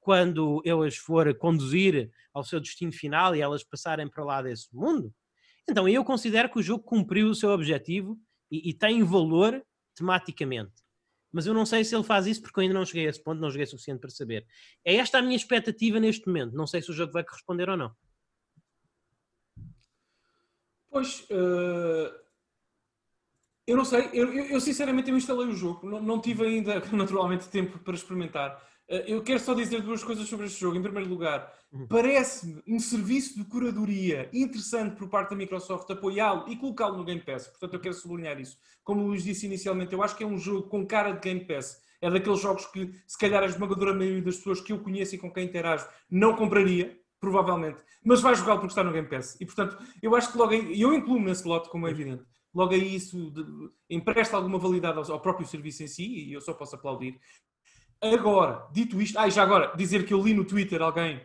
[0.00, 4.68] quando eu as for conduzir ao seu destino final e elas passarem para lá desse
[4.72, 5.12] mundo,
[5.68, 8.16] então eu considero que o jogo cumpriu o seu objetivo
[8.50, 10.72] e, e tem valor tematicamente.
[11.32, 13.22] Mas eu não sei se ele faz isso porque eu ainda não cheguei a esse
[13.22, 14.46] ponto, não joguei suficiente para saber.
[14.84, 16.56] É esta a minha expectativa neste momento.
[16.56, 17.94] Não sei se o jogo vai corresponder ou não.
[20.88, 22.10] Pois, uh,
[23.66, 24.08] eu não sei.
[24.12, 25.86] Eu, eu, eu, sinceramente eu instalei o jogo.
[25.86, 28.66] Não, não tive ainda, naturalmente, tempo para experimentar.
[28.88, 30.76] Eh, eu quero só dizer duas coisas sobre este jogo.
[30.76, 31.86] Em primeiro lugar, uhum.
[31.86, 37.20] parece-me um serviço de curadoria interessante por parte da Microsoft apoiá-lo e colocá-lo no Game
[37.20, 37.48] Pass.
[37.48, 38.58] Portanto, eu quero sublinhar isso.
[38.84, 41.44] Como o Luís disse inicialmente, eu acho que é um jogo com cara de Game
[41.44, 41.82] Pass.
[42.00, 45.18] É daqueles jogos que, se calhar, a esmagadora maioria das pessoas que eu conheço e
[45.18, 49.36] com quem interajo não compraria, provavelmente, mas vai jogá-lo porque está no Game Pass.
[49.40, 52.22] E, portanto, eu acho que logo aí, eu incluo nesse lote, como é evidente,
[52.54, 53.44] logo aí isso de,
[53.90, 57.18] empresta alguma validade ao, ao, próprio serviço em si e eu só posso aplaudir.
[58.00, 61.24] Agora, dito isto, ah, já agora, dizer que eu li no Twitter alguém,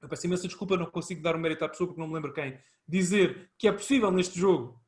[0.00, 2.32] eu peço imensa desculpa, não consigo dar o mérito à pessoa porque não me lembro
[2.32, 4.80] quem, dizer que é possível neste jogo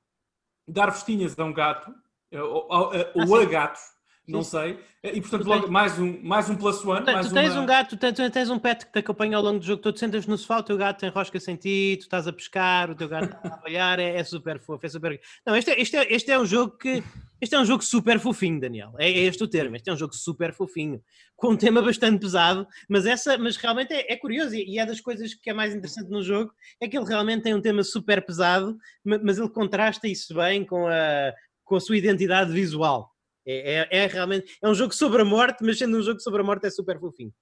[0.69, 1.95] dar festinhas a um gato.
[2.33, 3.94] Ou, ou, ou ah, a gatos
[4.27, 4.79] não sei.
[5.03, 7.05] E portanto, logo, mais, um, mais um plus one.
[7.05, 7.61] mais tu tens uma...
[7.61, 9.93] um gato, tu tens, tens, um pet que te acompanha ao longo do jogo, tu
[9.93, 12.91] te sentas no sofá, o teu gato tem rosca sem ti, tu estás a pescar,
[12.91, 15.21] o teu gato está a olhar, é, é, super fofo, é super.
[15.47, 17.03] Não, este é, este, é, este é um jogo que.
[17.39, 18.95] Este é um jogo super fofinho, Daniel.
[18.99, 19.77] É, é este o termo.
[19.77, 21.03] Este é um jogo super fofinho,
[21.37, 25.03] com um tema bastante pesado, mas, essa, mas realmente é, é curioso e é das
[25.03, 26.51] coisas que é mais interessante no jogo,
[26.81, 30.87] é que ele realmente tem um tema super pesado, mas ele contrasta isso bem com
[30.87, 33.14] a, com a sua identidade visual.
[33.47, 36.41] É, é, é, realmente é um jogo sobre a morte, mas sendo um jogo sobre
[36.41, 37.33] a morte é super fofinho.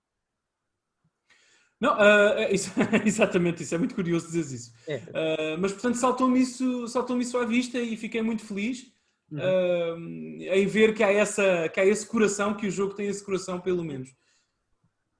[1.80, 2.70] Não, uh, isso,
[3.04, 4.72] exatamente, isso é muito curioso dizer isso.
[4.86, 4.98] É.
[4.98, 8.86] Uh, mas portanto saltou-me isso, saltou isso à vista e fiquei muito feliz
[9.30, 9.38] uhum.
[9.38, 13.24] uh, em ver que há, essa, que há esse coração, que o jogo tem esse
[13.24, 14.14] coração, pelo menos.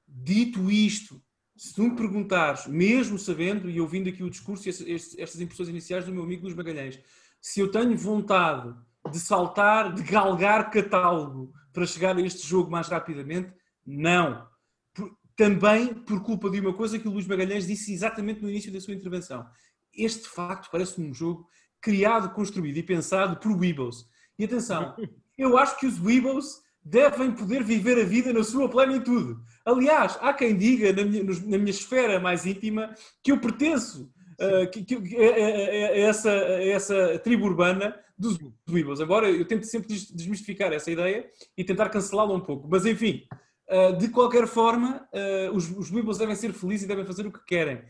[0.07, 1.21] Dito isto,
[1.57, 6.05] se tu me perguntares, mesmo sabendo e ouvindo aqui o discurso e estas impressões iniciais
[6.05, 7.01] do meu amigo Luís Magalhães,
[7.41, 8.73] se eu tenho vontade
[9.11, 13.53] de saltar, de galgar catálogo para chegar a este jogo mais rapidamente?
[13.85, 14.47] Não.
[14.95, 18.73] Por, também por culpa de uma coisa que o Luís Magalhães disse exatamente no início
[18.73, 19.47] da sua intervenção.
[19.95, 21.47] Este, facto, parece um jogo
[21.81, 24.07] criado, construído e pensado por Weebles.
[24.39, 24.95] E atenção,
[25.37, 29.37] eu acho que os Weebles devem poder viver a vida na sua plenitude.
[29.65, 34.13] Aliás, há quem diga, na minha, na minha esfera mais íntima, que eu pertenço
[34.43, 38.39] uh, que, que, a, a, a, essa, essa tribo urbana dos
[38.69, 39.01] Weebles.
[39.01, 42.69] Agora, eu tento sempre desmistificar essa ideia e tentar cancelá-la um pouco.
[42.71, 43.27] Mas, enfim,
[43.69, 47.33] uh, de qualquer forma, uh, os, os Weebles devem ser felizes e devem fazer o
[47.33, 47.83] que querem.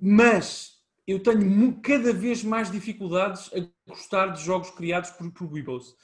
[0.00, 5.94] Mas eu tenho cada vez mais dificuldades a gostar de jogos criados por, por Weebles.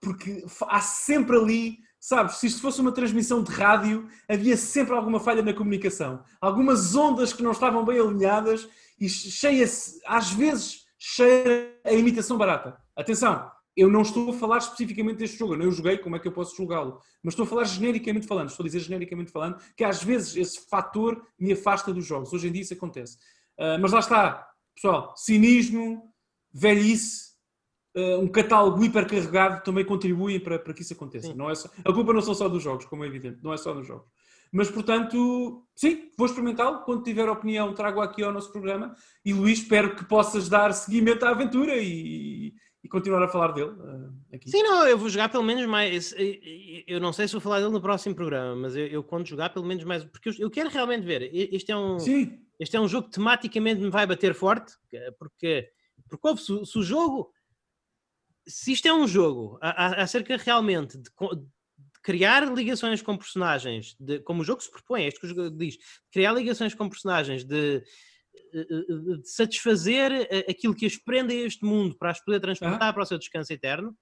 [0.00, 5.20] Porque há sempre ali Sabes, se isto fosse uma transmissão de rádio, havia sempre alguma
[5.20, 6.24] falha na comunicação.
[6.40, 8.68] Algumas ondas que não estavam bem alinhadas
[9.00, 9.64] e cheia
[10.06, 12.76] às vezes, cheia a imitação barata.
[12.96, 16.26] Atenção, eu não estou a falar especificamente deste jogo, eu não joguei, como é que
[16.26, 17.00] eu posso julgá-lo?
[17.22, 20.68] Mas estou a falar genericamente falando, estou a dizer genericamente falando, que às vezes esse
[20.68, 22.32] fator me afasta dos jogos.
[22.32, 23.16] Hoje em dia isso acontece.
[23.56, 26.12] Uh, mas lá está, pessoal, cinismo,
[26.52, 27.31] velhice,
[27.94, 31.34] um catálogo hipercarregado também contribuem para, para que isso aconteça.
[31.34, 33.56] Não é só, a culpa não são só dos jogos, como é evidente, não é
[33.56, 34.06] só dos jogos.
[34.52, 36.82] Mas, portanto, sim, vou experimentá-lo.
[36.84, 38.94] Quando tiver opinião, trago aqui ao nosso programa.
[39.24, 42.52] E Luís, espero que possas dar seguimento à aventura e,
[42.84, 44.50] e continuar a falar dele uh, aqui.
[44.50, 46.14] Sim, não, eu vou jogar pelo menos mais.
[46.86, 49.48] Eu não sei se vou falar dele no próximo programa, mas eu, eu quando jogar
[49.48, 50.04] pelo menos mais.
[50.04, 51.30] Porque eu, eu quero realmente ver.
[51.32, 51.98] Este é um.
[51.98, 52.38] Sim.
[52.60, 54.74] Este é um jogo que tematicamente me vai bater forte,
[55.18, 55.66] porque,
[56.08, 57.32] porque se, se o jogo
[58.46, 61.46] se isto é um jogo acerca realmente de, de,
[62.02, 65.50] criar ligações com personagens, de, como o jogo se propõe, é isto que o jogo
[65.50, 65.76] diz,
[66.10, 67.82] criar ligações com personagens, de,
[68.52, 72.92] de satisfazer aquilo que as prende a este mundo para as poder transportar ah.
[72.92, 73.96] para o seu descanso eterno.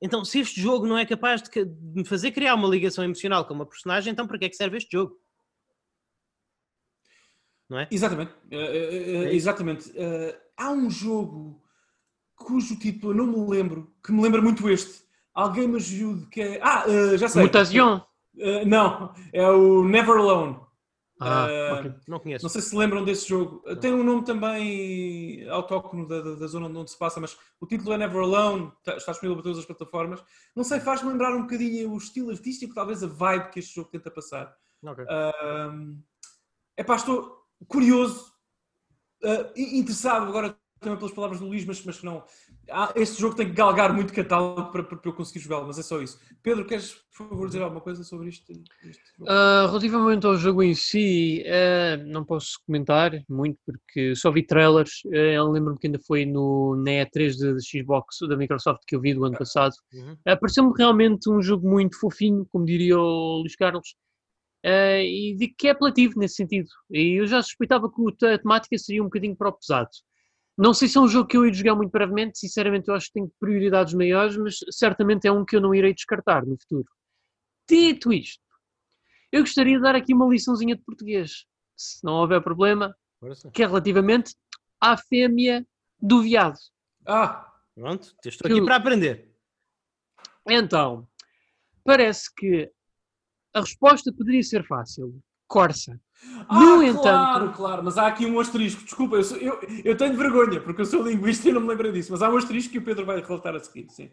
[0.00, 1.64] Então, se este jogo não é capaz de,
[1.94, 4.76] me fazer criar uma ligação emocional com uma personagem, então para que é que serve
[4.76, 5.18] este jogo?
[7.68, 7.88] Não é?
[7.90, 8.32] Exatamente.
[8.52, 9.92] Uh, uh, uh, exatamente.
[10.56, 11.63] há um jogo
[12.34, 15.04] cujo título eu não me lembro, que me lembra muito este.
[15.32, 16.60] Alguém me ajude, que é...
[16.62, 17.42] Ah, uh, já sei.
[17.42, 18.06] Mutação?
[18.36, 20.64] Uh, não, é o Never Alone.
[21.20, 21.94] Ah, uh, okay.
[22.08, 22.44] não conheço.
[22.44, 23.62] Não sei se lembram desse jogo.
[23.64, 23.76] Não.
[23.76, 27.92] Tem um nome também autóctono da, da, da, zona onde se passa, mas o título
[27.92, 30.22] é Never Alone, está, está disponível para todas as plataformas.
[30.54, 33.90] Não sei, faz-me lembrar um bocadinho o estilo artístico, talvez a vibe que este jogo
[33.90, 34.54] tenta passar.
[34.82, 35.04] Okay.
[35.04, 35.98] Uh,
[36.76, 38.32] epá, estou curioso,
[39.22, 42.22] uh, interessado agora também pelas palavras do Luís, mas, mas não.
[42.70, 45.82] Ah, este jogo tem que galgar muito catálogo para, para, eu conseguir jogá-lo, mas é
[45.82, 46.20] só isso.
[46.42, 48.52] Pedro, queres, por favor, dizer alguma coisa sobre isto?
[48.52, 55.02] Uh, relativamente ao jogo em si, uh, não posso comentar muito porque só vi trailers.
[55.06, 58.94] Uh, eu lembro-me que ainda foi no, na E3 de, de, Xbox da Microsoft que
[58.94, 59.74] eu vi do ano passado.
[59.92, 60.12] Uhum.
[60.12, 63.94] Uh, Pareceu-me realmente um jogo muito fofinho, como diria o Luís Carlos.
[64.64, 66.68] Uh, e digo que é apelativo nesse sentido.
[66.90, 69.90] E eu já suspeitava que a temática seria um bocadinho para o pesado.
[70.56, 73.06] Não sei se é um jogo que eu irei jogar muito brevemente, sinceramente eu acho
[73.06, 76.88] que tenho prioridades maiores, mas certamente é um que eu não irei descartar no futuro.
[77.68, 78.42] Dito isto,
[79.32, 81.44] eu gostaria de dar aqui uma liçãozinha de português,
[81.76, 82.94] se não houver problema,
[83.52, 84.34] que é relativamente
[84.80, 85.66] à fêmea
[86.00, 86.58] do viado.
[87.04, 89.34] Ah, pronto, estou aqui para aprender.
[90.48, 91.08] Então,
[91.82, 92.70] parece que
[93.54, 95.20] a resposta poderia ser fácil.
[95.46, 96.00] Corsa.
[96.48, 97.02] Ah, no entanto.
[97.02, 98.84] Claro, claro, mas há aqui um asterisco.
[98.84, 101.92] Desculpa, eu, sou, eu, eu, tenho vergonha, porque eu sou linguista e não me lembro
[101.92, 104.10] disso, mas há um asterisco que o Pedro vai relatar a seguir, sim.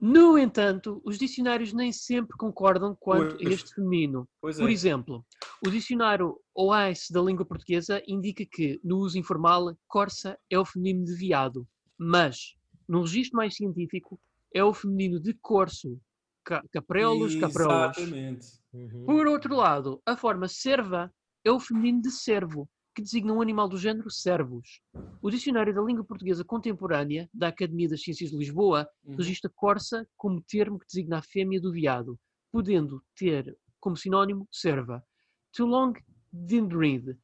[0.00, 4.26] No entanto, os dicionários nem sempre concordam quanto pois, a este feminino.
[4.40, 4.72] Por é.
[4.72, 5.26] exemplo,
[5.66, 11.04] o dicionário OAS da língua portuguesa indica que, no uso informal, corsa é o feminino
[11.04, 12.54] de viado, mas,
[12.88, 14.18] no registro mais científico,
[14.54, 16.00] é o feminino de corso,
[16.42, 17.98] ca capreolos, capreolas.
[17.98, 18.46] Exatamente.
[18.72, 19.04] Uhum.
[19.04, 21.12] Por outro lado, a forma serva
[21.44, 24.80] é o feminino de servo, que designa um animal do género servos.
[25.22, 29.16] O Dicionário da Língua Portuguesa Contemporânea, da Academia das Ciências de Lisboa, Uhum.
[29.16, 32.18] registra corça como termo que designa a fêmea do veado,
[32.50, 35.04] podendo ter como sinónimo serva.
[35.52, 35.92] Too long
[36.32, 37.18] didn't read.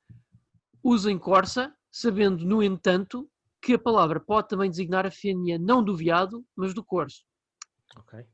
[0.83, 3.29] Usem corça, sabendo, no entanto,
[3.61, 7.25] que a palavra pode também designar a fêmea não do veado, mas do corso.
[7.97, 8.25] Ok.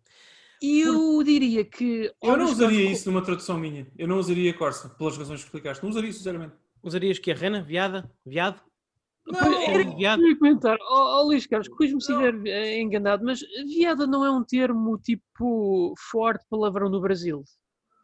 [0.63, 2.13] E eu diria que.
[2.23, 3.91] Eu não usaria isso numa tradução minha.
[3.99, 5.83] Eu não usaria Corsa, pelas razões que explicaste.
[5.83, 6.55] Não usaria, sinceramente.
[6.81, 7.63] Usarias que a rena?
[7.63, 8.09] Viada?
[8.25, 8.61] Viado?
[9.27, 10.23] Não, Era viado?
[10.23, 13.41] Eu ia comentar, ó oh, Luís Carlos, corrijo-me se estiver eh, enganado, mas
[13.73, 17.45] viada não é um termo tipo forte palavrão no Brasil.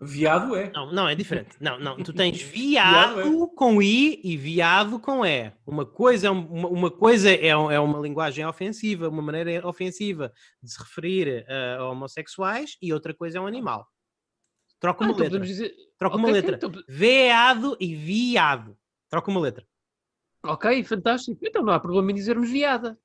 [0.00, 0.70] Viado é.
[0.72, 1.56] Não, não, é diferente.
[1.60, 1.96] Não, não.
[1.96, 5.52] Tu tens Viado viado com I e viado com E.
[5.66, 10.32] Uma coisa, é um- uma, uma coisa é, é uma linguagem ofensiva, uma maneira ofensiva
[10.62, 13.88] de se referir eh, a homossexuais e outra coisa é um animal.
[14.78, 15.40] Troca Ah, uma então letra.
[15.40, 15.74] dizer.
[15.98, 16.54] Troca Ok, uma letra.
[16.56, 18.78] então- Veado e viado.
[19.10, 19.66] Troca uma letra.
[20.44, 21.38] Ok, fantástico.
[21.42, 22.96] Então não há problema em dizermos viada.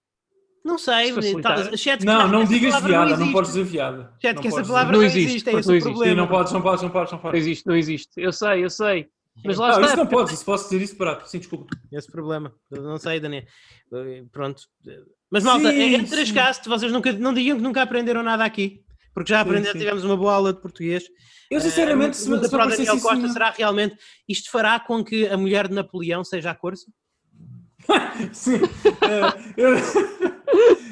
[0.63, 1.11] Não sei.
[1.21, 3.31] Se tá- chat, Não, não digas viada, não existe.
[3.33, 4.13] podes dizer viada.
[4.21, 5.89] Chat, Não que essa palavra não Não existe, existe, é porque esse não existe.
[5.91, 6.11] problema.
[6.13, 7.41] Sim, não podes, não podes, não podes, não Não podes.
[7.41, 8.11] existe, não existe.
[8.17, 9.07] Eu sei, eu sei.
[9.43, 9.87] Mas lá Não, está.
[9.87, 11.27] isso não podes, isso posso dizer isso barato.
[11.29, 11.65] Sim, desculpa.
[11.91, 12.53] Esse problema.
[12.71, 13.43] Eu Não sei, Daniel.
[13.93, 14.61] Eh, Pronto.
[15.29, 18.45] Mas, malta, Sim, é- entre as castes, vocês nunca, não digam que nunca aprenderam nada
[18.45, 18.83] aqui.
[19.13, 21.03] Porque já aprenderam, tivemos uma boa aula de português.
[21.51, 23.97] Eu, sinceramente, Eh, se, mas se a para Daniel isso Costa numa- será realmente.
[24.29, 26.85] Isto fará com que a mulher de Napoleão seja a corça?
[28.33, 28.59] Sim.
[28.85, 29.73] Eh, eu,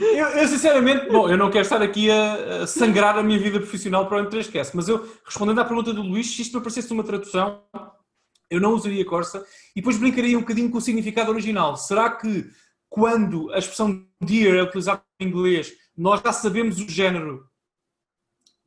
[0.01, 3.59] eu, eu, sinceramente, bom, eu não quero estar aqui a, a sangrar a minha vida
[3.59, 6.89] profissional para o M3Cast, mas eu, respondendo à pergunta do Luís, se isto me aparecesse
[6.89, 7.63] numa tradução,
[8.49, 9.45] eu não usaria Corsa
[9.75, 11.77] e depois brincaria um bocadinho com o significado original.
[11.77, 12.49] Será que
[12.89, 17.47] quando a expressão deer é utilizada em inglês, nós já sabemos o género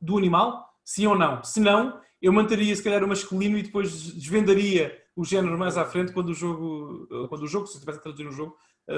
[0.01, 0.67] do animal?
[0.83, 1.43] Sim ou não?
[1.43, 5.85] Se não, eu manteria se calhar o masculino e depois desvendaria o género mais à
[5.85, 8.57] frente quando o jogo, quando o jogo se estivesse a traduzir um jogo,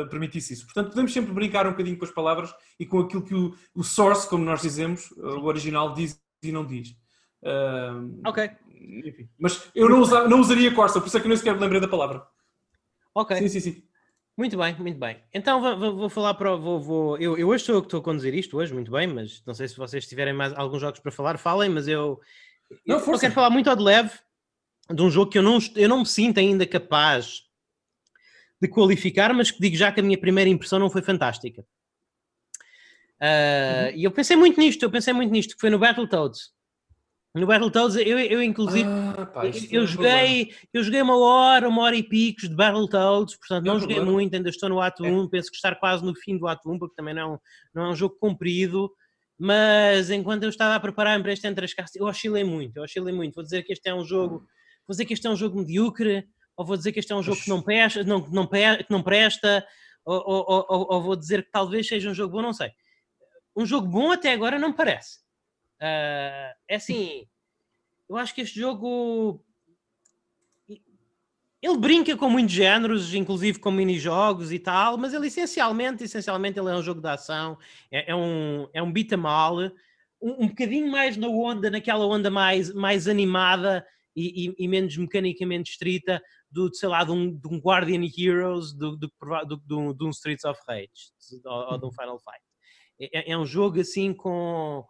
[0.09, 0.65] permitisse isso.
[0.65, 3.83] Portanto, podemos sempre brincar um bocadinho com as palavras e com aquilo que o, o
[3.83, 6.95] source, como nós dizemos, eh, o original diz e não diz.
[7.43, 7.93] Ah,
[8.25, 8.49] Ok.
[9.05, 9.29] enfim.
[9.39, 11.61] Mas eu não, usa- não usaria Corsa, por isso é que eu nem sequer me
[11.61, 12.25] lembrei da palavra.
[13.13, 13.37] Ok.
[13.37, 13.83] Sim, sim, sim.
[14.37, 15.17] Muito bem, muito bem.
[15.33, 16.53] Então vou, vou- falar para.
[16.53, 18.91] o- Vou, vou, eu, eu hoje sou eu que estou a conduzir isto, hoje, muito
[18.91, 22.19] bem, mas não sei se vocês tiverem mais alguns jogos para falar, falem, mas eu.
[22.85, 24.11] Não, eu quero falar muito ao de leve
[24.93, 27.46] de um jogo que eu não, eu não me sinto ainda capaz
[28.61, 31.63] de qualificar, mas que digo já que a minha primeira impressão não foi fantástica.
[33.19, 36.55] Ah, E eu pensei muito nisto, eu pensei muito nisto, que foi no Battletoads.
[37.35, 38.87] No Battletoads, eu, eu inclusive.
[38.89, 39.85] Ah, pá, Eu- eu, é problema.
[39.87, 43.79] joguei, eu joguei uma hora, uma hora e picos de Battletoads, portanto É um não
[43.79, 44.17] joguei problema.
[44.19, 45.11] muito, ainda estou no ato É.
[45.11, 47.37] 1, penso que estar quase no fim do ato 1, porque também não, é um-
[47.75, 48.91] não é um jogo comprido,
[49.37, 52.83] mas enquanto eu estava a preparar-me para este entre as casas, eu oscilei muito, eu
[52.83, 53.35] oscilei muito.
[53.35, 54.39] Vou dizer que este é um jogo,
[54.87, 56.27] vou dizer que este é um jogo medíocre,
[56.57, 59.03] ou vou dizer que este é um jogo que não, presta, não, não, que não
[59.03, 59.65] presta,
[60.03, 62.71] ou, ou- ou- ou- ou vou dizer que talvez seja um jogo bom, não sei.
[63.55, 65.19] Um jogo bom até agora não parece.
[65.79, 67.27] Ah, é assim,
[68.09, 69.43] eu acho que este jogo
[71.61, 76.69] ele brinca com muitos géneros, inclusive com mini-jogos e tal, mas ele essencialmente, essencialmente ele
[76.69, 77.57] é um jogo de ação,
[77.91, 79.57] é, é um, é um beat 'em all,
[80.21, 83.85] um, um bocadinho mais na onda, naquela onda mais, mais animada
[84.15, 88.73] e, e- e menos mecanicamente estrita do, sei lá, de um, de um Guardian Heroes,
[88.73, 89.11] do, do,
[89.65, 90.89] do, de um Streets of Rage,
[91.45, 92.41] ou, ou de um Final Fight.
[93.13, 94.85] É, é um jogo assim com...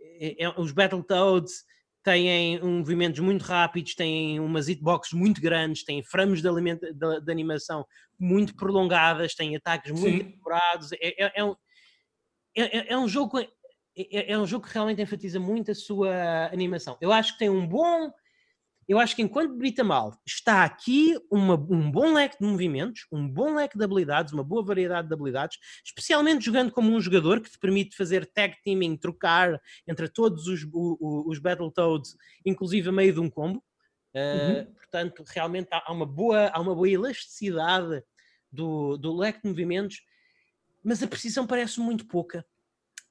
[0.00, 1.64] é- é- os Battletoads
[2.02, 7.20] têm um movimentos muito rápidos, têm umas hitboxes muito grandes, têm frames de, alimenta- de-
[7.20, 7.84] de animação
[8.18, 10.30] muito prolongadas, têm ataques muito Sim.
[10.30, 10.92] elaborados.
[10.92, 11.54] É, é- é um,
[12.56, 13.48] é- é- é um jogo é,
[13.96, 16.96] é- é um jogo que realmente enfatiza muito a sua animação.
[17.00, 18.10] Eu acho que tem um bom.
[18.90, 23.28] Eu acho que enquanto Brita Mal está aqui uma- um bom leque de movimentos, um
[23.28, 27.48] bom leque de habilidades, uma boa variedade de habilidades, especialmente jogando como um jogador que
[27.48, 33.12] te permite fazer tag teaming, trocar entre todos os, o- os Battletoads, inclusive a meio
[33.12, 33.62] de um combo.
[34.12, 38.02] Uh, Portanto, realmente há há uma boa, há uma boa elasticidade
[38.50, 40.02] do, do leque de movimentos,
[40.82, 42.44] mas a precisão parece muito pouca.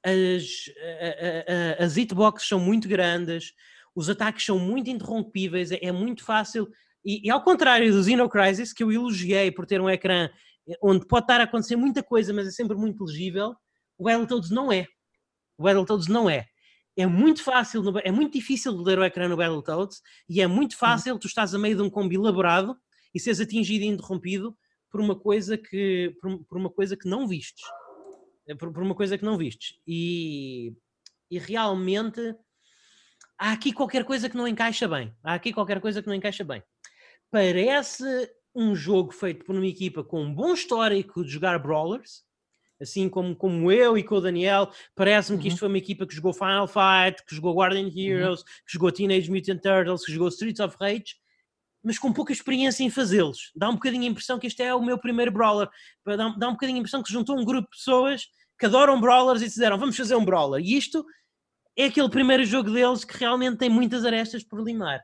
[0.04, 0.44] As,
[0.76, 3.54] a- a- a- as hitboxes são muito grandes,
[3.94, 6.68] os ataques são muito interrompíveis, é, é muito fácil.
[7.04, 10.30] E, e ao contrário do Xeno Crisis, que eu elogiei por ter um ecrã
[10.82, 13.54] onde pode estar a acontecer muita coisa, mas é sempre muito legível,
[13.98, 14.86] o Battletoads não é.
[15.58, 16.46] O Battletoads não é.
[16.96, 20.76] É muito fácil, é muito difícil de ler o ecrã no Battletoads e é muito
[20.76, 22.76] fácil, tu estás a meio de um combo elaborado
[23.14, 24.56] e seres atingido e interrompido
[24.90, 27.64] por uma coisa que, por, por uma coisa que não vistes.
[28.58, 29.78] por, por uma coisa que não vistes.
[29.86, 30.74] E,
[31.30, 32.34] e realmente
[33.40, 35.16] há aqui qualquer coisa que não encaixa bem.
[35.24, 36.62] Há aqui qualquer coisa que não encaixa bem.
[37.30, 38.04] Parece
[38.54, 42.22] um jogo feito por uma equipa com um bom histórico de jogar brawlers,
[42.80, 45.42] assim como, como eu e com o Daniel, parece-me uhum.
[45.42, 47.96] que isto foi uma equipa que jogou Final Fight, que jogou Guardian uhum.
[47.96, 48.46] Heroes, uhum.
[48.66, 51.16] que jogou Teenage Mutant Turtles, que jogou Streets of Rage,
[51.82, 53.52] mas com pouca experiência em fazê-los.
[53.56, 55.68] Dá um bocadinho a impressão que este é o meu primeiro brawler.
[56.04, 58.26] Dá, dá um bocadinho a impressão que juntou um grupo de pessoas
[58.58, 60.62] que adoram brawlers e disseram vamos fazer um brawler.
[60.62, 61.04] E isto
[61.76, 65.00] é aquele primeiro jogo deles que realmente tem muitas arestas por limar.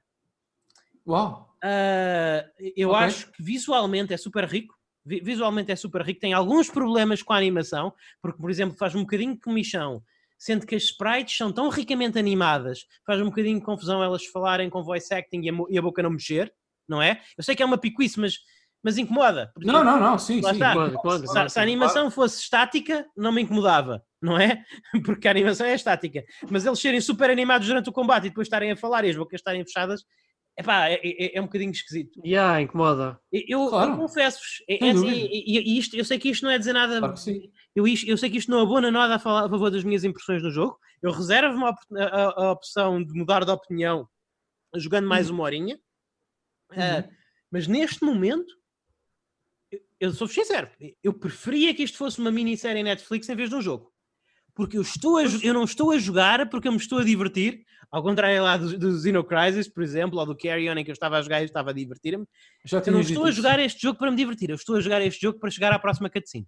[1.06, 1.56] Uau!
[1.64, 2.46] Uh,
[2.76, 3.04] eu okay.
[3.04, 4.74] acho que visualmente é super rico.
[5.04, 6.20] Visualmente é super rico.
[6.20, 10.02] Tem alguns problemas com a animação, porque, por exemplo, faz um bocadinho de comichão,
[10.36, 14.68] sendo que as sprites são tão ricamente animadas, faz um bocadinho de confusão elas falarem
[14.68, 16.52] com voice acting e a, e a boca não mexer,
[16.88, 17.22] não é?
[17.38, 18.38] Eu sei que é uma picuice, mas
[18.83, 19.53] mas incomoda.
[19.59, 20.57] Não, não, não, sim, sim.
[20.57, 24.62] Incomoda, incomoda, se, se, a animação fosse estática, não me incomodava, não é?
[25.05, 26.24] Porque a animação é estática.
[26.51, 29.16] Mas eles serem super animados durante o combate e depois estarem a falar e as
[29.16, 30.05] bocas estarem fechadas,
[30.59, 32.20] epá, é, é, é um bocadinho esquisito.
[32.24, 33.18] Yeah, incomoda.
[33.33, 33.93] Eu, claro.
[33.93, 36.99] eu confesso-vos, é, é assim, e, isto, eu sei que isto não é dizer nada.
[37.01, 37.14] Claro
[37.77, 40.43] eu, eu sei que isto não abona nada a, falar, a favor das minhas impressões
[40.43, 40.79] no jogo.
[41.03, 44.09] Eu reservo-me a, a, a, opção de mudar de opinião
[44.74, 45.35] jogando mais uhum.
[45.35, 45.79] uma horinha.
[46.72, 47.01] Uhum.
[47.01, 47.16] Uh,
[47.53, 48.53] mas neste momento
[50.07, 50.68] eu sou sincero,
[51.02, 53.92] eu preferia que isto fosse uma minissérie Netflix em vez de um jogo.
[54.54, 57.62] Porque eu, estou a, eu não estou a jogar porque eu me estou a divertir,
[57.90, 60.90] ao contrário lá do, do Xeno Crisis, por exemplo, ou do Carry On em que
[60.90, 62.26] eu estava a jogar e estava a divertir-me.
[62.86, 65.20] Eu não estou a jogar este jogo para me divertir, eu estou a jogar este
[65.20, 66.46] jogo para chegar à próxima cutscene.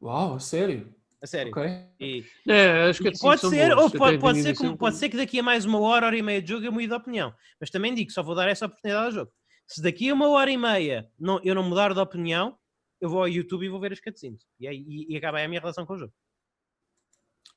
[0.00, 0.94] Uau, a sério?
[1.20, 1.50] A sério.
[1.50, 1.86] Okay.
[1.98, 5.64] E, é, pode ser, ou pode, pode, ser como, pode ser que daqui a mais
[5.64, 7.34] uma hora, hora e meia de jogo eu mude de opinião.
[7.60, 9.32] Mas também digo, só vou dar essa oportunidade ao jogo.
[9.68, 12.56] Se daqui a uma hora e meia não, eu não mudar de opinião,
[13.00, 14.40] eu vou ao YouTube e vou ver as cutscenes.
[14.58, 16.12] E, e, e acaba aí a minha relação com o jogo.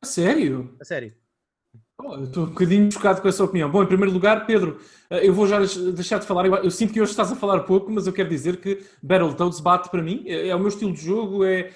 [0.01, 0.75] A sério?
[0.81, 1.15] A sério.
[2.03, 3.71] Oh, eu estou um bocadinho chocado com essa opinião.
[3.71, 5.59] Bom, em primeiro lugar, Pedro, eh, eu vou já
[5.93, 6.47] deixar de falar.
[6.47, 9.89] Eu sinto que hoje estás a falar pouco, mas eu quero dizer que Battletoads bate
[9.89, 10.23] para mim.
[10.27, 11.45] É, é o meu estilo de jogo.
[11.45, 11.71] É,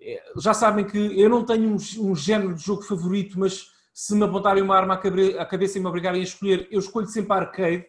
[0.00, 1.76] é, já sabem que eu não tenho um,
[2.10, 5.86] um, género de jogo favorito, mas se me apontarem uma arma à cabeça e me
[5.86, 7.86] obrigarem a escolher, eu escolho sempre arcade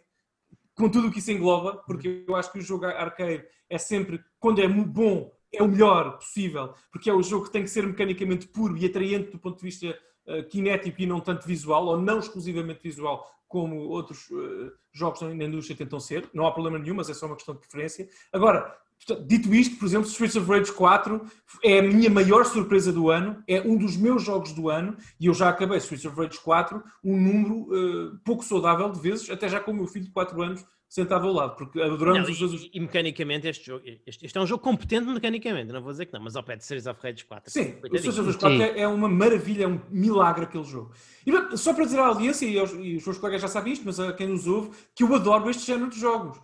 [0.82, 4.20] com tudo o que isso engloba, porque eu acho que o jogo arcade é sempre,
[4.40, 7.86] quando é bom, é o melhor possível, porque é o jogo que tem que ser
[7.86, 12.02] mecanicamente puro e atraente do ponto de vista uh, kinético e não tanto visual, ou
[12.02, 16.28] não exclusivamente visual, como outros uh, jogos na indústria tentam ser.
[16.34, 18.10] Não há problema nenhum, mas é só uma questão de preferência.
[18.34, 18.76] Agora,
[19.26, 21.22] dito isto, por exemplo, Streets of Rage 4
[21.64, 25.26] é a minha maior surpresa do ano, é um dos meus jogos do ano, e
[25.26, 29.50] eu já acabei Streets of Rage 4 um número uh, pouco saudável de vezes, até
[29.50, 32.38] já com o meu filho de 4 anos sentado ao lado, porque adoramos não, os
[32.38, 32.64] dois.
[32.64, 36.06] E, e, mecanicamente este jogo, este, este, é um jogo competente mecanicamente, não vou dizer
[36.06, 37.50] que não, mas ao pé de Series of Rage 4.
[37.50, 40.92] Sim, o Series of Rage 4 é, é, uma maravilha, é um milagre aquele jogo.
[41.26, 43.86] E só para dizer à audiência, e, aos, e os meus colegas já sabem isto,
[43.86, 46.38] mas a quem nos ouve, que eu adoro este género de jogos.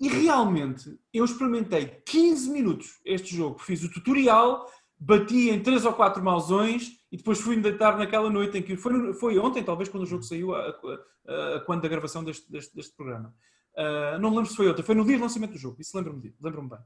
[0.00, 4.66] E realmente, eu experimentei 15 minutos este jogo, fiz o tutorial,
[4.98, 9.12] bati em 3 ou 4 mausões e depois fui-me deitar naquela noite em que foi,
[9.12, 12.96] foi ontem, talvez, quando o jogo saiu, a, a, a, quando gravação deste, deste, deste
[12.96, 13.34] programa.
[13.76, 15.94] Uh, não me lembro se foi outra, foi no dia de lançamento do jogo, isso
[15.94, 16.78] lembro-me lembro bem.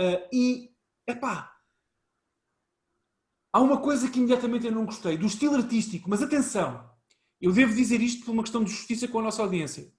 [0.00, 0.70] Uh, e,
[1.04, 1.52] epá,
[3.52, 6.88] há uma coisa que imediatamente eu não gostei, do estilo artístico, mas atenção,
[7.40, 9.92] eu devo dizer isto por uma questão de justiça com a nossa audiência.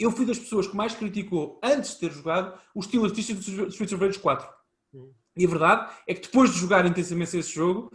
[0.00, 3.68] Eu fui das pessoas que mais criticou, antes de ter jogado, o estilo artístico do
[3.68, 4.48] Streets of Rage 4.
[4.94, 5.12] Uhum.
[5.36, 7.92] E a verdade é que depois de jogar intensamente esse jogo,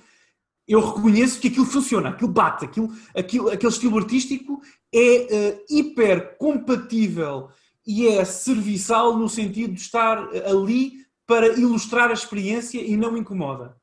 [0.67, 4.61] eu reconheço que aquilo funciona, aquilo bate, aquilo, aquilo, aquele estilo artístico
[4.93, 7.49] é uh, hiper compatível
[7.85, 13.75] e é serviçal no sentido de estar ali para ilustrar a experiência e não incomoda.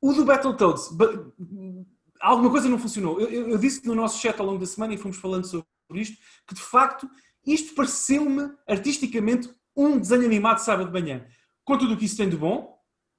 [0.00, 0.90] O do Battletoads,
[2.20, 3.20] alguma coisa não funcionou.
[3.20, 5.66] Eu, eu, eu, disse no nosso chat ao longo da semana e fomos falando sobre
[5.94, 6.16] isto,
[6.46, 7.08] que de facto
[7.46, 11.24] isto pareceu-me artisticamente um desenho animado de sábado de manhã.
[11.64, 12.76] Com tudo o que isso tem de bom,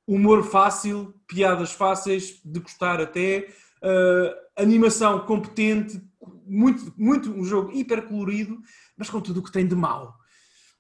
[0.07, 3.47] humor fácil, piadas fáceis de gostar até,
[3.83, 6.01] uh, animação competente,
[6.45, 8.59] muito, muito um jogo hiper colorido,
[8.97, 10.17] mas com tudo o que tem de mal.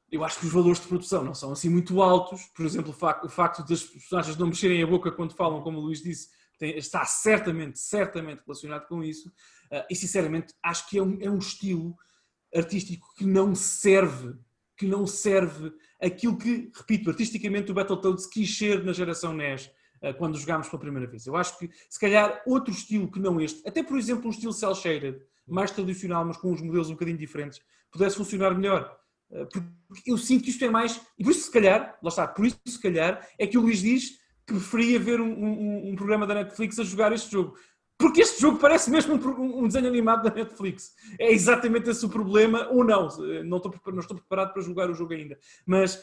[0.09, 2.45] Eu acho que os valores de produção não são assim muito altos.
[2.55, 5.79] Por exemplo, o facto, o facto das personagens não mexerem a boca quando falam, como
[5.79, 9.29] o Luís disse, tem, está certamente, certamente relacionado com isso.
[9.71, 11.95] Uh, e sinceramente, acho que é um, é um estilo
[12.55, 14.35] artístico que não serve,
[14.75, 19.69] que não serve aquilo que, repito, artisticamente o Battletoads quis ser na geração NES
[20.01, 21.25] uh, quando jogámos pela primeira vez.
[21.25, 24.53] Eu acho que, se calhar, outro estilo que não este, até por exemplo um estilo
[24.53, 28.97] cel-shaded, mais tradicional, mas com uns modelos um bocadinho diferentes, pudesse funcionar melhor.
[29.29, 32.27] Uh, porque eu sinto que isto é mais, e por isso se calhar, lá está,
[32.27, 35.95] por isso se calhar, é que o Luís diz, que preferia ver um, um, um,
[35.95, 37.57] programa da Netflix a jogar este jogo.
[37.97, 40.93] Porque este jogo parece mesmo um, um, desenho animado da Netflix.
[41.19, 43.09] É exatamente esse o problema, ou não.
[43.43, 45.37] Não estou, não estou preparado para jogar o jogo ainda.
[45.65, 46.01] Mas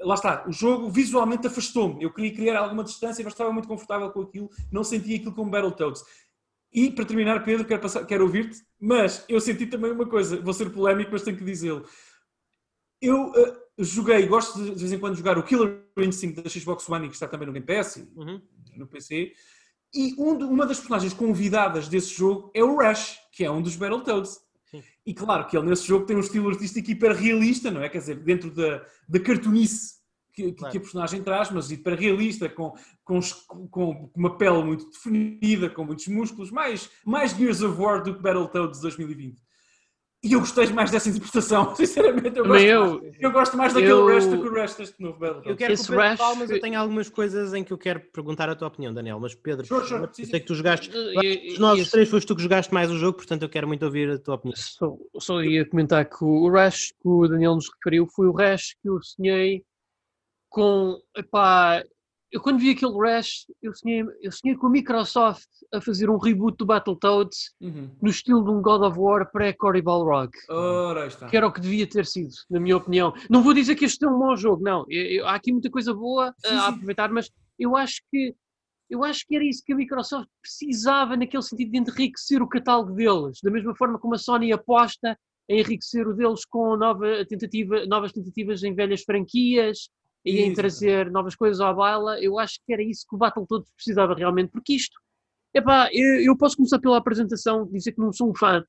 [0.00, 2.02] lá está, o jogo visualmente afastou-me.
[2.02, 5.50] Eu queria criar alguma distância, mas estava muito confortável com aquilo, não sentia aquilo como
[5.50, 6.04] Battletoads.
[6.72, 10.52] E para terminar, Pedro, quero, passar, quero ouvir-te, mas eu senti também uma coisa, vou
[10.52, 11.86] ser polémico, mas tenho que dizê-lo.
[13.00, 16.88] Eu uh, joguei, gosto de, de, vez em quando jogar o Killer Instinct da Xbox
[16.88, 18.40] One, que está também no Game Pass, uhum.
[18.76, 19.32] no PC,
[19.94, 23.76] e um, uma das personagens convidadas desse jogo é o Rush, que é um dos
[23.76, 24.40] Battletoads.
[24.70, 24.82] Sim.
[25.04, 27.88] E claro que ele nesse jogo tem um estilo artístico hiper realista, não é?
[27.88, 29.96] Quer dizer, dentro da, da cartunice
[30.32, 30.72] que, claro.
[30.72, 33.20] que, a personagem traz, mas hiper realista, com, com,
[33.70, 38.22] com, uma pele muito definida, com muitos músculos, mais, mais Gears of War do que
[38.22, 39.40] Battletoads 2020.
[40.24, 42.38] E eu gostei mais dessa interpretação, sinceramente.
[42.38, 45.00] Eu gosto, eu, mais, eu gosto mais daquele eu, resto do que o resto deste
[45.00, 45.50] novo Battletoads.
[45.50, 46.38] Eu quero Esse Rush...
[46.38, 49.20] mas eu tenho algumas coisas em que eu quero perguntar a tua opinião, Daniel.
[49.20, 50.02] Mas Pedro, sure, sure.
[50.02, 50.90] eu sei que tu jogaste.
[50.90, 54.10] Os nossos três foste tu que jogaste mais o jogo, portanto eu quero muito ouvir
[54.10, 54.56] a tua opinião.
[54.56, 58.76] Só, só ia comentar que o Rush que o Daniel nos referiu foi o Rush
[58.82, 59.64] que eu sonhei
[60.48, 60.98] com.
[61.16, 61.84] Epá,
[62.36, 66.18] eu quando vi aquele Rush, eu sonhei, eu sonhei com a Microsoft a fazer um
[66.18, 67.90] reboot do Battletoads uhum.
[68.00, 70.30] no estilo de um God of War pré-Cory Balrog.
[70.50, 71.28] Ora, está.
[71.28, 73.14] Que era o que devia ter sido, na minha opinião.
[73.30, 74.84] Não vou dizer que este é um mau jogo, não.
[74.86, 76.66] Eu, eu, há aqui muita coisa boa sim, a, sim.
[76.74, 78.34] aproveitar, mas eu acho que
[78.90, 82.92] eu acho que era isso que a Microsoft precisava naquele sentido de enriquecer o catálogo
[82.92, 85.18] deles, da mesma forma como a Sony aposta
[85.48, 89.88] em enriquecer o deles com nova tentativa, novas tentativas em velhas franquias,
[90.26, 93.70] e em trazer novas coisas à baila, eu acho que era isso que o Battletoads
[93.74, 94.98] precisava realmente, porque isto,
[95.54, 98.64] epá, eu, eu posso começar pela apresentação, dizer que não sou um fã,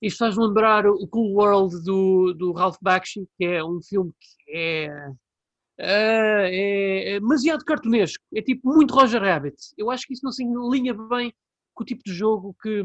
[0.00, 4.52] isto faz lembrar o Cool World do, do Ralph Bakshi, que é um filme que
[4.56, 5.10] é,
[5.78, 9.56] é, é demasiado cartunesco, é tipo muito Roger Rabbit.
[9.76, 11.32] Eu acho que isso não se alinha bem
[11.74, 12.82] com o tipo de jogo que,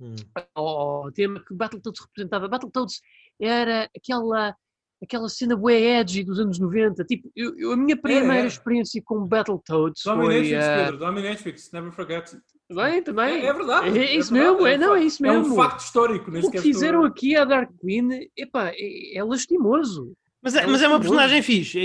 [0.00, 0.14] hum.
[0.56, 2.48] o tema que Battletoads representava.
[2.48, 3.00] Battletoads
[3.40, 4.56] era aquela
[5.02, 7.04] aquela cena bué edgy dos anos 90.
[7.04, 8.46] Tipo, eu, eu a minha primeira é, é.
[8.46, 10.58] experiência com Battletoads Dominatrix, foi...
[10.58, 10.84] Uh...
[10.84, 12.38] Pedro, Dominatrix, never forget.
[12.72, 13.42] Bem, também.
[13.42, 13.98] É, é verdade.
[13.98, 15.46] É, é isso verdade, mesmo, é, não, é isso mesmo.
[15.46, 16.30] É um facto histórico.
[16.30, 20.12] O que fizeram aqui a Dark Queen, epá, é, é lastimoso.
[20.42, 21.78] Mas é, mas é uma personagem fixe.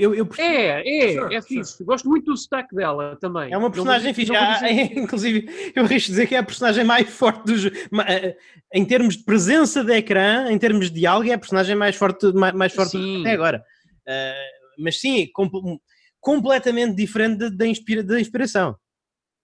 [0.00, 1.72] Eu, eu, eu é, é, sure, é fixe.
[1.76, 1.84] Sure.
[1.84, 3.52] Gosto muito do sotaque dela também.
[3.52, 4.34] É uma personagem fixe.
[4.34, 4.60] Ah,
[4.96, 7.76] inclusive, eu risco dizer que é a personagem mais forte do jogo.
[8.08, 8.36] Eh,
[8.74, 12.32] em termos de presença de ecrã, em termos de diálogo, é a personagem mais forte,
[12.32, 13.64] mais, mais forte até agora.
[14.08, 15.78] Uh, mas sim, com,
[16.18, 18.76] completamente diferente da, inspira, da inspiração.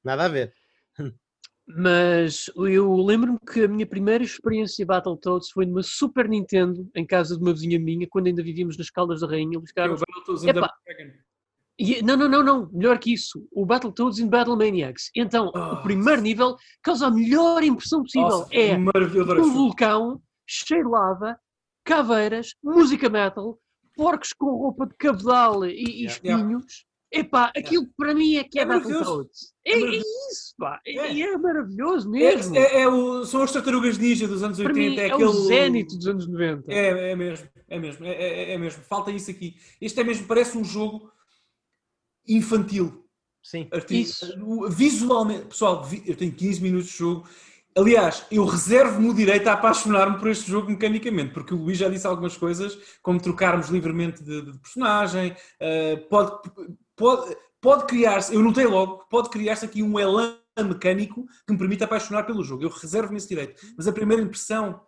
[0.05, 0.53] Nada a ver.
[1.69, 7.37] Mas eu lembro-me que a minha primeira experiência Battletoads foi numa Super Nintendo, em casa
[7.37, 9.59] de uma vizinha minha, quando ainda vivíamos nas Caldas da Rainha.
[9.59, 10.01] Luís Carlos.
[11.79, 13.47] E, não, não, não, não, melhor que isso.
[13.53, 15.11] O Battletoads in Battle Maniacs.
[15.15, 18.29] Então, oh, o primeiro nível causa a melhor impressão possível.
[18.29, 21.39] Nossa, é um vulcão, cheio de lava,
[21.85, 23.59] caveiras, música metal,
[23.95, 26.87] porcos com roupa de cabedal e, e espinhos.
[27.21, 28.67] Epá, aquilo para mim é que é, é.
[28.67, 30.81] É, é, é, isso, pá.
[30.87, 32.57] É, é, é maravilhoso mesmo.
[32.57, 34.79] É, é, o, são as tartarugas ninja dos anos 80.
[34.79, 35.25] Mim, é, aquele...
[35.25, 36.73] o zénito dos anos 90.
[36.73, 38.83] É, é mesmo, é mesmo, é, mesmo.
[38.85, 39.57] Falta isso aqui.
[39.81, 41.11] Este é mesmo, parece um jogo
[42.29, 43.05] infantil.
[43.43, 43.69] Sim.
[43.91, 44.27] Isso.
[44.71, 47.29] Visualmente, pessoal, eu tenho 15 minutos de jogo.
[47.77, 51.89] Aliás, eu reservo-me o direito a apaixonar-me por este jogo mecanicamente, porque o Luís já
[51.89, 56.41] disse algumas coisas, como trocarmos livremente de, de personagem, uh, pode
[56.97, 61.85] pode, pode criar-se, eu notei logo, pode criar-se aqui um elan mecânico que me permite
[61.85, 62.65] apaixonar pelo jogo.
[62.65, 63.61] Eu reservo-me esse direito.
[63.77, 64.81] Mas a primeira impressão,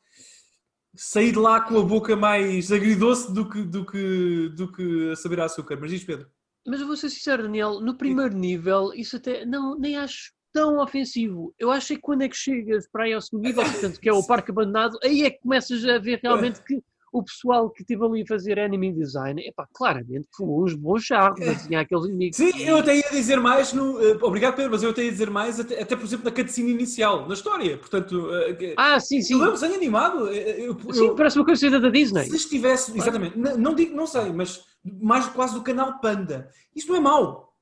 [0.96, 5.16] sair de lá com a boca mais agridoce do que, do que, do que a
[5.16, 5.76] saber a açúcar.
[5.80, 6.28] Mas diz, Pedro.
[6.66, 10.78] Mas eu vou ser sincero, Daniel, no primeiro nível, isso até não, nem acho tão
[10.78, 11.54] ofensivo.
[11.58, 14.12] Eu acho que quando é que chegas para aí ao segundo nível, portanto, que é
[14.12, 16.82] o parque abandonado, aí é que começas a ver realmente que
[17.12, 21.40] o pessoal que esteve ali a fazer enemy design, epá, claramente foram uns bons charros
[21.40, 22.36] a desenhar aqueles inimigos.
[22.36, 25.30] Sim, eu até ia dizer mais, no, uh, obrigado Pedro, mas eu até ia dizer
[25.30, 28.28] mais, até, até por exemplo na cutscene inicial, na história, portanto...
[28.28, 29.40] Uh, ah, sim, sim.
[29.40, 30.28] Eu desenho animado.
[30.28, 32.24] Eu, sim, eu, parece uma coisa da Disney.
[32.24, 36.50] Se estivesse, exatamente, não, não digo, não sei, mas mais quase do canal Panda.
[36.74, 37.54] Isto não é mau.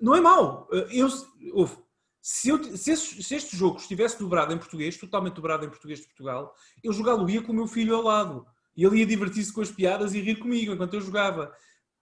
[0.00, 0.68] Não é mau.
[0.72, 1.08] Eh, eu,
[1.52, 1.76] ouve,
[2.20, 6.00] se, eu, se, este, se, este, jogo estivesse dobrado em português, totalmente dobrado em português
[6.00, 8.46] de Portugal, eu jogá-lo-ia com o meu filho ao lado.
[8.76, 11.52] E ele ia divertir-se com as piadas e rir comigo enquanto eu jogava.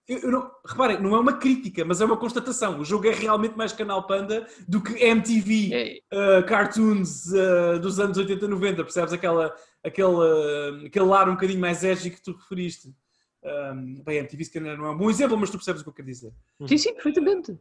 [0.09, 2.81] Eu, eu não, reparem, não é uma crítica, mas é uma constatação.
[2.81, 8.19] O jogo é realmente mais Canal Panda do que MTV uh, cartoons uh, dos anos
[8.19, 8.83] 80 90.
[8.83, 12.93] Percebes aquela, aquele, uh, aquele ar um bocadinho mais edgy que tu referiste?
[13.45, 15.91] Um, bem, MTV se calhar não é um bom exemplo, mas tu percebes o que
[15.91, 16.33] eu quero dizer.
[16.67, 17.59] Sim, sim, perfeitamente.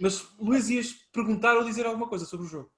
[0.00, 2.70] Mas Luís, ias perguntar ou dizer alguma coisa sobre o jogo?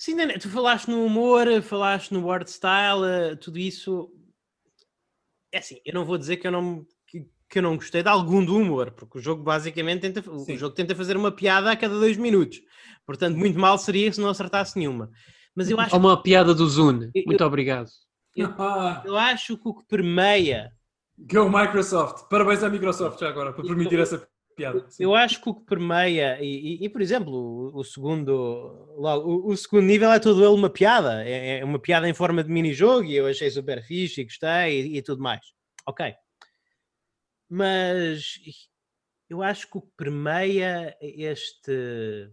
[0.00, 4.10] Sim, tu falaste no humor, falaste no art style, eh, tudo isso.
[5.52, 8.08] É assim, eu não vou dizer que eu não, que, que eu não gostei de
[8.08, 11.76] algum do humor, porque o jogo basicamente tenta, o jogo tenta fazer uma piada a
[11.76, 12.62] cada dois minutos.
[13.04, 15.10] Portanto, muito mal seria se não acertasse nenhuma.
[15.54, 15.94] Mas eu acho.
[15.94, 17.10] Há uma piada do Zune.
[17.26, 17.90] Muito eu, obrigado.
[18.34, 18.48] Eu,
[19.04, 20.72] eu, acho que o que permeia.
[21.18, 22.26] Go Microsoft!
[22.30, 24.26] Parabéns à Microsoft já agora por permitir essa
[24.60, 24.90] piada.
[24.90, 25.02] Sim.
[25.02, 29.28] Eu acho que o que permeia, e, e, e por exemplo, o, o segundo logo,
[29.28, 31.24] o, o, segundo nível é todo ele uma piada.
[31.24, 34.82] É, é, uma piada em forma de mini-jogo e eu achei super fixe e gostei
[34.82, 35.40] e, e tudo mais.
[35.86, 36.14] Ok.
[37.48, 38.38] Mas
[39.28, 42.30] eu acho que o que permeia este,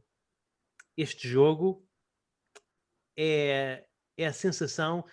[0.95, 1.87] este jogo
[3.17, 3.85] é,
[4.17, 5.03] é a sensação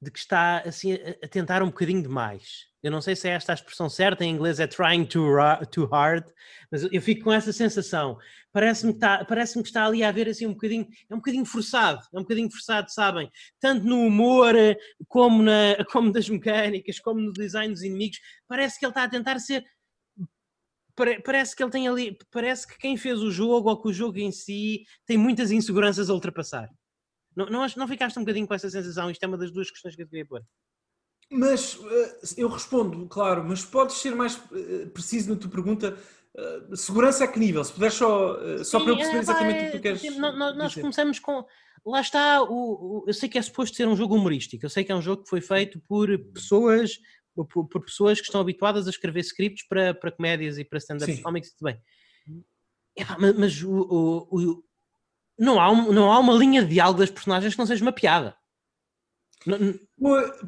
[0.00, 2.66] de que está assim a, tentar um bocadinho demais.
[2.82, 5.36] Eu não sei se é esta a expressão certa, em inglês é trying too,
[5.72, 6.24] too hard,
[6.70, 8.16] mas eu fico com essa sensação.
[8.52, 11.44] Parece-me que, está, parece que está ali a haver assim um bocadinho, é um bocadinho
[11.44, 13.30] forçado, é um bocadinho forçado, sabem?
[13.58, 14.54] Tanto no humor,
[15.08, 19.08] como, na, como das mecânicas, como no design dos inimigos, parece que ele está a
[19.08, 19.64] tentar ser
[21.24, 24.18] parece que ele tem ali, parece que quem fez o jogo ou que o jogo
[24.18, 26.70] em si tem muitas inseguranças a ultrapassar.
[27.36, 29.10] Não, não, não ficaste um bocadinho com essa sensação?
[29.10, 30.42] Isto é uma das duas questões que eu queria pôr.
[31.30, 35.96] Mas uh, eu respondo, claro, mas podes ser mais uh, preciso na tua pergunta.
[36.34, 37.62] Uh, segurança a que nível?
[37.64, 40.00] Se puderes só, só Sim, para eu perceber é, exatamente o que tu queres.
[40.00, 41.44] Tipo, nós, nós começamos com.
[41.84, 44.82] Lá está, o, o, eu sei que é suposto ser um jogo humorístico, eu sei
[44.82, 46.98] que é um jogo que foi feito por pessoas,
[47.32, 51.22] por, por pessoas que estão habituadas a escrever scripts para, para comédias e para stand-up
[51.22, 51.80] comics e tudo bem.
[52.98, 54.64] É, mas, mas o,
[55.38, 57.92] não há, um, não há uma linha de diálogo das personagens que não seja uma
[57.92, 58.36] piada.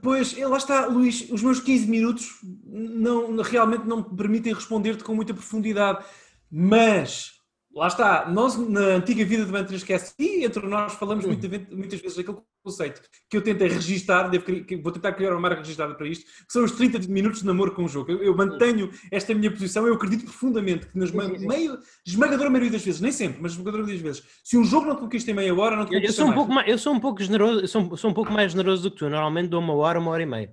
[0.03, 5.14] Pois, lá está, Luís, os meus 15 minutos não, realmente não me permitem responder-te com
[5.14, 6.05] muita profundidade,
[6.51, 7.38] mas
[7.79, 12.39] lá está, nós na antiga vida do Mantrascast e entre nós falamos muitas, vezes aquele
[12.62, 13.01] conceito
[13.31, 14.45] que eu tentei registar, devo,
[14.83, 17.72] vou tentar criar uma marca registrada para isto, que são os 30 minutos de namoro
[17.72, 18.11] com o jogo.
[18.11, 22.85] Eu, eu mantenho esta minha posição, eu acredito profundamente que nas meio, esmagadora maioria das
[22.85, 25.35] vezes, nem sempre, mas esmagadora maioria das vezes, se um jogo não te conquista em
[25.35, 26.37] meia hora, não te conquista eu sou um mais.
[26.37, 26.68] Pouco mais.
[26.68, 29.49] Eu sou um pouco generoso, sou, sou um pouco mais generoso do que tu, normalmente
[29.49, 30.53] dou uma hora, uma hora e meia.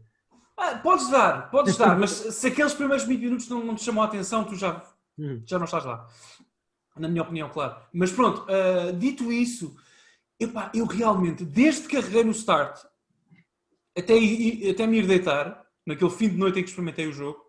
[0.58, 4.04] Ah, podes dar, podes dar, mas se aqueles primeiros 20 minutos não, não te chamam
[4.04, 4.84] a atenção, tu já,
[5.18, 5.42] hum.
[5.44, 6.08] já não estás lá
[6.98, 7.78] na minha opinião, claro.
[7.94, 9.76] Mas pronto, uh, dito isso,
[10.40, 12.84] epá, eu realmente, desde que carreguei no start
[13.98, 14.14] até,
[14.70, 17.40] até me ir deitar, naquele fim de noite em que experimentei o jogo,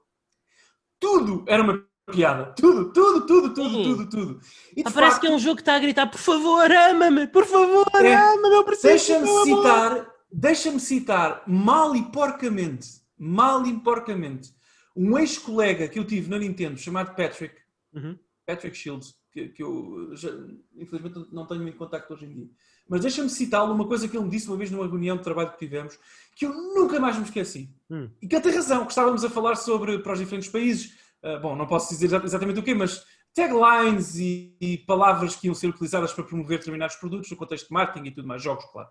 [1.00, 2.52] tudo era uma piada.
[2.56, 4.40] Tudo, tudo, tudo, tudo, tudo, tudo.
[4.76, 7.26] E ah, parece facto, que é um jogo que está a gritar: por favor, ama-me,
[7.26, 8.88] por favor, é, ama-me, eu preciso.
[8.88, 12.88] Deixa-me citar, deixa-me citar mal e porcamente,
[13.18, 14.54] mal e porcamente,
[14.94, 17.54] um ex-colega que eu tive na Nintendo chamado Patrick,
[17.92, 18.18] uhum.
[18.46, 20.30] Patrick Shields, que, que eu já,
[20.74, 22.48] infelizmente não tenho muito contacto hoje em dia.
[22.88, 25.50] Mas deixa-me citá-lo uma coisa que ele me disse uma vez numa reunião de trabalho
[25.50, 25.98] que tivemos,
[26.34, 27.68] que eu nunca mais me esqueci.
[27.90, 28.08] Hum.
[28.22, 30.94] E que ele tem razão, que estávamos a falar sobre para os diferentes países.
[31.22, 35.54] Uh, bom, não posso dizer exatamente o quê, mas taglines e, e, palavras que iam
[35.54, 38.88] ser utilizadas para promover determinados produtos no contexto de marketing e tudo mais, jogos, claro.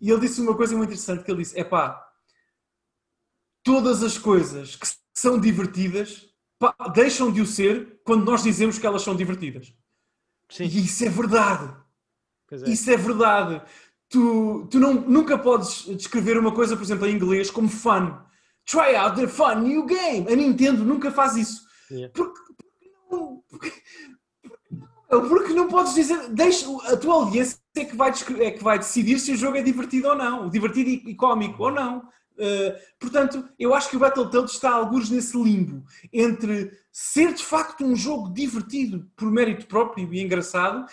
[0.00, 2.04] E ele disse uma coisa muito interessante, que ele disse, é pá,
[3.62, 6.31] todas as coisas que são divertidas
[6.94, 9.74] deixam de o ser quando nós dizemos que elas são divertidas.
[10.48, 10.64] Sim.
[10.64, 11.74] E isso é verdade.
[12.50, 12.70] É.
[12.70, 13.62] Isso é verdade.
[14.08, 18.18] Tu, tu não, nunca podes descrever uma coisa, por exemplo, em inglês como fun.
[18.66, 20.30] Try out the fun new game.
[20.30, 21.62] A Nintendo nunca faz isso.
[21.90, 22.12] Yeah.
[22.14, 23.72] Porque, porque, não, porque,
[25.08, 26.28] porque, não podes dizer.
[26.28, 29.62] Deixa, a tua audiência é que, vai, é que vai decidir se o jogo é
[29.62, 30.48] divertido ou não.
[30.50, 32.06] Divertido e, e cómico ou não.
[32.38, 37.42] Uh, portanto, eu acho que o Battletoads está a alguns nesse limbo entre ser de
[37.42, 40.86] facto um jogo divertido por mérito próprio e engraçado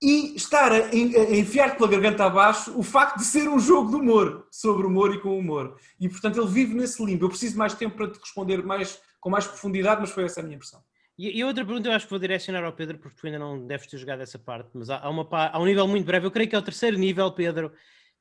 [0.00, 4.46] e estar a, enfiar pela garganta abaixo o facto de ser um jogo de humor,
[4.50, 5.76] sobre humor e com humor.
[6.00, 7.24] E portanto ele vive nesse limbo.
[7.24, 10.40] Eu preciso de mais tempo para te responder mais, com mais profundidade, mas foi essa
[10.40, 10.80] a minha impressão.
[11.18, 13.88] E, outra pergunta eu acho que vou direcionar ao Pedro, porque tu ainda não deves
[13.88, 16.54] ter jogado essa parte, mas há, uma, há um nível muito breve, eu creio que
[16.54, 17.72] é o terceiro nível, Pedro,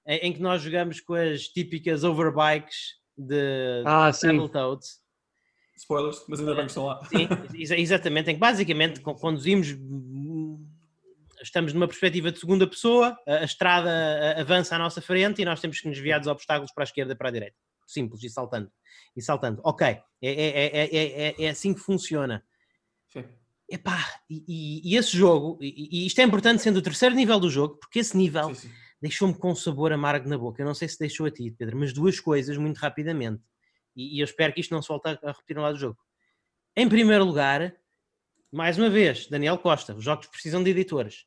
[0.07, 5.01] em, que nós jogamos com as típicas overbikes de ah, Battletoads.
[5.75, 7.03] Spoilers, mas ainda bem que estão lá.
[7.05, 7.27] Sim,
[7.75, 9.67] exatamente, em que basicamente conduzimos,
[11.41, 15.79] estamos numa perspectiva de segunda pessoa, a estrada avança à nossa frente e nós temos
[15.79, 17.55] que nos desviar dos obstáculos para a esquerda e para a direita.
[17.85, 18.71] Simples, e saltando.
[19.15, 19.61] E saltando.
[19.63, 22.43] Ok, é, é, é, é, é assim que funciona.
[23.09, 23.23] Sim.
[23.69, 27.39] Epá, e, e, e esse jogo, e, e, isto é importante sendo o terceiro nível
[27.39, 30.61] do jogo, porque esse nível sim, sim deixou-me com um sabor amargo na boca.
[30.61, 33.41] Eu não sei se deixou a ti, Pedro, mas duas coisas muito rapidamente.
[33.95, 35.79] E, e eu espero que isto não se volte a, a repetir no lado do
[35.79, 35.97] jogo.
[36.75, 37.73] Em primeiro lugar,
[38.51, 41.25] mais uma vez, Daniel Costa, os jogos precisam de editores.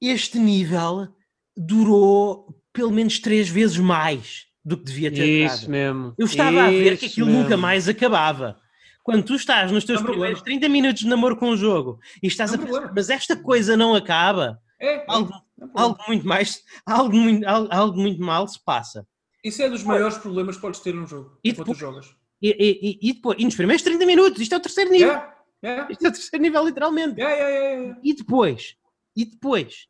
[0.00, 1.08] Este nível
[1.56, 5.70] durou pelo menos três vezes mais do que devia ter Isso durado.
[5.70, 6.14] mesmo.
[6.18, 7.42] Eu estava a ver que Isso aquilo mesmo.
[7.42, 8.60] nunca mais acabava.
[9.02, 10.60] Quando tu estás nos teus Não primeiros problema.
[10.60, 13.76] 30 minutos de namoro com o jogo e estás Não a pensar, mas esta coisa
[13.76, 15.80] não acaba, É, é, algo, problema.
[15.82, 19.06] algo muito mais, algo muito, algo, algo muito mal se passa.
[19.42, 21.38] Isso é dos maiores problemas que podes ter num jogo.
[21.44, 22.16] E enquanto depois- jogas.
[22.42, 25.08] E, e, e, e depois, e nos primeiros 30 minutos, isto é o terceiro nível.
[25.08, 25.34] Yeah,
[25.64, 27.18] yeah, Isto é o terceiro nível, literalmente.
[27.20, 28.00] yeah, yeah, yeah, yeah.
[28.02, 28.76] E depois,
[29.16, 29.86] e depois,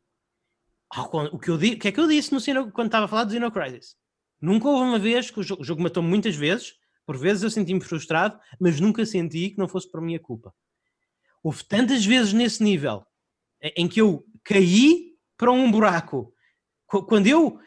[1.09, 3.07] con- o que, eu o que é que eu disse no Xeno- quando estava a
[3.07, 3.95] falar do Xeno Crisis?
[4.41, 7.49] Nunca houve uma vez que o jogo, o jogo matou-me muitas vezes, por vezes eu
[7.49, 10.53] senti-me frustrado, mas nunca senti que não fosse por minha culpa.
[11.43, 13.05] Houve tantas vezes nesse nível
[13.61, 16.31] em que eu caí para um buraco,
[16.87, 17.59] Qu- quando eu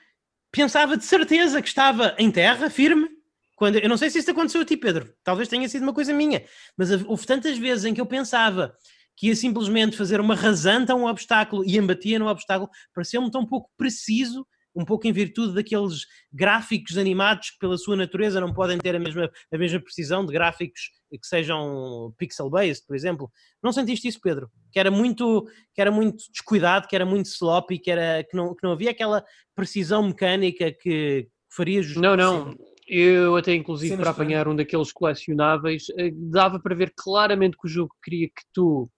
[0.50, 3.08] pensava de certeza que estava em terra, firme.
[3.56, 6.14] Quando, eu não sei se isso aconteceu a ti, Pedro, talvez tenha sido uma coisa
[6.14, 6.44] minha,
[6.76, 8.72] mas houve tantas vezes em que eu pensava
[9.16, 13.44] que ia simplesmente fazer uma rasante a um obstáculo e embatia no obstáculo, pareceu-me tão
[13.44, 14.46] pouco preciso,
[14.78, 19.00] um pouco em virtude daqueles gráficos animados que pela sua natureza não podem ter a
[19.00, 23.28] mesma, a mesma precisão de gráficos que sejam pixel-based, por exemplo.
[23.60, 24.48] Não sentiste isso, Pedro?
[24.70, 28.54] Que era muito, que era muito descuidado, que era muito sloppy, que, era, que, não,
[28.54, 32.00] que não havia aquela precisão mecânica que faria justiça.
[32.00, 32.54] Não, não.
[32.86, 37.66] Eu até inclusive Cenas para apanhar um daqueles colecionáveis eh, dava para ver claramente que
[37.66, 38.90] o jogo queria que tu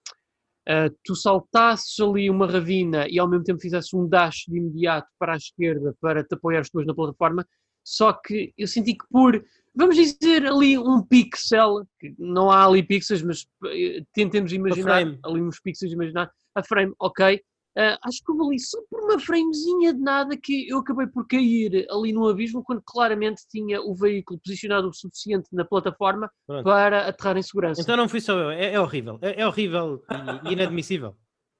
[0.67, 5.07] eh, tu saltasses ali uma ravina e ao mesmo tempo fizesses um dash de imediato
[5.17, 7.45] para a esquerda para te apoiares depois na plataforma,
[7.83, 9.43] só que eu senti que por,
[9.75, 15.41] vamos dizer ali um pixel, que não há ali pixels, mas eh, tentemos imaginar ali
[15.41, 17.41] uns pixels, imaginar a frame, ok,
[17.77, 21.25] ah, acho que houve ali só por uma framezinha de nada que eu acabei por
[21.27, 26.63] cair ali no abismo quando claramente tinha o veículo posicionado o suficiente na plataforma Pronto.
[26.63, 27.81] para aterrar em segurança.
[27.81, 30.03] Então não fui só eu, é, é horrível, é, é horrível
[30.45, 31.15] e inadmissível.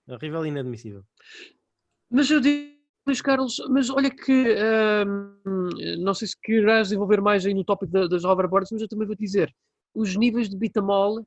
[0.08, 1.04] É horrível e inadmissível.
[2.10, 2.76] Mas eu digo,
[3.08, 4.56] Luís Carlos, mas olha que
[5.08, 5.70] hum,
[6.00, 9.08] não sei se querás desenvolver mais aí no tópico da- das hoverboards, mas eu também
[9.08, 9.52] vou dizer,
[9.96, 11.26] os níveis de 'em all,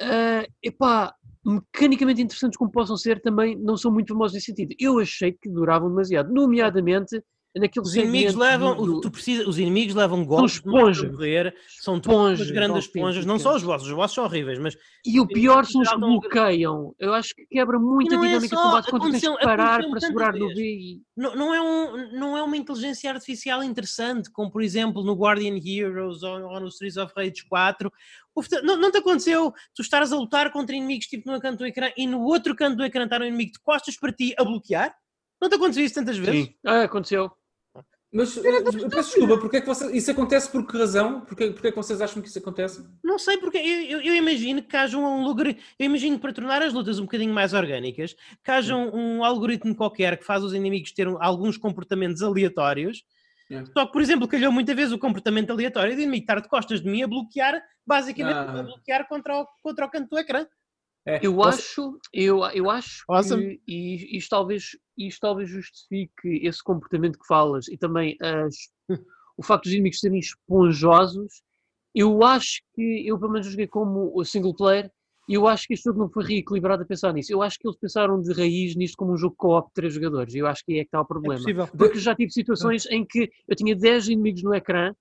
[0.00, 1.14] ah, epá,
[1.44, 4.74] mecanicamente interessantes como possam ser, também não são muito famosos nesse sentido.
[4.78, 7.22] Eu achei que duravam demasiado, nomeadamente
[7.80, 12.50] Os inimigos levam, do- tu precisa, os inimigos levam golpes, não correr, são Esponjas todas
[12.52, 15.80] grandes esponjas, não só os vossos, os vossos são horríveis, mas E o pior são
[15.80, 16.94] os que bloqueiam.
[16.96, 19.82] Eu acho que quebra muito a é dinâmica de só, combate quando tens que parar
[19.90, 20.54] para segurar no.
[20.54, 25.14] B não, não, é um, não é uma inteligência artificial interessante, como por exemplo no
[25.14, 27.90] Guardian Heroes ou, ou no Streets of Rage 4.
[28.32, 31.58] O fute- Não, não te aconteceu tu estares a lutar contra inimigos tipo num canto
[31.58, 34.34] do ecrã e no outro canto do ecrã estar um inimigo de costas para ti
[34.38, 34.94] a bloquear?
[35.42, 36.44] Não te aconteceu isso tantas vezes?
[36.46, 37.30] Sim, ah, aconteceu.
[38.12, 41.20] Mas eh, eu peço desculpa, porque é que isso acontece por que razão?
[41.20, 42.84] Porque, porque é que vocês acham que isso acontece?
[43.04, 45.62] Não sei, porque eu, eu- eu imagino que haja um algoritmo.
[45.78, 49.24] Eu imagino que para tornar as lutas um bocadinho mais orgânicas, que haja um, um
[49.24, 53.04] algoritmo qualquer que faz os inimigos terem alguns comportamentos aleatórios.
[53.48, 53.64] É.
[53.66, 56.80] Só que, por exemplo, calhou muita vez o comportamento aleatório de inimigo estar de costas
[56.80, 58.58] de mim a bloquear, basicamente Ah.
[58.60, 60.46] a bloquear contra o, contra o canto do ecrã.
[61.06, 63.58] É, Eu você- acho, eu, eu acho Awesome.
[63.58, 68.54] que e isto talvez, isto talvez justifique esse comportamento que falas e também as,
[69.36, 71.42] o facto dos inimigos serem esponjosos.
[71.94, 74.90] Eu acho que, eu pelo menos joguei como o single player
[75.28, 77.32] e eu acho que este jogo não foi reequilibrado a pensar nisso.
[77.32, 80.34] Eu acho que eles pensaram de raiz nisto como um jogo co-op de três jogadores
[80.34, 81.40] eu acho que aí é que está o É problema.
[81.40, 81.66] possível.
[81.66, 84.94] Porque já tive situações em que eu tinha 10 inimigos no ecrã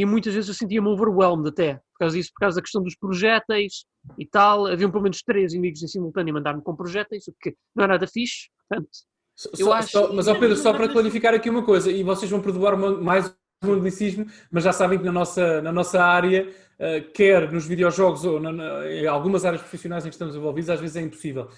[0.00, 2.96] e muitas vezes eu sentia-me overwhelmed até, por causa disso, por causa da questão dos
[2.96, 3.84] projéteis
[4.18, 4.66] e tal.
[4.66, 7.88] Haviam pelo menos 3 inimigos em simultâneo a mandar-me com projéteis, o que não é
[7.88, 8.48] nada fixe.
[8.68, 8.88] Portanto,
[9.36, 12.40] Só- Eu acho- mas, ó Pedro, só para clarificar aqui uma coisa, e vocês vão
[12.40, 16.48] perdoar uma- mais um anglicismo, mas já sabem que na nossa, na nossa área,
[16.78, 20.70] eh, quer nos videojogos ou na- na- em algumas áreas profissionais em que estamos envolvidos,
[20.70, 21.48] às vezes é impossível.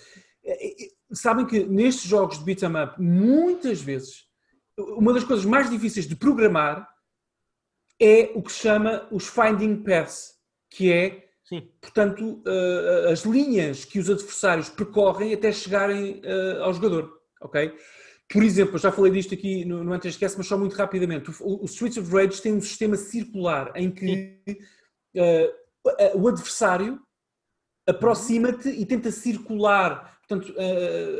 [0.45, 4.25] Eh, eh, Sabem que nestes jogos de beat'em up, muitas vezes,
[4.97, 6.89] uma das coisas mais difíceis de programar
[8.01, 10.35] é o que se chama os finding paths,
[10.71, 11.69] que é Sim.
[11.81, 17.73] portanto, eh, as linhas que os adversários percorrem até chegarem eh, ao jogador, ok?
[18.29, 21.31] Por exemplo, eu já falei disto aqui no, no Antes Esquece, mas só muito rapidamente.
[21.41, 24.41] O, o Streets of Rage tem um sistema circular em que
[25.15, 25.55] eh,
[26.17, 27.01] o adversário
[27.87, 30.53] aproxima-te e tenta circular, portanto,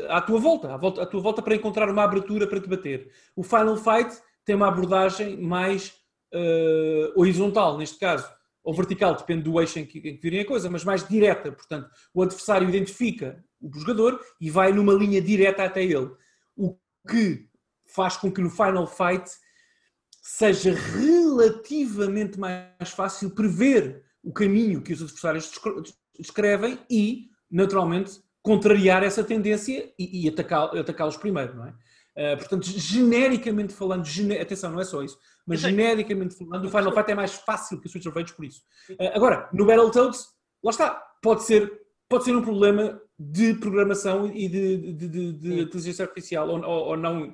[0.09, 3.09] à tua volta, à volta, à tua volta para encontrar uma abertura para te bater.
[3.33, 5.93] O Final Fight tem uma abordagem mais
[6.33, 8.27] eh, horizontal, neste caso,
[8.63, 11.51] ou vertical, depende do eixo em que, em que virem a coisa, mas mais direta,
[11.51, 16.11] portanto, o adversário identifica o jogador e vai numa linha direta até ele.
[16.55, 16.77] O
[17.09, 17.47] que
[17.87, 19.29] faz com que no Final Fight
[20.21, 29.03] seja relativamente mais fácil prever o caminho que os adversários descre- descrevem e naturalmente, contrariar
[29.03, 31.73] essa tendência e, e atacá-los atacá primeiro, não é?
[32.33, 34.41] Uh, portanto, genericamente falando, gener...
[34.41, 35.17] atenção, não é só isso,
[35.47, 38.43] mas genericamente falando, o Final Fight é mais fácil que o Switch of Rage por
[38.43, 38.61] isso.
[38.91, 40.27] Uh, agora, no Battletoads,
[40.61, 40.89] lá está,
[41.21, 46.47] pode ser, pode ser um problema de programação e de, de, de, de inteligência artificial
[46.49, 47.33] ou, ou, ou não,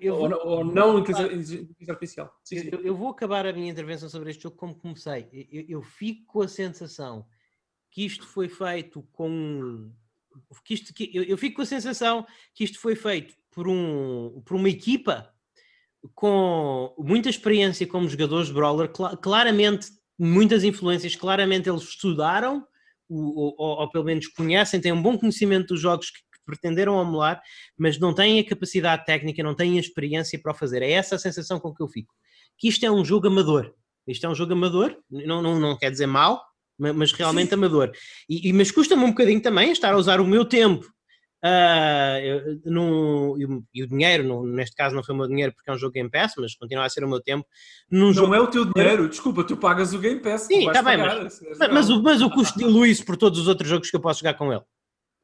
[0.00, 2.34] eu, vou, ou, ou, não inteligência artificial.
[2.44, 2.68] Sim, sim.
[2.70, 5.28] Eu, eu, vou acabar a minha intervenção sobre este jogo como comecei.
[5.50, 7.24] Eu, eu fico com a sensação
[7.90, 9.90] que isto foi feito com
[10.64, 14.42] que isto, que, eu, eu, fico com a sensação que isto foi feito por, um,
[14.44, 15.32] por uma equipa
[16.14, 22.64] com muita experiência como jogadores de brawler, cl claramente muitas influências, claramente eles estudaram
[23.08, 27.00] ou, ou, ou, pelo menos conhecem, têm um bom conhecimento dos jogos que, que pretenderam
[27.00, 27.40] emular,
[27.76, 30.82] mas não têm a capacidade técnica, não têm a experiência para o fazer.
[30.82, 32.14] É essa a sensação com que eu fico.
[32.56, 33.74] Que isto é um jogo amador.
[34.06, 36.42] Isto é um jogo amador, não, não, não quer dizer mal,
[36.78, 37.54] mas realmente Sim.
[37.54, 37.90] amador.
[38.28, 40.86] E, e mas custa-me um bocadinho também estar a usar o meu tempo
[41.42, 43.38] Uh,
[43.72, 45.94] e, o dinheiro, no, neste caso não foi o meu dinheiro porque é um jogo
[45.94, 47.46] Game Pass, mas continua a ser o meu tempo.
[47.90, 48.34] Não jogo...
[48.34, 50.42] é o teu dinheiro, desculpa, tu pagas o Game Pass.
[50.42, 53.48] Sim, está bem, mas, mas, mas, o, mas o custo dilui isso por todos os
[53.48, 54.62] outros jogos que eu posso jogar com ele.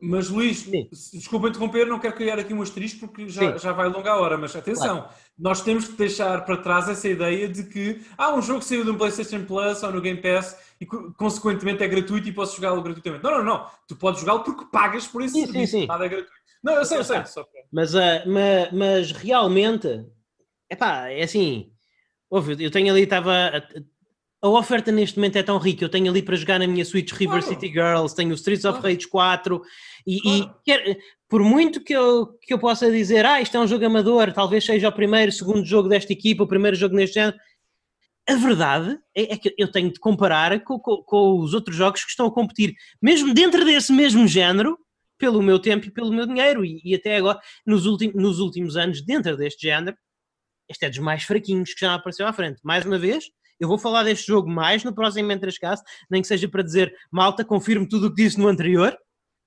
[0.01, 0.89] Mas Luís, Sim.
[1.15, 4.37] desculpa interromper, não quero criar aqui um asterisco porque já, já vai longa a hora,
[4.37, 5.15] mas atenção, claro.
[5.39, 8.67] nós temos que deixar para trás essa ideia de que há ah, um jogo que
[8.67, 12.83] saiu no PlayStation Plus ou no Game Pass e consequentemente é gratuito e posso jogá-lo
[12.83, 13.25] gratuitamente.
[13.25, 13.67] Não, não, não.
[13.89, 15.73] Tu podes jogá-lo porque pagas por esse sim, serviço.
[15.73, 15.87] Sim, sim.
[15.87, 16.33] Nada é gratuito.
[16.63, 17.23] Não, eu sei, eu sei.
[17.73, 20.05] Mas, uh, mas, mas realmente,
[20.71, 21.71] epá, é assim,
[22.29, 23.63] ouve, eu tenho ali, estava
[24.43, 25.85] a oferta neste momento é tão rica.
[25.85, 27.55] Eu tenho ali para jogar na minha Switch River claro.
[27.55, 29.63] City Girls, tenho o Streets of Rage 4
[30.07, 30.39] e, claro.
[30.39, 30.99] e quer,
[31.29, 34.65] por muito que eu, que eu possa dizer, ah, isto é um jogo amador, talvez
[34.65, 37.37] seja o primeiro, segundo jogo desta equipa, o primeiro jogo neste género.
[38.29, 42.05] A verdade é, é que eu tenho de comparar com, com, com, os outros jogos
[42.05, 44.77] que estão a competir, mesmo dentro desse mesmo género,
[45.19, 46.65] pelo meu tempo e pelo meu dinheiro.
[46.65, 49.97] E, e até agora, nos, ultim, nos últimos anos, dentro deste género,
[50.69, 52.61] este é dos mais fraquinhos que já apareceu à frente.
[52.65, 53.27] Mais uma vez,
[53.61, 57.45] eu vou falar deste jogo mais no próximo Entrescasse, nem que seja para dizer, malta,
[57.45, 58.97] confirme tudo o que disse no anterior,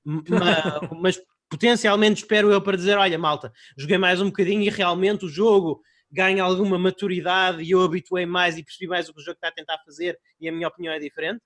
[0.05, 0.23] mas,
[1.01, 5.29] mas potencialmente espero eu para dizer, olha, malta, joguei mais um bocadinho e realmente o
[5.29, 5.81] jogo
[6.11, 9.49] ganha alguma maturidade e eu habituei mais e percebi mais o que o jogo está
[9.49, 11.41] a tentar fazer e a minha opinião é diferente.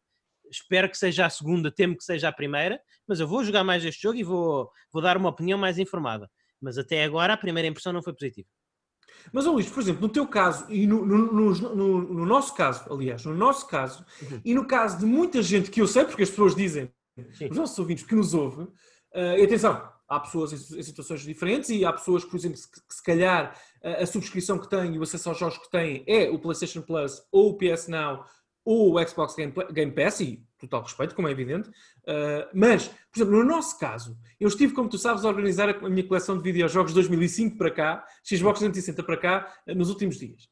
[0.49, 3.84] Espero que seja a segunda, temo que seja a primeira, mas eu vou jogar mais
[3.84, 6.30] este jogo e vou, vou dar uma opinião mais informada.
[6.61, 8.48] Mas até agora a primeira impressão não foi positiva.
[9.31, 13.23] Mas, Luís, por exemplo, no teu caso e no, no, no, no nosso caso, aliás,
[13.26, 14.41] no nosso caso, uhum.
[14.44, 16.91] e no caso de muita gente que eu sei, porque as pessoas dizem,
[17.34, 17.49] Sim.
[17.49, 21.69] os nossos ouvintes que nos ouvem, uh, e atenção, há pessoas em, em, situações diferentes
[21.69, 25.03] e há pessoas, por exemplo, que, que se calhar a, subscrição que têm e o
[25.03, 28.26] acesso aos jogos que têm é o PlayStation Plus ou o PS Now
[28.65, 33.38] ou o Xbox Game, Pass, e total respeito, como é evidente, uh, mas, por exemplo,
[33.38, 36.91] no nosso caso, eu estive, como tu sabes, a organizar a minha coleção de videojogos
[36.91, 40.47] de 2005 para cá, Xbox 360 para cá, uh, nos últimos dias.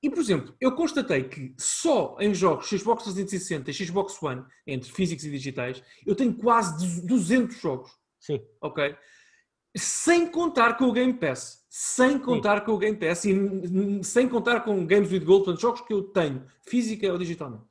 [0.00, 4.92] E, por exemplo, eu constatei que só em jogos Xbox 360 e Xbox One, entre
[4.92, 7.90] físicos e digitais, eu tenho quase 200 jogos.
[8.20, 8.40] Sim.
[8.60, 8.96] Ok?
[9.76, 11.64] Sem contar com o Game Pass.
[11.68, 12.64] Sem contar Sim.
[12.64, 13.34] com o Game Pass e
[14.02, 17.68] sem contar com Games with Gold, portanto, jogos que eu tenho, física ou digitalmente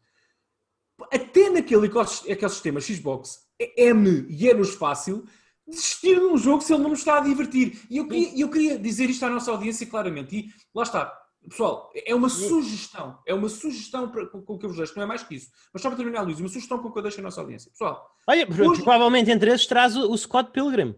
[1.12, 1.88] até naquele
[2.28, 5.26] ecossistema Xbox é-me e é-nos fácil
[5.68, 7.80] desistir de um jogo se ele não me está a divertir.
[7.90, 10.36] E eu queria, eu queria dizer isto à nossa audiência claramente.
[10.36, 11.14] E lá está.
[11.48, 13.20] Pessoal, é uma sugestão.
[13.26, 15.50] É uma sugestão para, com, com que eu vos deixo, não é mais que isso.
[15.74, 17.72] Mas só para terminar, Luís, uma sugestão com que eu deixo a nossa audiência.
[17.72, 18.82] Pessoal, Olha, hoje...
[18.82, 20.96] provavelmente entre esses traz o, o Scott Pilgrim.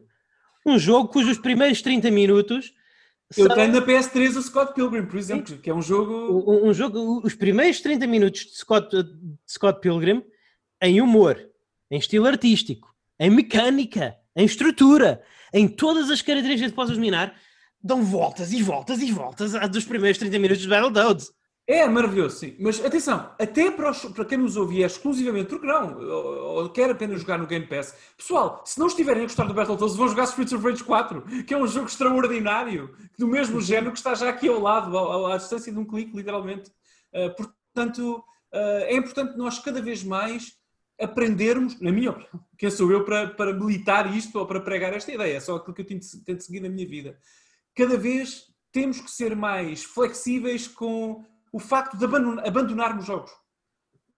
[0.65, 2.73] Um jogo cujos primeiros 30 minutos
[3.37, 3.53] eu Só...
[3.53, 5.57] tenho na PS3 o Scott Pilgrim, por exemplo, Sim.
[5.57, 6.43] que é um jogo.
[6.47, 10.23] Um, um, jogo, os primeiros 30 minutos de Scott, de Scott Pilgrim
[10.81, 11.39] em humor,
[11.91, 15.21] em estilo artístico, em mecânica, em estrutura,
[15.53, 17.35] em todas as características que possas dominar,
[17.83, 21.31] dão voltas e voltas e voltas dos primeiros 30 minutos de Battletoads.
[21.69, 22.55] É maravilhoso, sim.
[22.59, 26.69] Mas atenção, até para, os, para quem nos ouve é exclusivamente, porque não, ou, ou,
[26.71, 27.95] quer apenas jogar no Game Pass.
[28.17, 31.53] Pessoal, se não estiverem a gostar do Battletoads, vão jogar Streets of Rage 4, que
[31.53, 35.37] é um jogo extraordinário, do mesmo género que está já aqui ao lado, à, à
[35.37, 36.71] distância de um clique, literalmente.
[37.13, 40.53] Uh, portanto, uh, é importante nós cada vez mais
[40.99, 45.11] aprendermos, na minha opinião, quem sou eu para, para militar isto ou para pregar esta
[45.11, 47.15] ideia, é só aquilo que eu tento, tento seguir na minha vida.
[47.75, 53.31] Cada vez temos que ser mais flexíveis com o facto de abandonarmos jogos.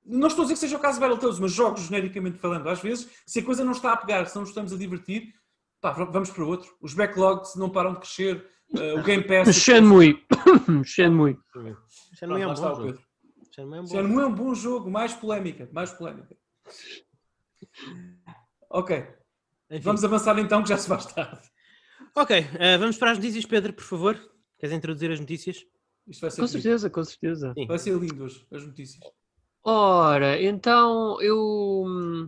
[0.04, 2.68] Não estou a dizer que seja o caso de Battletoads, mas jogos genericamente falando.
[2.68, 5.34] Às vezes, se a coisa não está a pegar, se não nos estamos a divertir,
[5.80, 6.76] pá, vamos para outro.
[6.82, 8.48] Os backlogs não param de crescer.
[8.72, 9.54] Uh, o Game Pass.
[9.56, 10.24] Shenmue.
[10.86, 11.38] Shenmue.
[12.18, 13.00] Shenmue é um bom jogo.
[13.52, 14.90] Shenmue é um bom jogo.
[14.90, 15.70] Mais polémica.
[15.72, 16.36] Mais polémica.
[18.70, 19.06] Ok.
[19.70, 19.84] Enfim.
[19.84, 21.52] Vamos avançar então, que já se faz tarde.
[22.14, 24.20] Ok, eh, vamos para as notícias, Pedro, por favor.
[24.60, 25.66] Queres introduzir as notícias?
[26.12, 26.62] Isto vai ser, Com bonito.
[26.62, 27.54] certeza, com certeza.
[27.58, 27.68] Sim.
[27.68, 29.02] vai ser lindo hoje, as notícias.
[29.64, 32.28] Ora, então eu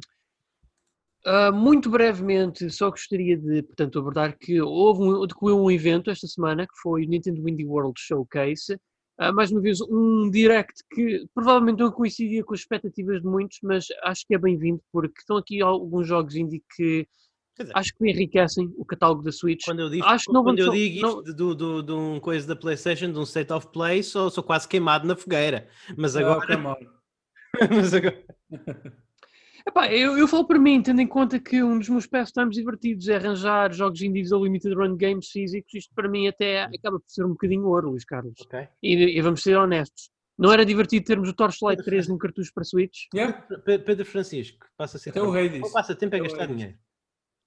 [1.26, 6.28] ah, muito brevemente só gostaria de, portanto, abordar que houve um, decorreu um evento esta
[6.28, 8.80] semana que foi o Nintendo Indie World Showcase.
[9.18, 13.60] Ah, mais uma vez, um direct que provavelmente não coincidia com as expectativas de muitos,
[13.64, 17.08] mas acho que é bem-vindo porque estão aqui alguns jogos indie que
[17.62, 19.64] dizer, acho que enriquecem o catálogo da Switch.
[19.66, 21.92] Quando eu digo, Acho que não quando eu digo não- isto de, do, do, de
[21.92, 25.68] um coisa da PlayStation, de um State of Play, sou, sou quase queimado na fogueira.
[25.98, 26.58] Mas Ah, agora.
[26.58, 26.76] on.
[27.70, 28.24] mas agora-
[29.66, 33.08] Epá, eu, eu falo para mim, tendo em conta que um dos meus pastimes divertidos
[33.08, 37.06] é arranjar jogos indies ou limited run games físicos, isto para mim até acaba por
[37.08, 38.34] ser um bocadinho ouro, Luís Carlos.
[38.42, 38.68] Ok.
[38.84, 40.10] E, e vamos ser honestos.
[40.38, 43.04] Não era divertido termos o Torchlight 3 num cartucho para Switch?
[43.16, 43.40] Yeah?
[43.64, 45.12] Pe- Pedro Francisco, passa a ser.
[45.12, 45.70] Até o rei disse.
[45.70, 46.78] O passatempo é Até o gastar dinheiro.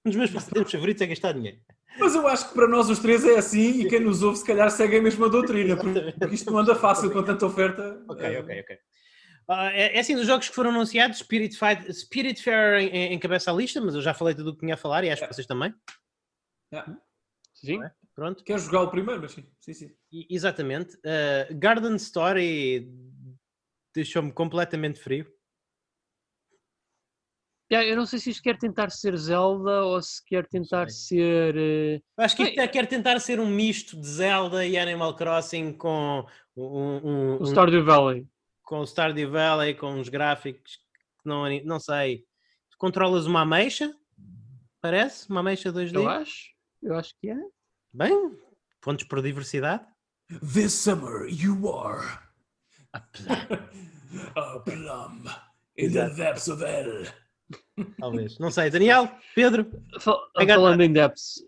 [0.07, 1.57] Um dos meus passatempos favoritos é gastar dinheiro.
[1.99, 4.45] Mas eu acho que para nós os três é assim e quem nos ouve se
[4.45, 8.01] calhar segue a mesma doutrina, porque isto não anda fácil com tanta oferta.
[8.07, 8.77] Ok, Eh, ok, ok.
[9.49, 13.13] Ah, é, é assim, dos jogos que foram anunciados, Spirit, Fight, Spirit Fair em, em-
[13.15, 15.27] encabeça a lista, mas eu já falei tudo o que tinha a falar e acho
[15.27, 15.73] que vocês também.
[16.71, 16.97] yeah.
[17.53, 17.79] Sim.
[18.15, 18.43] Pronto.
[18.45, 19.45] Quero jogá-lo primeiro, mas sim.
[19.59, 19.91] sim, sim.
[20.11, 20.97] E- exatamente.
[21.05, 22.89] Ah, Garden Story
[23.93, 25.25] deixou-me completamente frio.
[27.71, 31.55] Yeah, eu não sei se isto quer tentar ser Zelda ou se quer tentar ser.
[31.57, 35.13] eh, Eu Acho que isto é- quer tentar ser um misto de Zelda e Animal
[35.15, 36.25] Crossing com
[36.55, 38.25] um, um- o um- Stardew Valley.
[38.63, 40.77] com Stardew Valley, com uns gráficos
[41.21, 42.25] que não, não sei.
[42.77, 43.93] Controlas uma ameixa?
[44.81, 45.29] Parece?
[45.29, 45.95] Uma ameixa 2D?
[45.95, 46.51] Eu acho.
[46.81, 47.37] Eu acho que é.
[47.93, 48.37] Bem,
[48.79, 49.83] pontos por diversidade.
[50.53, 52.19] This summer you are
[52.93, 53.47] Apesar,
[54.37, 55.23] a plum
[55.77, 57.03] in the depths of hell.
[57.99, 58.37] Talvez.
[58.39, 58.69] Não sei.
[58.69, 59.09] Daniel?
[59.35, 59.67] Pedro?
[59.99, 61.43] Fal- falando em depths,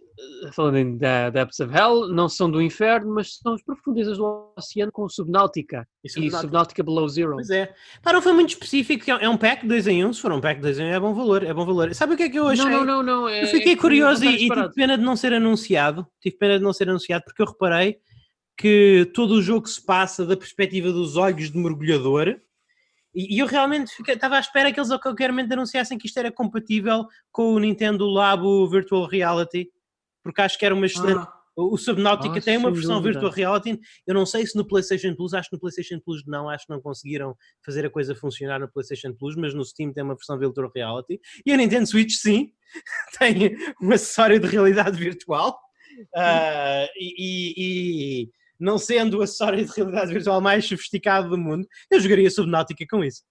[0.53, 4.51] falando em de- depths of Hell, não são do inferno, mas são as profundezas do
[4.57, 6.41] oceano com Subnáutica E e Subnautica?
[6.41, 7.33] Subnáutica Below Zero.
[7.33, 7.73] Pois é.
[8.03, 9.09] Pá, não foi muito específico.
[9.09, 10.07] É um pack 2 em 1.
[10.09, 10.13] Um.
[10.13, 11.43] Se for um pack 2 em 1, um, é bom valor.
[11.43, 11.93] É bom valor.
[11.95, 12.65] Sabe o que é que eu achei?
[12.65, 13.29] Não, não, não, não.
[13.29, 16.05] É, Eu fiquei é curioso e, está e tive pena de não ser anunciado.
[16.21, 17.97] Tive pena de não ser anunciado porque eu reparei
[18.57, 22.35] que todo o jogo se passa da perspectiva dos olhos de mergulhador.
[23.13, 26.05] E, e eu realmente fiquei- estava à espera que eles a qualquer momento anunciassem que
[26.07, 29.69] isto era compatível com o Nintendo Labo Virtual Reality,
[30.23, 31.17] porque acho que era uma excelente.
[31.19, 33.19] Ah, O Subnautica Ah, tem uma versão dúvida.
[33.19, 33.79] Virtual Reality.
[34.07, 36.71] Eu não sei se no PlayStation Plus, acho que no PlayStation Plus não, acho que
[36.71, 40.39] não conseguiram fazer a coisa funcionar no PlayStation Plus, mas no Steam tem uma versão
[40.39, 41.19] Virtual Reality.
[41.45, 42.53] E a Nintendo Switch, sim,
[43.19, 45.59] tem um acessório de realidade virtual.
[46.95, 48.29] E, e- e
[48.59, 53.03] não sendo o acessório de realidade virtual mais sofisticado do mundo, eu jogaria Subnautica com
[53.03, 53.23] isso,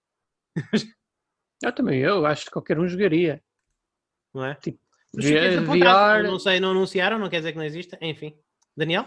[1.62, 3.42] Eu também, eu acho que qualquer um jogaria.
[4.34, 4.54] não é?
[4.54, 4.78] Tipo,
[5.14, 6.22] Mas V- fiquei desapontado.
[6.22, 7.98] VR Não sei, não anunciaram, não quer dizer que não exista.
[8.00, 8.34] Enfim.
[8.76, 9.06] Daniel?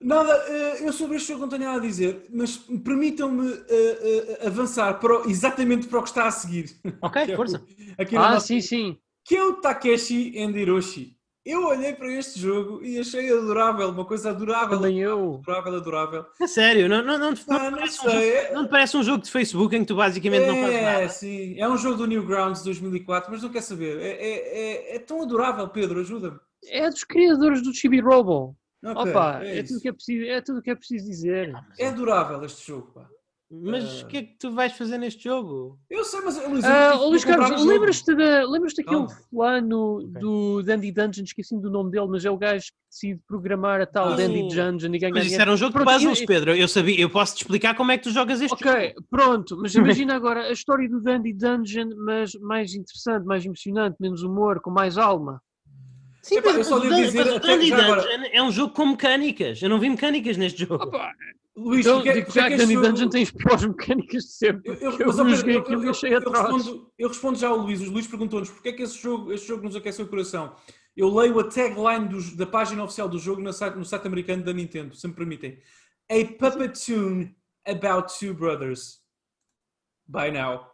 [0.00, 4.46] Nada, eh, eu sobre este jogo não tenho nada a dizer, mas permitam-me eh, eh,
[4.46, 6.70] avançar para o- exatamente para o que está a seguir.
[7.02, 7.64] Ok, Que é força.
[7.98, 8.96] Aqui Ah, sim, sim.
[9.24, 11.17] Que é o Takeshi and Hiroshi.
[11.48, 15.36] Eu olhei para este jogo e achei adorável, uma coisa adorável, Também eu.
[15.42, 16.26] adorável, adorável.
[16.38, 18.70] É sério, não, não, não, te- não Ah, não parece um jogo, é- não te
[18.70, 21.08] parece um jogo de Facebook em que tu basicamente não fazes É, nada?
[21.08, 23.98] sim, é um jogo do Newgrounds 2004, mas não quer saber.
[23.98, 26.38] É, é, é, é tão adorável, Pedro, ajuda-me.
[26.66, 28.54] É dos criadores do Chibi Robo.
[28.84, 31.52] Ok, Opa, é, é, tudo que é, preciso, é tudo que é preciso dizer.
[31.78, 33.08] é adorável este jogo, pá.
[33.50, 34.04] Mas Ah.
[34.04, 35.78] o que é que tu vais fazer neste jogo?
[35.88, 39.22] Eu sei, mas Luís, Ah, oh, que Luís Carlos, lembras-te da- lembras-te daquele Calma.
[39.30, 40.20] fulano Ok.
[40.20, 41.24] do Dandy Dungeon?
[41.24, 44.42] Esqueci do nome dele, mas é o gajo que decide programar a tal Ah, Dandy.
[44.54, 46.54] Dungeon e ganhar Mas isso era um jogo de Pronto, puzzles, eu- Pedro.
[46.54, 49.06] Eu sabia, eu posso te explicar como é que tu jogas este Ok, jogo.
[49.10, 54.22] pronto, mas imagina agora a história do Dandy Dungeon, mas mais interessante, mais emocionante, menos
[54.22, 55.40] humor, com mais alma.
[56.28, 57.52] Sim, Epá, Pedro, eu só mas o devo dizer mas até
[57.82, 59.62] agora- Dungeon é um jogo com mecânicas.
[59.62, 60.84] Eu não vi mecânicas neste jogo.
[60.84, 61.12] Opa,
[61.56, 62.88] Luís, então, porque, digo porque é já que que este Dandy jogo...
[62.96, 64.70] Dungeon tem as piores mecânicas de sempre.
[64.70, 66.38] Eu, eu, Eu, mas, ó, eu Pedro, joguei eu- aquilo e eu- achei eu atroz.
[66.38, 67.80] respondo, eu respondo já ao Luís.
[67.80, 70.54] O Luís perguntou-nos porque é que esse jogo, este jogo nos aqueceu o coração.
[70.96, 74.44] Eu leio a tagline dos- da página oficial do jogo no site, no site americano
[74.44, 75.58] da Nintendo, se me permitem.
[76.10, 77.34] A puppet tune
[77.66, 78.98] about two brothers.
[80.06, 80.66] By now.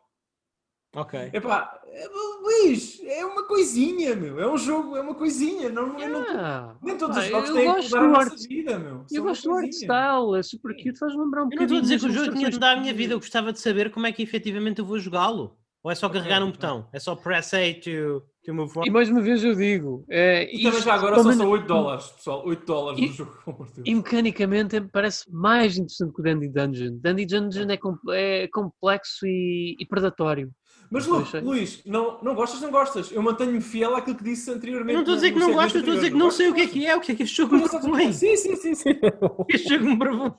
[0.95, 1.31] Ok.
[1.33, 2.07] Epá, é,
[2.43, 4.39] Luís, é uma coisinha, meu.
[4.41, 5.69] É um jogo, é uma coisinha.
[5.69, 8.07] Não, eu não- Ah, nem todos pá, os jogos eu têm que gosto mudar a
[8.07, 9.05] do nossa vida, meu.
[9.11, 11.67] Eu gosto do art style, é super cute, faz lembrar um Eu não estou a
[11.67, 11.83] bocadinho.
[11.83, 13.15] dizer que o jogo tinha de mudar a minha vida.
[13.15, 15.57] Eu gostava de saber como é que efetivamente eu vou jogá-lo.
[15.83, 16.57] Ou é só carregar num ok.
[16.57, 16.89] botão?
[16.95, 18.91] É só press A to, to move E forward?
[18.91, 22.43] mais uma vez eu digo, é, E também já agora só são 8 dólares, pessoal.
[22.47, 23.69] 8 dólares E- no jogo.
[23.85, 26.99] E mecanicamente parece mais interessante que o Dandy Dungeon.
[27.03, 30.51] Dandy Dungeon é, é complexo e, e predatório.
[30.91, 31.27] Mas Não Lu.
[31.43, 33.11] Luís, não, não gostas, não gostas.
[33.11, 34.91] Eu mantenho-me fiel àquilo que disse anteriormente.
[34.91, 36.49] Eu não estou a dizer que não gosto, eu estou a dizer que não sei
[36.49, 38.13] o que é que é, o que é que este jogo me propõe.
[38.13, 38.91] Sim, sim, sim, sim.
[39.49, 40.33] Este jogo me propõe.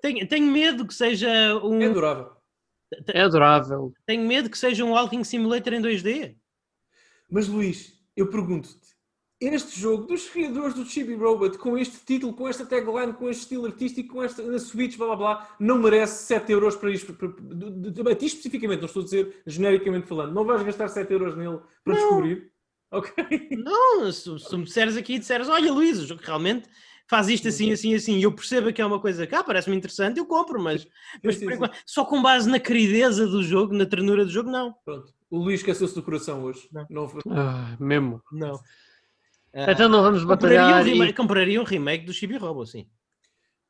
[0.00, 1.28] Tenho, tenho medo que seja
[1.62, 1.80] um.
[1.80, 2.30] É adorável.
[3.08, 3.92] É adorável.
[4.06, 6.34] Tenho medo que seja um Walking Simulator em 2D.
[7.30, 8.81] Mas Luís, eu pergunto-te,
[9.46, 13.42] este jogo dos criadores do Chibi Robot, com este título, com esta tagline, com este
[13.42, 17.12] estilo artístico, com esta na Switch, blá blá blá, não merece 7 euros para isto.
[17.14, 21.12] para- para- A ti especificamente, não estou a dizer genericamente falando, não vais gastar 7
[21.12, 22.50] euros nele para descobrir.
[22.90, 23.12] Ok?
[23.56, 26.68] Não, se, se me disseres aqui e disseres, olha Luís, o jogo realmente
[27.08, 29.76] faz isto assim, assim, assim, e eu percebo que é uma coisa que ah, parece-me
[29.76, 30.86] interessante, eu compro, mas,
[31.22, 31.54] mas sim, sim.
[31.54, 34.74] enquanto, só com base na querideza do jogo, na ternura do jogo, não.
[34.84, 35.12] Pronto.
[35.30, 36.68] O Luís esqueceu-se do coração hoje.
[36.70, 36.86] Não.
[36.90, 37.12] Não.
[37.30, 38.20] Ah, mesmo.
[38.30, 38.60] Não.
[39.54, 40.84] Então não vamos compraria, um batalhar.
[40.84, 41.14] remake, E...
[41.14, 42.86] compraria um remake do Chibi Robo, sim.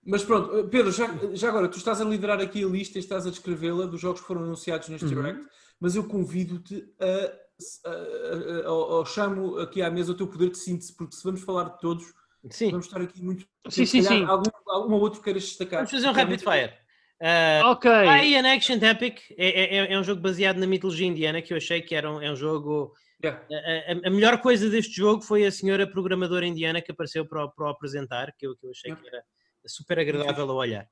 [0.05, 3.27] Mas pronto, Pedro, já, já agora, tu estás a liderar aqui a lista e estás
[3.27, 5.15] a descrevê-la dos jogos que foram anunciados neste Uhum.
[5.23, 5.47] Direct,
[5.81, 10.27] mas eu convido-te a, a, a- a- ao- ao- chamo aqui à mesa o teu
[10.27, 12.05] poder de síntese, porque se vamos falar de todos,
[12.51, 12.71] Sim.
[12.71, 13.47] vamos estar aqui muito.
[13.69, 14.25] Sim, sim, sim.
[14.25, 15.79] Algum, algum outro queiras destacar.
[15.81, 16.73] Vamos fazer um rapid fire.
[17.21, 17.89] Ah, Ok.
[17.89, 21.57] I An Action Epic é, é, é um jogo baseado na mitologia indiana que eu
[21.57, 22.93] achei que era um, é um jogo.
[23.25, 23.41] Yeah.
[23.51, 27.45] A, a- a melhor coisa deste jogo foi a senhora programadora indiana que apareceu para,
[27.45, 29.25] o- para o apresentar, que eu, que eu achei que era
[29.67, 30.89] super agradável a olhar.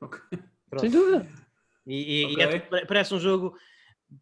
[0.00, 0.20] Ok.
[0.68, 0.80] Pronto.
[0.82, 1.26] Sem dúvida.
[1.86, 2.62] E, e- e Ok.
[2.72, 3.56] é parece um jogo.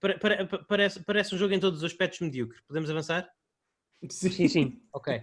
[0.01, 2.61] pare- pare- Parece, parece um jogo em todos os aspectos medíocre.
[2.67, 3.29] Podemos avançar?
[4.11, 4.83] Sim, sim.
[4.93, 5.21] Ok.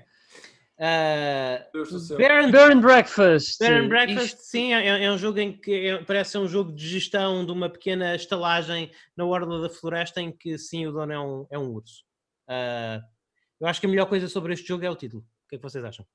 [2.51, 3.61] Bear and Breakfast.
[3.61, 6.73] And Breakfast, Isto- sim, é, é um jogo em que é- parece ser um jogo
[6.73, 11.11] de gestão de uma pequena estalagem na orla da floresta em que sim, o dono
[11.13, 12.03] é um, é um urso.
[12.47, 13.01] Ah,
[13.59, 15.21] eu acho que a melhor coisa sobre este jogo é o título.
[15.23, 16.05] O que é que vocês acham?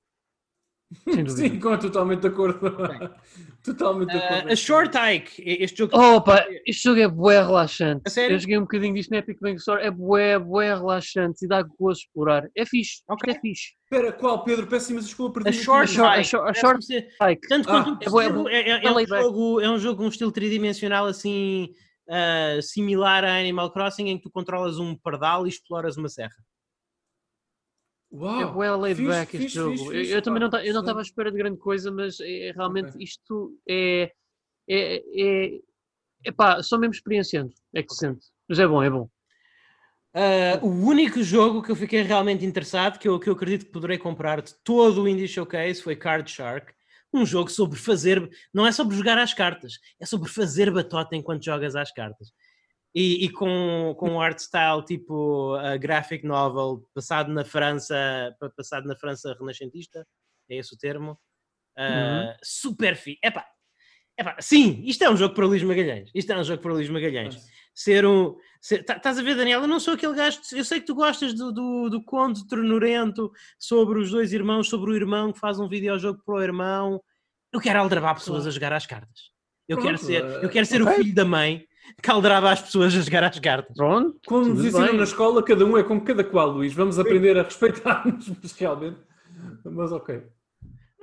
[1.28, 2.58] Sim, com totalmente de acordo.
[3.62, 4.48] totalmente de acordo.
[4.48, 5.96] Ah, a Short Hike, este jogo.
[5.96, 8.02] Opa, este jogo é bué relaxante.
[8.06, 8.34] A sério?
[8.34, 9.82] Eu joguei um bocadinho disto na Epic Bank Store.
[9.82, 12.48] É bué, bué relaxante e dá gosto explorar.
[12.56, 13.02] É fixe.
[13.08, 13.30] Ok.
[13.32, 13.72] Isto é fixe.
[13.84, 14.66] Espera, qual, Pedro?
[14.66, 16.24] Peço imensa desculpa, A perdi Short a Hike.
[16.28, 16.86] short- a short
[17.20, 17.48] Like.
[17.48, 19.78] Tanto Ah, quanto é bué- é bué- é, é- é é um jogo, é um
[19.78, 21.68] jogo, um estilo tridimensional assim,
[22.08, 26.34] ah, similar a Animal Crossing, em que tu controlas um pardal e exploras uma serra.
[28.12, 29.76] Uau, É bué laid fixe, back este fixe, jogo.
[29.76, 32.90] fixe, Eu- eu, também não estava à espera de grande coisa, mas é, é realmente
[32.90, 33.02] Ok.
[33.02, 34.12] isto é.
[34.68, 35.60] É, é,
[36.26, 37.52] é pá, só mesmo experienciando.
[37.74, 38.26] É que se sente.
[38.48, 39.08] Mas é bom, é bom.
[40.12, 43.72] Uh, o único jogo que eu fiquei realmente interessado, que eu, que eu acredito que
[43.72, 46.72] poderei comprar de todo o Indie Showcase, foi Card Shark.
[47.12, 51.44] Um jogo sobre fazer, não é sobre jogar às cartas, é sobre fazer batota enquanto
[51.44, 52.32] jogas às cartas.
[52.94, 57.94] E, e com, com um art style tipo a graphic novel, passado na França,
[58.40, 60.04] pa- passado na França renascentista,
[60.48, 61.12] é esse o termo.
[61.78, 62.34] Uh, Uhum.
[62.42, 63.16] Super fi.
[63.24, 63.46] Epá,
[64.18, 66.10] epá, sim, isto é um jogo para Luís Magalhães.
[66.14, 67.36] Isto é um jogo para Luís Magalhães
[67.72, 68.36] ser um.
[68.60, 69.60] ser- tá- Estás a ver, Daniel?
[69.62, 70.40] Eu não sou aquele gajo.
[70.52, 74.90] Eu sei que tu gostas do, do, do conto ternurento sobre os dois irmãos, sobre
[74.90, 77.00] o irmão que faz um videojogo para o irmão.
[77.52, 79.30] Eu quero aldrabar pessoas a jogar às cartas.
[79.68, 80.96] Eu quero ser, eh, eu quero ser o ok.
[80.98, 81.64] filho da mãe
[82.02, 83.76] que aldraba as pessoas a jogar às cartas.
[83.76, 84.18] Pronto.
[84.26, 86.72] Como nos ensinam na escola, cada um é como cada qual, Luís.
[86.72, 88.98] Vamos aprender a respeitar-nos, mas realmente.
[89.64, 90.22] Mas ok.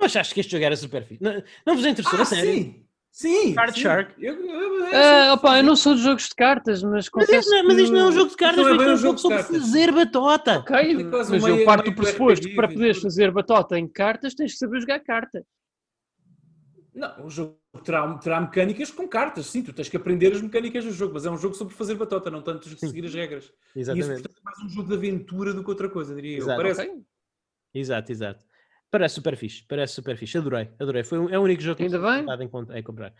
[0.00, 1.22] Mas acho que este jogo era super fixe.
[1.22, 2.52] Não, não vos interessou, a Ah, sério?
[2.52, 2.84] sim!
[3.10, 3.54] Sim!
[3.54, 3.80] Card sim.
[3.80, 4.14] Shark.
[4.22, 7.38] Eu, eu, eu, Ah, opa, eu não sou de jogos de cartas, mas Mas confesso
[7.40, 8.92] isto, não, é- mas isto não é um jogo de cartas, é mas bem é
[8.92, 9.56] um jogo sobre cartas.
[9.60, 10.58] fazer batota.
[10.60, 13.04] Ok, É mas eu parto do pressuposto que para poderes tudo.
[13.10, 15.44] fazer batota em cartas tens que saber jogar carta.
[16.94, 20.84] Não, o jogo terá, terá mecânicas com cartas, sim, tu tens que aprender as mecânicas
[20.84, 23.52] do jogo, mas é um jogo sobre fazer batota, não tanto seguir as regras.
[23.76, 26.52] E isso, portanto, é mais um jogo de aventura do que outra coisa, diria Exato.
[26.52, 26.56] eu.
[26.56, 26.80] Parece.
[26.90, 27.02] Ok?
[27.74, 28.44] Exato, exato.
[28.90, 30.38] Parece super fixe, parece super fixe.
[30.38, 31.04] Adorei, adorei.
[31.04, 32.24] Foi um- é o único jogo que Ainda bem.
[32.72, 33.12] em, em comprar.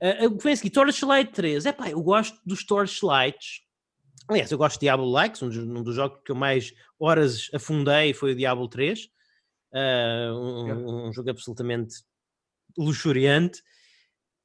[0.00, 1.66] Ah, O que vem a seguir, Torchlight 3.
[1.66, 3.62] É pá, eu gosto dos Torchlights.
[4.28, 7.50] Aliás, eu gosto de Diablo Likes, um dos, um dos jogos que eu mais horas
[7.52, 9.08] afundei foi o Diablo 3.
[9.74, 11.96] Ah, um, um jogo absolutamente
[12.76, 13.60] luxuriante.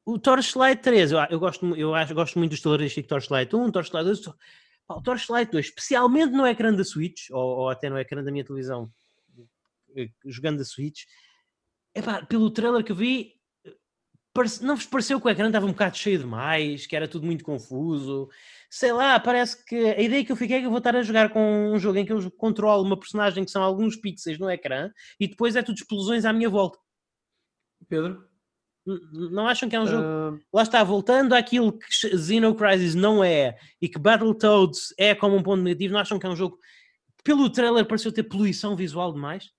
[0.06, 3.72] O Torchlight 3, eu, eu, gosto, eu acho, gosto muito do estilo artístico Torchlight 1,
[3.72, 4.22] Torchlight 2.
[4.86, 8.32] Pá, o Torchlight 2, especialmente no ecrã da Switch, ou, ou até no ecrã da
[8.32, 8.92] minha televisão,
[9.96, 11.04] eh, jogando a Switch,
[11.96, 13.34] epá, pelo trailer que vi,
[14.62, 17.44] não vos pareceu que o ecrã estava um bocado cheio demais, que era tudo muito
[17.44, 18.28] confuso?
[18.70, 21.04] Sei lá, parece que a ideia que eu fiquei é que eu vou estar a
[21.04, 24.50] jogar com um jogo em que eu controlo uma personagem que são alguns pixels no
[24.50, 26.80] ecrã e depois é tudo explosões à minha volta.
[27.88, 28.33] Pedro?
[28.86, 33.24] Não acham que é um jogo Ah, lá está, voltando àquilo que Xeno Crisis não
[33.24, 36.58] é e que Battletoads é como um ponto negativo, não acham que é um jogo
[37.24, 39.52] pelo trailer pareceu ter poluição visual demais?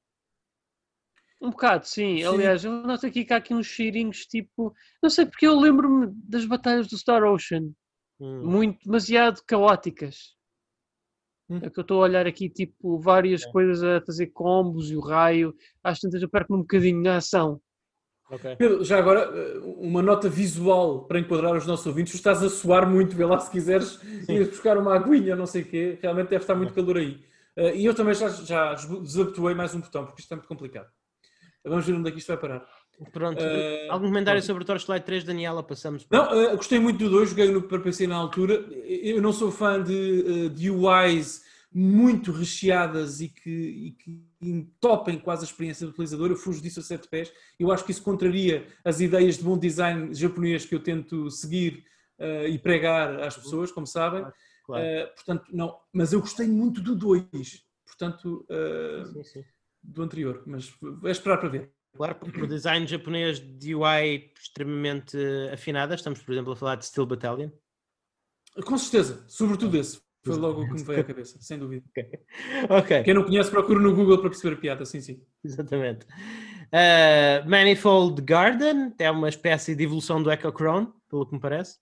[1.40, 2.18] um bocado, sim.
[2.18, 2.24] Sim.
[2.26, 4.74] Aliás, eu noto aqui que há aqui uns cheirinhos tipo.
[5.02, 7.70] Não sei porque eu lembro-me das batalhas do Star Ocean.
[8.20, 8.46] Hum.
[8.46, 10.34] muito, demasiado caóticas.
[11.50, 11.60] Hum.
[11.62, 13.52] É que eu estou a olhar aqui, tipo, várias Ok.
[13.52, 15.54] coisas a fazer combos e o raio.
[15.82, 17.60] Às tantas eu perco um bocadinho na ação.
[18.30, 18.56] Ok.
[18.56, 22.14] Pedro, já agora, eh, uma nota visual para enquadrar os nossos ouvintes.
[22.14, 25.66] Estás a suar muito, vê lá se quiseres ir buscar uma aguinha, não sei o
[25.66, 25.98] quê.
[26.00, 27.20] Realmente deve estar muito calor aí.
[27.56, 30.88] Eh, E eu também já, já desabituei mais um botão, porque isto é muito complicado.
[31.64, 32.66] Vamos ver onde é que isto vai parar.
[33.12, 33.38] Pronto.
[33.42, 34.46] Eh, Algum comentário pronto.
[34.46, 35.62] sobre o Torchlight 3, Daniela?
[35.62, 36.18] Passamos para.
[36.18, 38.54] Não, eh, gostei muito do 2, joguei no para PC na altura.
[38.86, 41.42] Eu não sou fã de, de UIs
[41.74, 46.30] muito recheadas e que, e que entopem quase a experiência do utilizador.
[46.30, 47.32] Eu fujo disso a sete pés.
[47.58, 51.84] Eu acho que isso contraria as ideias de bom design japonês que eu tento seguir
[52.16, 54.24] eh, e pregar às pessoas, como sabem.
[54.64, 54.84] Claro.
[54.84, 55.76] Eh, portanto, não.
[55.92, 57.28] Mas eu gostei muito do 2.
[57.84, 59.44] Portanto, eh, Sim, sim.
[59.82, 60.44] do anterior.
[60.46, 60.72] Mas
[61.04, 61.72] é esperar para ver.
[61.96, 65.16] Claro, porque o design japonês de UI extremamente
[65.52, 65.96] afinada.
[65.96, 67.50] Estamos, por exemplo, a falar de Steel Battalion.
[68.64, 70.03] Com certeza, sobretudo esse.
[70.24, 71.84] Foi logo o que me veio à cabeça, sem dúvida.
[72.70, 75.22] Ok, Quem não conhece, procura no Google para perceber a piada, sim, sim.
[75.44, 76.06] exatamente.
[76.72, 81.78] Uh, Manifold Garden é uma espécie de evolução do Echo Crown, pelo que me parece.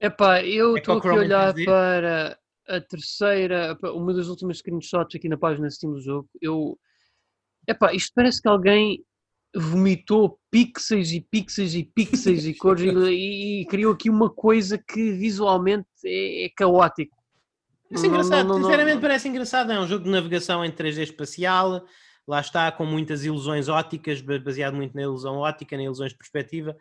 [0.00, 1.64] Epá, eu É estou aqui a olhar 3D?
[1.64, 6.28] para a terceira, uma das últimas screenshots aqui na página Steam do jogo.
[6.42, 6.78] Eu,
[7.66, 9.04] epá, isto parece que alguém
[9.56, 14.76] vomitou pixels e pixels e pixels e cores e, e- e criou aqui uma coisa
[14.76, 17.16] que visualmente é, é caótico.
[17.88, 19.72] Parece Não- engraçado, não- não- sinceramente parece engraçado.
[19.72, 21.84] É um jogo de navegação em 3D espacial,
[22.26, 26.18] lá está, com muitas ilusões ópticas, ba- baseado muito na ilusão óptica, na ilusões de
[26.18, 26.76] perspectiva.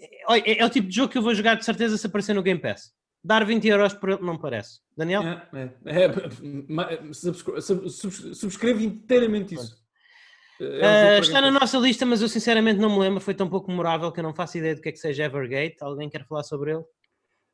[0.00, 2.34] É, é, é o tipo de jogo que eu vou jogar de certeza se aparecer
[2.34, 2.92] no Game Pass.
[3.22, 4.80] Dar 20 euros por ele não parece.
[4.94, 5.22] Daniel?
[5.22, 5.48] É,
[5.86, 6.08] é, é,
[6.68, 9.82] ma- subscre- sub- sub- subscrevo inteiramente isso.
[10.60, 13.20] É um Uh, está na nossa lista, mas eu sinceramente não me lembro.
[13.20, 15.76] Foi tão pouco memorável que eu não faço ideia do que é que seja Evergate.
[15.80, 16.84] Alguém quer falar sobre ele?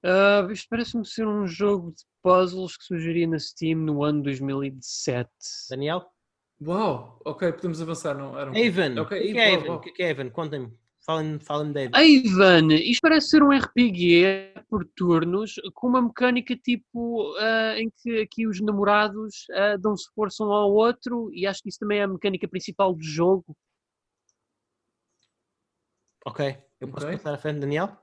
[0.03, 5.29] Ah, isto parece-me ser um jogo de puzzles que surgiria na Steam no ano 2017.
[5.69, 6.07] Daniel?
[6.63, 8.15] Uau, ok, podemos avançar.
[8.17, 9.01] Não, era um-.
[9.01, 9.77] Ok, o que é uau.
[9.77, 10.31] O que é Haven?
[10.31, 10.73] Contem-me.
[11.05, 12.01] Falem-me falem de Haven.
[12.27, 18.21] Ivan, isto parece ser um RPG por turnos, com uma mecânica tipo ah, em que
[18.21, 22.03] aqui os namorados ah, dão-se força um ao outro, e acho que isso também é
[22.03, 23.57] a mecânica principal do jogo.
[26.27, 26.57] Ok.
[26.79, 27.17] Eu posso Ok.
[27.17, 27.97] passar à frente, Daniel?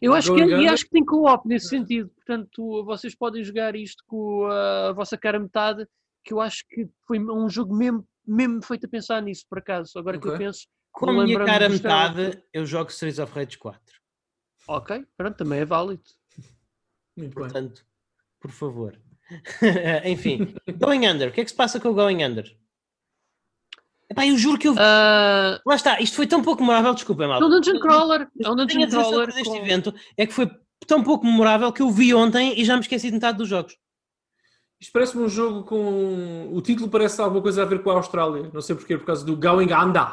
[0.00, 0.72] Eu acho que, Going e Under?
[0.72, 5.18] acho que tem co-op nesse sentido, portanto vocês podem jogar isto com a, a vossa
[5.18, 5.86] cara metade,
[6.24, 9.98] que eu acho que foi um jogo mesmo, mesmo feito a pensar nisso, por acaso.
[9.98, 13.80] Agora que eu penso, Com a minha cara metade, eu jogo Streets of Rage 4.
[14.68, 16.02] ok, pronto, também é válido.
[17.16, 17.44] Muito bem.
[17.44, 17.84] Portanto,
[18.40, 18.98] por favor.
[20.04, 21.28] Enfim, Going Under.
[21.28, 22.56] O que é que se passa com o Going Under?
[24.12, 24.74] Epá, eu juro que eu.
[24.78, 27.44] Ah, Lá está, isto foi tão pouco memorável, desculpem, é malta.
[27.46, 29.26] um dungeon crawler, é um dungeon crawler.
[29.28, 30.50] deste com- evento é que foi
[30.86, 33.76] tão pouco memorável que eu vi ontem e já me esqueci de metade dos jogos.
[34.80, 36.50] Isto parece-me um jogo com.
[36.52, 38.50] O título parece alguma coisa a ver com a Austrália.
[38.52, 40.08] Não sei porquê, por causa do Going Under.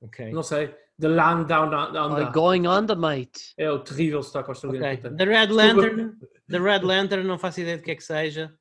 [0.00, 0.32] Ok.
[0.32, 0.74] Não sei.
[1.00, 2.32] The Land Down Under.
[2.32, 3.52] going on the mate.
[3.56, 4.96] É o terrível sotaque australiano Ok.
[4.96, 5.16] que eu tenho.
[5.16, 5.62] The Red Desculpa.
[5.86, 6.12] Lantern.
[6.50, 8.52] The Red Lantern, não faço ideia do que é que seja.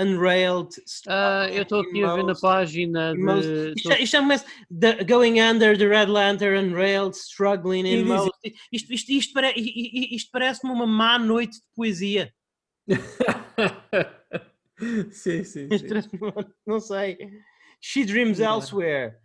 [0.00, 0.70] Unrailed.
[1.06, 3.74] Ah, eu estou aqui a ver na página Most- de.
[3.76, 4.46] Isto, já- isto começa.
[4.80, 8.30] The, going under the Red Lantern, unrailed, struggling in most.
[8.72, 12.32] Isto, isto, isto, pare- isto parece-me uma má noite de poesia.
[15.12, 15.68] sim, sim.
[15.68, 15.86] Sim.
[16.66, 17.18] Não sei.
[17.80, 19.16] She dreams elsewhere.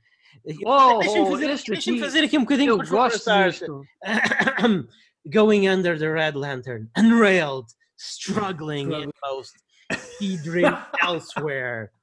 [0.65, 3.83] Oh, Deixa-me oh, fazer, deixa-me aqui, fazer aqui um bocadinho Eu para gosto disto.
[5.31, 7.65] Going under the red lantern, unrailed,
[7.97, 9.53] struggling in most.
[10.19, 11.89] She dreams elsewhere.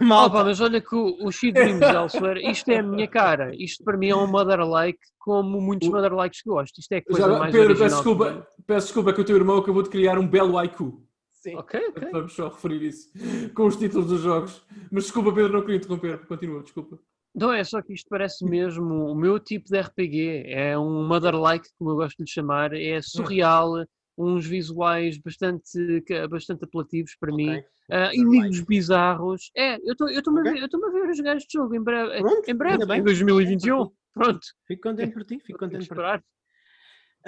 [0.00, 3.08] Oh, Malta, pá, mas olha que o, o She Dreams Elsewhere, isto é a minha
[3.08, 3.52] cara.
[3.56, 6.78] Isto para mim é um Mother-like, como muitos O- Mother-likes que gosto.
[6.80, 9.58] Isto é Já coisa agora, mais Pedro, peço desculpa, peço desculpa que o teu irmão
[9.58, 11.02] acabou de criar um belo haiku.
[11.32, 11.56] Sim.
[11.56, 12.08] Ok, ok.
[12.12, 13.10] Vamos só referir isso
[13.54, 14.62] com os títulos dos jogos.
[14.90, 16.26] Mas desculpa, Pedro, não queria interromper.
[16.26, 16.98] Continua, desculpa.
[17.34, 20.44] Não, é só que isto parece mesmo o meu tipo de RPG.
[20.48, 22.72] É um Mother-like, como eu gosto de lhe chamar.
[22.74, 23.84] É surreal,
[24.16, 27.50] uns visuais bastante, bastante apelativos para mim.
[27.56, 27.64] Ok.
[27.90, 29.50] Ah, inimigos bizarros.
[29.56, 30.52] É, eu estou-me a, Ok.
[30.52, 32.18] ver- eu estou-me a ver a jogar este jogo em breve.
[32.20, 33.90] Pronto, em breve, em 2021.
[34.12, 36.24] Pronto, Fico contente por ti, fico contente por ti.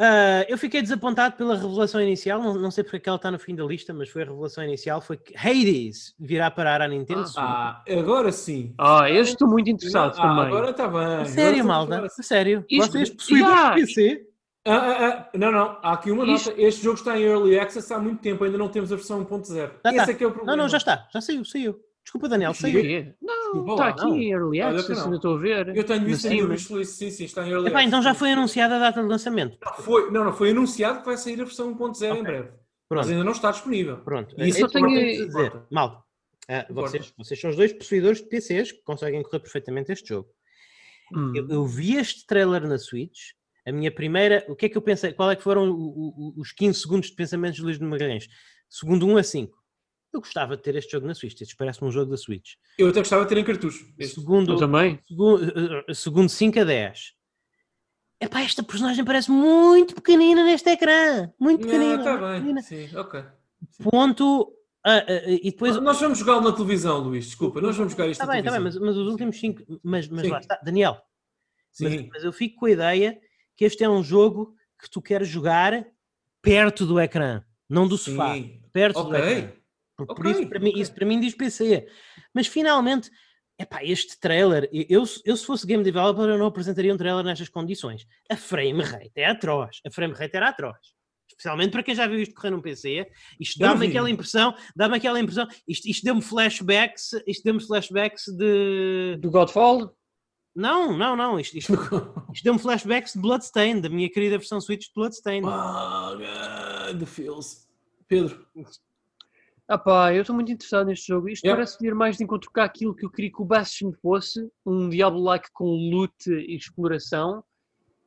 [0.01, 3.33] Ah, eu fiquei desapontado pela revelação inicial, não, não sei porque é que ela está
[3.33, 6.87] no fim da lista, mas foi a revelação inicial, foi que Hades virá parar à
[6.87, 7.37] Nintendo Switch.
[7.37, 8.75] Ah, agora sim.
[8.79, 10.47] Ah, este estou muito interessado ah, também.
[10.47, 11.01] agora está bem.
[11.01, 12.01] A sério, a malda?
[12.03, 12.23] A assim.
[12.23, 12.65] sério?
[12.71, 14.27] Isto- Vocês possuem Yeah, PC?
[14.69, 16.63] Ah, ah, ah, não, não, há aqui uma Isto- nota.
[16.63, 19.71] Este jogo está em Early Access há muito tempo, ainda não temos a versão 1.0.
[19.85, 20.57] Já Esse é que é o Não, problema.
[20.63, 21.81] não, já está, já saiu, saiu.
[22.05, 22.83] Desculpa, Daniel, saiu.
[23.21, 24.17] Não, Desculpa está lá, aqui não.
[24.17, 25.05] em Early Access, não.
[25.05, 25.77] ainda estou a ver.
[25.77, 28.01] Eu tenho Mas isso sim, em mas- wishlist, sim, sim, está em early Epá, então
[28.03, 28.19] já access.
[28.19, 29.59] foi anunciada a data de lançamento.
[29.65, 32.23] Não, foi, não, não, foi anunciado que vai sair a versão 1.0 em Ok.
[32.23, 32.49] breve.
[32.49, 32.57] Mas
[32.89, 33.99] Pronto, ainda não está disponível.
[33.99, 34.35] pronto.
[34.39, 35.53] E isso só tenho- importante dizer.
[35.71, 36.03] Malta,
[36.49, 36.73] Importa.
[36.73, 40.29] vocês, vocês são os dois possuidores de PCs que conseguem correr perfeitamente este jogo.
[41.15, 41.33] Hum.
[41.37, 43.33] Eu, eu vi este trailer na Switch.
[43.69, 44.45] A minha primeira.
[44.49, 45.13] O que é que eu pensei?
[45.13, 47.85] Qual é que foram o- o- o- os 15 segundos de pensamentos de Luís de
[47.85, 48.29] Magalhães?
[48.69, 49.57] Segundo 1 a 5.
[50.13, 51.39] Eu gostava de ter este jogo na Switch.
[51.41, 52.55] Este parece-me um jogo da Switch.
[52.79, 53.85] Eu até gostava de ter em cartucho.
[53.99, 54.15] Este.
[54.21, 54.99] Segundo, Eu também.
[55.07, 57.13] segundo, eh, segundo 5 a 10.
[58.21, 61.31] Epá, esta personagem parece muito pequenina neste ecrã.
[61.39, 61.93] Muito pequenina.
[61.93, 62.35] Ah, está muito bem.
[62.41, 62.63] pequenina.
[62.63, 63.23] Sim, ok.
[63.83, 64.55] Ponto.
[64.85, 65.77] ah, ah, e depois.
[65.81, 67.27] Nós vamos jogá-lo na televisão, Luís.
[67.27, 68.83] Desculpa, nós vamos jogar isto Está na bem, está bem, televisão.
[68.87, 69.81] mas, mas os últimos 5.
[69.85, 70.59] Mas, mas lá está.
[70.65, 70.95] Daniel,
[71.81, 72.09] mas, Sim.
[72.13, 73.21] mas eu fico com a ideia
[73.59, 75.85] que este é um jogo que tu queres jogar
[76.41, 78.35] perto do ecrã, não do sofá.
[78.35, 78.63] Sim.
[78.73, 79.21] Perto do Ok.
[79.21, 79.53] ecrã.
[79.97, 80.81] Por, por Ok, isso, para mim, ok.
[80.83, 81.89] isso para mim diz PC.
[82.33, 83.11] Mas finalmente,
[83.59, 87.49] epá, este trailer, eu, eu se fosse game developer, eu não apresentaria um trailer nestas
[87.49, 88.07] condições.
[88.31, 89.81] A frame rate é atroz.
[89.85, 90.77] A frame rate era atroz.
[91.29, 93.09] Especialmente para quem já viu isto correr num PC,
[93.41, 99.17] isto dá-me aquela impressão, dá-me aquela impressão, isto, isto deu-me flashbacks, isto deu-me flashbacks de.
[99.21, 99.95] Do Godfall?
[100.59, 101.73] Não, não, não, isto, isto,
[102.35, 105.47] isto deu-me flashbacks de Bloodstained, da minha querida versão Switch de Bloodstained.
[105.49, 106.17] Ah,
[106.99, 107.69] the feels.
[108.09, 108.45] Pedro.
[109.69, 111.29] Ah pá, eu estou muito interessado neste jogo.
[111.29, 111.57] Isto Yeah.
[111.57, 114.89] parece vir mais de encontro com aquilo que eu queria que o Bastion fosse, um
[114.89, 117.45] Diablo-like com loot e exploração.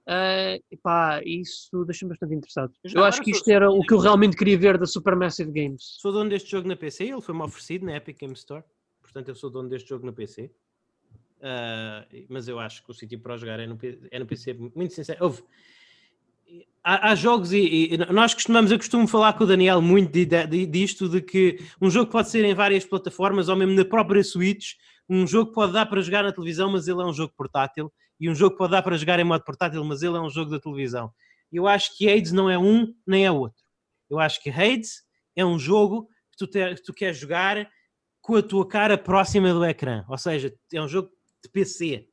[0.06, 2.74] Ah, pá, isso deixa-me bastante interessado.
[2.84, 6.00] Já Eu acho que isto era o que eu realmente queria ver da Supermassive Games.
[6.02, 8.62] Sou dono deste jogo na PC, ele foi-me oferecido na Epic Game Store,
[9.02, 10.52] portanto eu sou dono deste jogo na PC.
[11.42, 13.78] Ah, mas eu acho que o sítio para jogar é no,
[14.12, 15.24] é no PC, muito sincero.
[15.24, 15.42] Houve,
[16.84, 20.26] há, há jogos e, e nós costumamos, eu costumo falar com o Daniel muito de-
[20.26, 24.24] de- disto, de que um jogo pode ser em várias plataformas ou mesmo na própria
[24.24, 24.74] Switch,
[25.10, 28.30] um jogo pode dar para jogar na televisão, mas ele é um jogo portátil, e
[28.30, 30.60] um jogo pode dar para jogar em modo portátil, mas ele é um jogo da
[30.60, 31.12] televisão.
[31.52, 33.62] Eu acho que Hades não é um nem é outro.
[34.10, 35.04] Eu acho que Hades
[35.36, 37.68] é um jogo que tu, te- que tu queres jogar
[38.22, 41.10] com a tua cara próxima do ecrã, ou seja, é um jogo
[41.44, 42.08] de PC.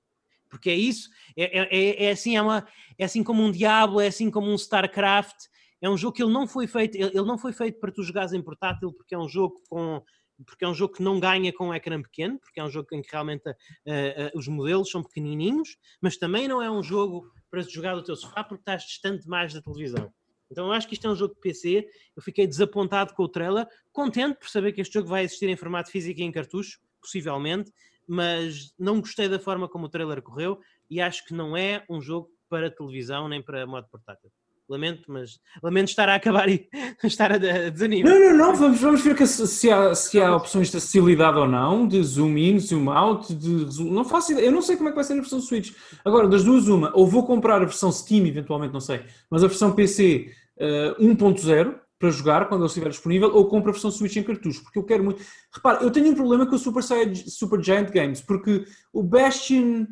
[0.50, 2.66] Porque é isso, é, é- é- é assim, é, uma,
[2.98, 5.36] é assim como um Diablo, é assim como um StarCraft.
[5.80, 8.32] É um jogo que ele não foi feito, ele, não foi feito para tu jogares
[8.32, 10.02] em portátil, porque é um jogo com
[10.46, 12.86] porque é um jogo que não ganha com um ecrã pequeno, porque é um jogo
[12.92, 13.55] em que realmente eh,
[13.86, 18.14] eh, os modelos são pequenininhos, mas também não é um jogo para jogar do teu
[18.14, 20.12] sofá porque estás distante mais da televisão.
[20.50, 21.86] Então eu acho que isto é um jogo de PC.
[22.16, 25.56] Eu fiquei desapontado com o trailer, contente por saber que este jogo vai existir em
[25.56, 27.72] formato físico e em cartucho, possivelmente,
[28.09, 30.59] mas não gostei da forma como o trailer correu
[30.90, 34.30] e acho que não é um jogo para televisão nem para modo portátil.
[34.70, 36.68] Lamento, mas lamento estar a acabar e
[37.05, 38.12] estar a, desanimar.
[38.12, 41.89] Não, não, não, vamos, vamos ver se, há, se há opções de acessibilidade ou não,
[41.89, 44.93] de zoom in, zoom out, de zoom- não faço ideia, eu não sei como é
[44.93, 45.72] que vai ser na versão Switch.
[46.05, 49.47] Agora, das duas, uma, ou vou comprar a versão Steam, eventualmente, não sei, mas a
[49.48, 54.16] versão PC eh, 1.0 para jogar quando ele estiver disponível, ou compro a versão Switch
[54.16, 55.23] em cartucho, porque eu quero muito.
[55.53, 59.87] Repara, eu tenho um problema com o Super, Saiyan- Super Giant Games, porque o Bastion.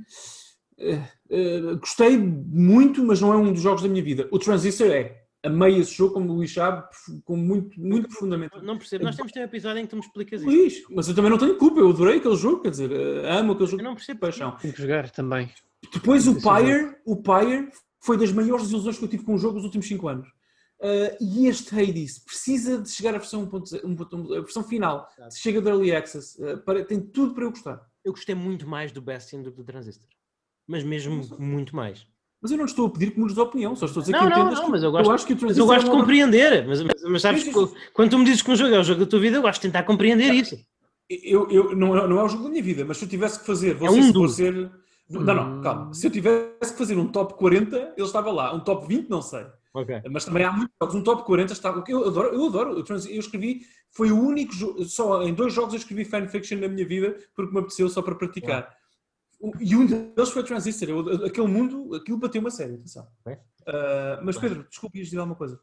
[0.78, 4.28] eh, eh, gostei muito, mas não é um dos jogos da minha vida.
[4.30, 5.22] O Transistor é.
[5.42, 6.82] Amei esse jogo, como o Luís sabe,
[7.24, 8.56] com muito, muito profundamente.
[8.62, 9.04] Não percebo.
[9.04, 10.50] Nós temos de ter um episódio em que tu me explicas isso.
[10.50, 13.52] Luís, mas eu também não tenho culpa, eu adorei aquele jogo, quer dizer, eh, amo
[13.52, 14.20] aquele Eu jogo não de percebo.
[14.20, 14.56] paixão.
[14.60, 15.48] Tenho que jogar também.
[15.92, 16.42] Depois o jogo.
[16.42, 17.68] Pyre, o Pyre
[18.00, 20.28] foi das maiores desilusões que eu tive com o jogo nos últimos 5 anos.
[20.78, 25.08] Uh, e este Hades precisa de chegar à versão, 1.0, 1.1, a versão final.
[25.30, 27.80] Se chega de Early Access, uh, para- tem tudo para eu gostar.
[28.04, 30.06] Eu gostei muito mais do Bastion do que do Transistor.
[30.68, 32.06] Mas mesmo muito mais.
[32.42, 34.18] Mas eu não estou a pedir que mudes de opinião, só estou a dizer Não,
[34.24, 35.86] que não, entendas não, que mas eu gosto- acho que o Mas eu gosto de
[35.86, 36.66] é obra- compreender.
[36.66, 37.52] Mas, mas, mas sabes, que
[37.94, 39.62] quando tu me dizes que um jogo é o jogo da tua vida, eu gosto
[39.62, 40.58] de tentar compreender isso.
[41.08, 43.40] Eu, eu, não, é- não é o jogo da minha vida, mas se eu tivesse
[43.40, 44.70] que fazer, vou É um ser-
[45.08, 45.94] Não, não, calma.
[45.94, 48.52] Se eu tivesse que fazer um top 40, ele estava lá.
[48.54, 49.46] Um top 20, não sei.
[49.78, 50.02] Ok.
[50.10, 50.94] Mas também há muitos jogos.
[50.94, 51.68] Um top 40 está.
[51.86, 52.82] Eu adoro, eu adoro.
[52.88, 56.86] Eu, escrevi, foi o único jogo, só em dois jogos eu escrevi fanfiction na minha
[56.86, 58.74] vida porque me apeteceu só para praticar.
[59.60, 60.88] E um deles foi Transistor.
[60.88, 63.06] Eu- aquele mundo, aquilo bateu uma série, atenção.
[63.20, 63.36] Ok.
[63.68, 65.60] Ah, mas Pedro, desculpe, ias dizer alguma coisa.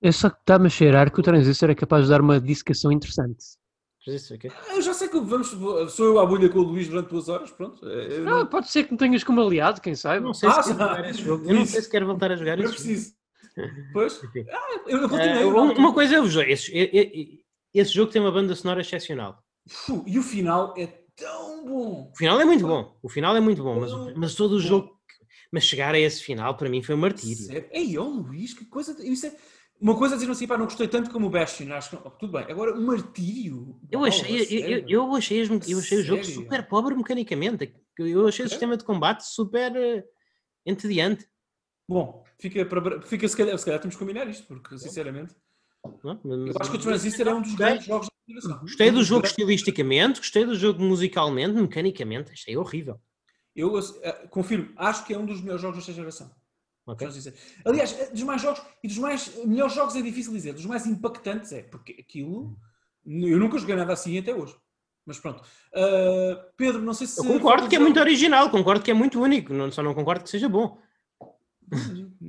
[0.00, 2.90] É só que está-me a cheirar que o Transistor é capaz de dar uma dissecação
[2.90, 3.44] interessante.
[4.06, 5.48] Eu já sei que vamos,
[5.92, 7.84] sou eu à bolha com o Luís durante duas horas, pronto.
[7.84, 10.24] Eu Não, pode ser que me tenhas como aliado, quem sabe?
[10.24, 11.50] não sei Ah, se quero jogar esse jogo.
[11.50, 12.74] Eu não sei se quero voltar a jogar não jogo.
[12.74, 13.17] preciso.
[13.92, 14.20] Pois?
[14.50, 15.44] Ah, eu continuei.
[15.44, 15.74] uma, não.
[15.74, 17.42] uma coisa eu vos digo, esse, e-
[17.74, 19.42] e- esse jogo tem uma banda sonora excepcional.
[20.06, 22.10] E o final é tão bom.
[22.12, 22.98] O final é muito bom.
[23.02, 24.96] O final é muito bom, mas, mas todo o jogo.
[25.52, 27.36] Mas chegar a esse final para mim foi um martírio.
[27.44, 27.68] Sério?
[27.72, 28.94] Ei, ó Luís, que coisa.
[29.04, 29.36] Isso é...
[29.80, 32.32] Uma coisa é dizer assim, pá, não gostei tanto como o Bastion, acho que tudo
[32.32, 32.42] bem.
[32.50, 33.80] Agora, o Martírio.
[33.92, 37.72] Eu achei, a eu, eu, eu achei, eu achei o jogo super pobre mecanicamente.
[37.96, 40.04] Eu achei o sistema de combate super eh,
[40.66, 41.26] entediante.
[41.88, 45.34] Bom, fica, para, fica se, calhar, se calhar temos que combinar isto, porque sinceramente.
[46.04, 46.20] não?
[46.24, 48.60] Eu Mas- acho que o Transistor é um dos grandes jogos da geração.
[48.60, 53.00] Gostei do jogo estilisticamente, gostei do jogo musicalmente, mecanicamente, achei horrível.
[53.54, 56.30] Eu eh, confirmo, acho que é um dos melhores jogos desta geração.
[56.86, 57.06] Ok?
[57.06, 57.32] Transistor.
[57.64, 60.86] Aliás, eh, dos mais jogos, e dos mais melhores jogos é difícil dizer, dos mais
[60.86, 62.56] impactantes é, porque aquilo.
[63.04, 64.54] Eu nunca joguei nada assim até hoje.
[65.06, 65.42] Mas pronto.
[65.74, 67.18] Ah, Pedro, não sei se.
[67.18, 70.22] Eu concordo que é muito original, concordo que é muito único, não- só não concordo
[70.24, 70.78] que seja bom.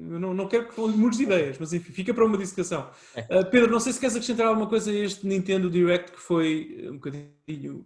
[0.10, 2.90] Eu não, não quero que fale muitas ideias, mas enfim, fica para uma dissecação.
[3.16, 3.40] É.
[3.40, 6.84] Uh, Pedro, não sei se queres acrescentar alguma coisa a este Nintendo Direct que foi
[6.86, 7.86] uh, um bocadinho.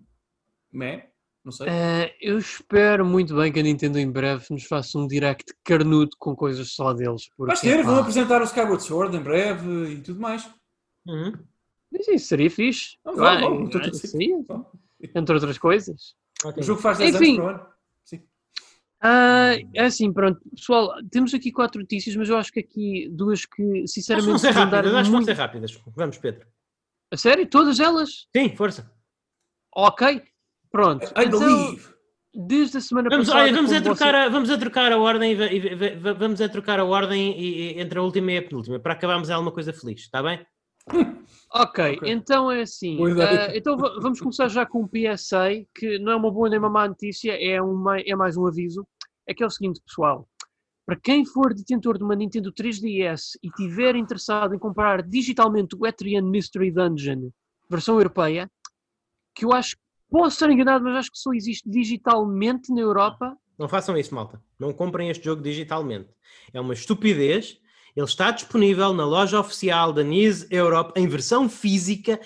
[0.71, 1.09] meh?
[1.43, 1.67] Não sei.
[1.69, 6.11] Eh, eu espero muito bem que a Nintendo em breve nos faça um direct carnudo
[6.17, 7.27] com coisas só deles.
[7.35, 10.49] Porque, Vais ter, vão apresentar o Skyward Sword em breve e tudo mais.
[11.05, 11.33] Uhum.
[11.91, 12.97] mas isso seria fixe.
[13.03, 14.07] Não, Ah, vá, estou a ah, dizer.
[14.07, 14.65] sim, Vá.
[15.13, 16.15] entre outras coisas.
[16.45, 16.61] Ok.
[16.61, 17.39] O jogo faz 10 Enfim.
[17.41, 17.72] anos ano.
[19.05, 20.39] Ah, é assim, pronto.
[20.55, 24.29] Pessoal, temos aqui quatro notícias, mas eu acho que aqui duas que, Acho que sinceramente,
[24.29, 25.81] vão ser vão rápidas, acho que vão muito- ser rápidas.
[25.95, 26.47] Vamos, Pedro.
[27.11, 27.45] A sério?
[27.47, 28.27] Todas elas?
[28.35, 28.89] Sim, força.
[29.75, 30.23] Ok.
[30.71, 31.05] Pronto.
[31.07, 31.85] I Então, believe.
[32.33, 33.43] desde a semana Vamos, passada...
[33.43, 36.39] olha, vamos, a trocar a, vamos a trocar a ordem, e e va- va- vamos
[36.41, 39.51] a trocar a ordem e- e- entre a última e a penúltima, para acabarmos alguma
[39.51, 40.43] coisa feliz, está bem?
[41.55, 42.11] Ok, Ok.
[42.11, 42.97] então é assim.
[43.21, 46.57] Ah, então va- vamos começar já com um PSA, que não é uma boa nem
[46.57, 48.83] uma má notícia, é, uma, é mais um aviso.
[49.27, 50.27] É que é o seguinte, pessoal.
[50.85, 55.87] Para quem for detentor de uma Nintendo 3DS e tiver interessado em comprar digitalmente o
[55.87, 57.29] Etrian Mystery Dungeon,
[57.69, 58.51] versão europeia,
[59.33, 59.77] que eu acho,
[60.09, 63.37] posso estar enganado, mas acho que só existe digitalmente na Europa.
[63.57, 64.43] Não façam isso, malta.
[64.59, 66.09] Não comprem este jogo digitalmente.
[66.53, 67.57] É uma estupidez.
[67.95, 72.19] Ele está disponível na loja oficial da NIS Europe em versão física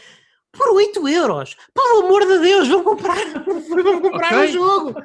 [0.51, 1.55] por 8 euros.
[1.73, 3.15] Pelo amor de Deus, vão comprar,
[3.45, 4.49] vão comprar Ok.
[4.49, 4.95] o jogo.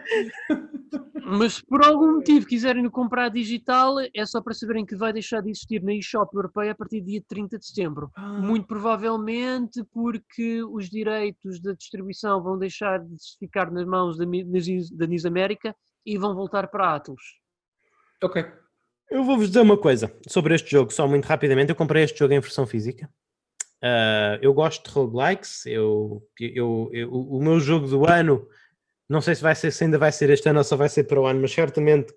[1.25, 5.13] Mas se por algum motivo quiserem o comprar digital, é só para saberem que vai
[5.13, 8.11] deixar de existir na eShop europeia a partir do dia 30 de setembro.
[8.17, 14.25] Ah, Muito provavelmente porque os direitos da distribuição vão deixar de ficar nas mãos da,
[14.25, 15.75] da América
[16.05, 17.23] e vão voltar para a Atlus.
[18.23, 18.45] Ok.
[19.11, 21.71] Eu vou-vos dizer uma coisa sobre este jogo, só muito rapidamente.
[21.71, 23.09] Eu comprei este jogo em versão física.
[23.83, 25.67] Ah, eu gosto de roguelikes.
[25.67, 28.47] Eu, eu, eu- o meu jogo do ano,
[29.09, 31.05] não sei se, vai ser, se ainda vai ser este ano ou só vai ser
[31.05, 32.15] para o ano, mas certamente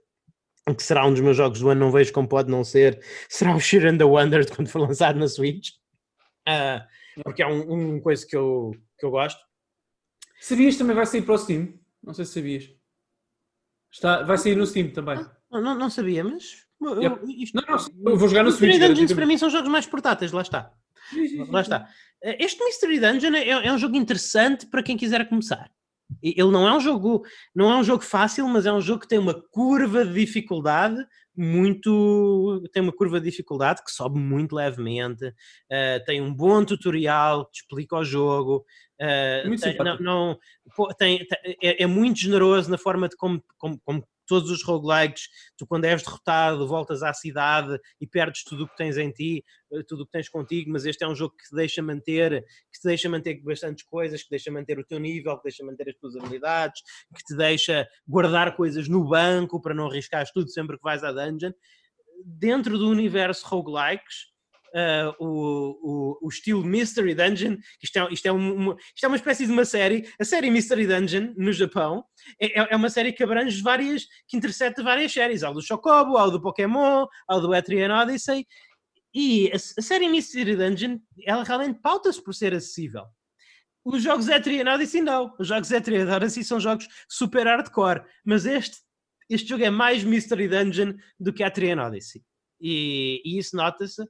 [0.76, 3.00] que será um dos meus jogos do ano, não vejo como pode não ser.
[3.30, 5.70] Será o Sheer and the Wonder quando for lançado na Switch.
[6.48, 6.88] Ah,
[7.24, 9.40] porque é um, um coisa que eu, que eu gosto.
[10.40, 11.74] Sabias também vai sair para o Steam?
[12.04, 12.70] Não sei se sabias.
[13.92, 15.18] Está, vai sair no Steam também.
[15.52, 16.66] Não, não, não sabia, mas.
[16.82, 18.72] eu- isto- Não, não, eu vou jogar no Switch.
[18.74, 19.16] Dungeons garantidamente.
[19.16, 20.72] para mim são jogos mais portáteis, lá está.
[21.50, 21.88] Lá está.
[22.22, 25.70] Este Mystery Dungeon é, é um jogo interessante para quem quiser começar.
[26.22, 27.24] Ele não é um jogo,
[27.54, 31.04] não é um jogo fácil, mas é um jogo que tem uma curva de dificuldade
[31.36, 35.34] muito, tem uma curva de dificuldade que sobe muito levemente.
[35.70, 38.66] eh, tem um bom tutorial que explica o jogo.
[39.00, 40.40] eh, Muito tem, não, não-
[40.98, 45.30] tem- tem- é, é muito generoso na forma de como, como, como todos os roguelikes,
[45.58, 49.44] tu quando és derrotado voltas à cidade e perdes tudo o que tens em ti,
[49.72, 52.44] eh, tudo o que tens contigo, mas este é um jogo que te deixa manter,
[52.72, 55.90] que te deixa manter bastantes coisas, que deixa manter o teu nível, que deixa manter
[55.90, 56.82] as tuas habilidades,
[57.16, 61.12] que te deixa guardar coisas no banco para não arriscares tudo sempre que vais à
[61.12, 61.52] dungeon.
[62.24, 64.35] Dentro do universo roguelikes,
[64.76, 65.30] eh, o,
[65.82, 69.46] o, o estilo Mystery Dungeon, isto é, isto, é um- uma, isto é uma espécie
[69.46, 72.04] de uma série, a série Mystery Dungeon no Japão
[72.40, 75.62] é, é- é uma série que abrange várias, que intercepta várias séries, há o do
[75.62, 78.46] Chocobo, há o do Pokémon, há o do Etrian Odyssey,
[79.14, 83.06] e a, a série Mystery Dungeon, ela realmente pauta-se por ser acessível.
[83.86, 88.78] Os jogos Etrian Odyssey não, os jogos Etrian Odyssey são jogos super hardcore, mas este,
[89.30, 92.22] este jogo é mais Mystery Dungeon do que Etrian Odyssey,
[92.60, 94.04] e, e isso nota-se,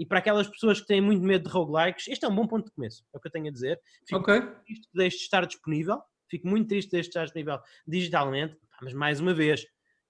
[0.00, 2.64] e para aquelas pessoas que têm muito medo de roguelikes, este é um bom ponto
[2.64, 3.78] de começo, é o que eu tenho a dizer.
[4.08, 4.40] Fico Ok.
[4.64, 6.00] triste que deixe de estar disponível.
[6.30, 8.56] Fico muito triste de estar disponível digitalmente.
[8.80, 9.60] Mas mais uma vez,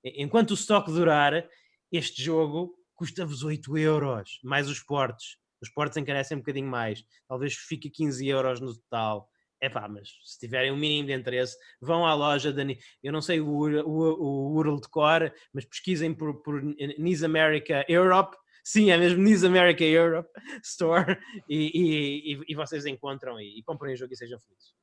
[0.05, 1.45] e- enquanto o stock durar,
[1.91, 5.37] este jogo custa-vos 8 euros, mais os portes.
[5.61, 7.03] Os portes encarecem um bocadinho mais.
[7.29, 9.29] Talvez fique 15 euros no total.
[9.61, 12.63] É pá, mas se tiverem um mínimo de interesse, vão à loja da.
[13.03, 17.85] Eu não sei o, o, o URL de cor, mas pesquisem por, por NIS America
[17.89, 18.37] Europe.
[18.63, 20.29] Sim, é mesmo NIS America Europe
[20.63, 21.19] Store
[21.49, 24.75] e, e, e- e vocês encontram e, e comprem o jogo e sejam felizes.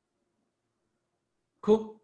[1.60, 2.00] Cool.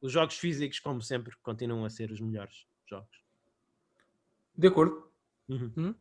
[0.00, 3.22] Os jogos físicos, como sempre, continuam a ser os melhores jogos.
[4.56, 5.10] De acordo.
[5.48, 5.72] Uhum.
[5.76, 5.94] Uhum.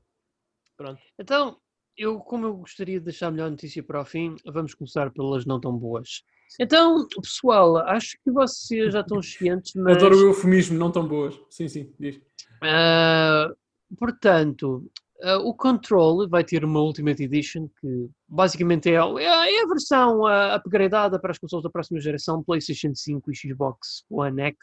[0.78, 1.02] Pronto.
[1.18, 1.60] Então,
[1.98, 5.46] eu, como eu gostaria de deixar a melhor notícia para o fim, vamos começar pelas
[5.46, 6.24] não tão boas.
[6.60, 9.98] Então, pessoal, acho que vocês já estão cientes, mas...
[9.98, 11.40] Adoro o eufemismo, não tão boas.
[11.50, 12.16] Sim, sim, diz.
[12.64, 13.56] Uh,
[13.98, 14.90] portanto,
[15.24, 20.56] uh, o Control vai ter uma Ultimate Edition que basicamente é, é a versão uh,
[20.56, 24.58] upgradeada para as consoles da próxima geração, PlayStation 5 e Xbox One X,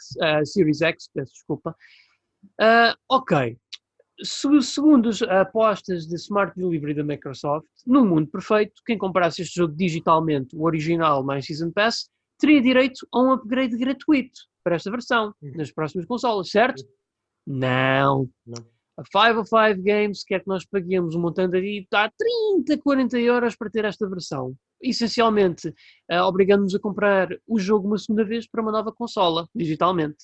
[0.45, 1.75] Series X, peço desculpa.
[3.09, 3.59] ok,
[4.23, 9.75] segundo as apostas de Smart Delivery da Microsoft, no mundo perfeito, quem comprasse este jogo
[9.75, 12.09] digitalmente, o original mais Season Pass,
[12.39, 15.53] teria direito a um upgrade gratuito para esta versão, uhum.
[15.57, 16.83] nas próximas consolas, certo?
[17.47, 18.29] Não.
[18.45, 18.76] Não.
[18.97, 22.11] A 505 Games quer que nós paguemos um montante aí, está
[22.65, 24.55] 30, 40 euros para ter esta versão.
[24.81, 25.69] Essencialmente,
[26.11, 30.17] uh, obrigando-nos a comprar o jogo uma segunda vez para uma nova consola, digitalmente.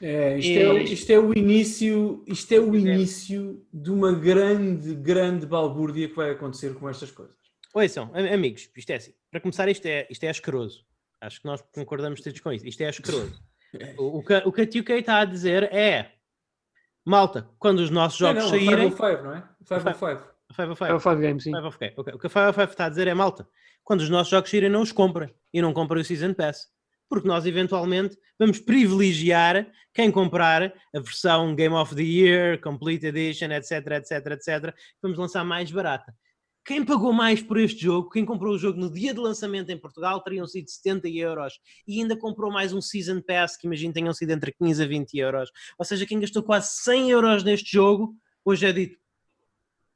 [0.00, 5.46] É, isto, é, isto, é, o início, isto é o início de uma grande, grande
[5.46, 7.36] balbúrdia que vai acontecer com estas coisas.
[7.74, 9.12] Oi, são amigos, isto é assim.
[9.30, 10.84] Para começar, isto é, isto é asqueroso.
[11.20, 12.66] Acho que nós concordamos todos com isso.
[12.66, 13.34] Isto é asqueroso.
[13.98, 16.13] O, o, que, o que a 2K está a dizer é
[17.04, 18.90] malta, quando os nossos jogos não, saírem.
[18.90, 19.48] 505, não é?
[19.66, 20.34] 505.
[20.56, 21.50] 505 Games, sim.
[21.50, 22.14] 505, okay.
[22.14, 23.48] O que a 505 está a dizer é malta,
[23.82, 25.34] quando os nossos jogos saírem, não os comprem.
[25.52, 26.74] E não comprem o Season Pass
[27.08, 33.52] porque nós eventualmente vamos privilegiar quem comprar a versão Game of the Year, Complete Edition,
[33.52, 36.12] etc, etc, etc, vamos lançar mais barata.
[36.64, 39.78] Quem pagou mais por este jogo, quem comprou o jogo no dia de lançamento em
[39.78, 44.12] Portugal, teriam sido 70 euros e ainda comprou mais um Season Pass, que imagino tenham
[44.14, 45.50] sido entre 15 a 20 euros.
[45.78, 48.98] Ou seja, quem gastou quase 100 euros neste jogo, hoje é dito: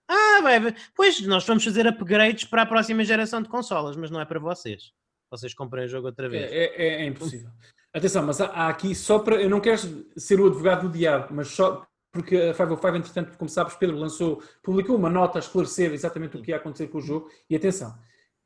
[0.07, 4.21] Ah, vai, pois nós vamos fazer upgrades para a próxima geração de consolas, mas não
[4.21, 4.93] é para vocês
[5.31, 6.51] vocês comprem o jogo outra vez.
[6.51, 7.51] É, é, é impossível.
[7.93, 9.41] Atenção, mas há, há, aqui só para.
[9.41, 13.49] Eu não quero ser o advogado do diabo, mas só porque a 505, entretanto, como
[13.49, 17.03] sabes, Pedro lançou, publicou uma nota a esclarecer exatamente o que ia acontecer com o
[17.03, 17.29] jogo.
[17.49, 17.97] E atenção,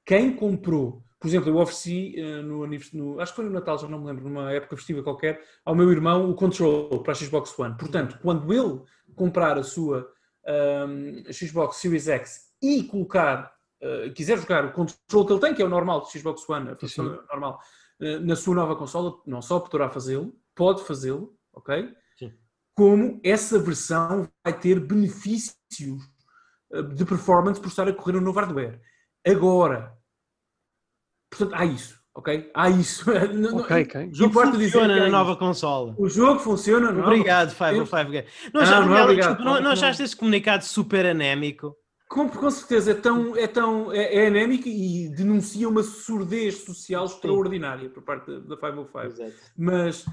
[0.05, 3.89] quem comprou, por exemplo, eu ofereci uh, no, no, acho que foi no Natal, já
[3.89, 7.57] não me lembro, numa época festiva qualquer, ao meu irmão o Control para a Xbox
[7.59, 7.77] One.
[7.77, 8.83] Portanto, quando ele
[9.15, 10.11] comprar a sua
[10.47, 13.53] um, ehm, Xbox Series X e colocar
[13.83, 16.71] uh, quiser jogar o controle que ele tem, que é o normal do Xbox One,
[16.71, 17.61] a versão normal,
[18.01, 21.93] uh, na sua nova consola, não só poderá fazê-lo, pode fazê-lo, ok?
[22.73, 22.75] Sim.
[22.75, 25.57] Como essa versão vai ter benefícios
[26.73, 28.81] uh, de performance por estar a correr um novo hardware.
[29.27, 29.97] Agora,
[31.31, 32.03] portanto, há isso.
[32.15, 32.51] Ok?
[32.55, 33.07] Há isso.
[33.55, 34.09] Ok, ok.
[34.09, 35.95] O jogo funciona na nova consola.
[35.99, 40.65] O jogo funciona Obrigado, Five Five Não, não, não, não, não, não achaste esse comunicado
[40.65, 41.75] super anémico?
[42.13, 47.07] Com, com certeza, é tão, é tão é, é anémica e denuncia uma surdez social
[47.07, 48.99] extraordinária por parte da, da 505.
[48.99, 49.33] Exato.
[49.57, 50.05] Mas,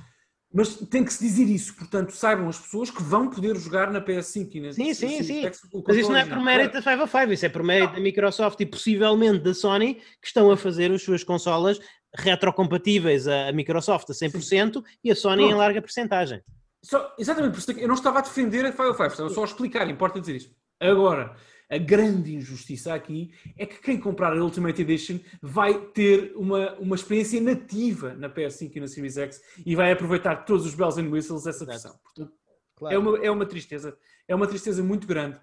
[0.51, 4.01] mas tem que se dizer isso, portanto, saibam as pessoas que vão poder jogar na
[4.01, 5.43] PS5 e na Sim, sim, sim.
[5.87, 8.65] Mas isso não é por mérito da 505, isso é por mérito da Microsoft e
[8.65, 11.79] possivelmente da Sony que estão a fazer as suas consolas
[12.15, 14.83] retrocompatíveis a, Microsoft a 100% sim.
[15.03, 15.53] e a Sony Pronto.
[15.53, 16.41] em larga porcentagem.
[16.83, 19.45] Só, exatamente, por isso é eu não estava a defender a 505, estava só a
[19.45, 20.51] explicar, importa dizer isso.
[20.79, 21.35] Agora,
[21.69, 26.95] a grande injustiça aqui é que quem comprar a Ultimate Edition vai ter uma, uma
[26.95, 31.09] experiência nativa na PS5 e na Series X e vai aproveitar todos os bells and
[31.09, 31.95] whistles dessa versão.
[32.03, 32.33] Portanto,
[32.75, 32.95] claro.
[32.95, 33.95] é, uma, é uma tristeza.
[34.27, 35.39] É uma tristeza muito grande.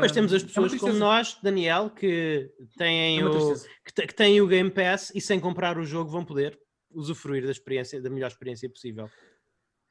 [0.00, 3.54] Mas temos as é pessoas é como nós, Daniel, que têm, é o,
[3.84, 6.58] que, que têm o Game Pass e sem comprar o jogo vão poder
[6.92, 9.10] usufruir da experiência, da melhor experiência possível.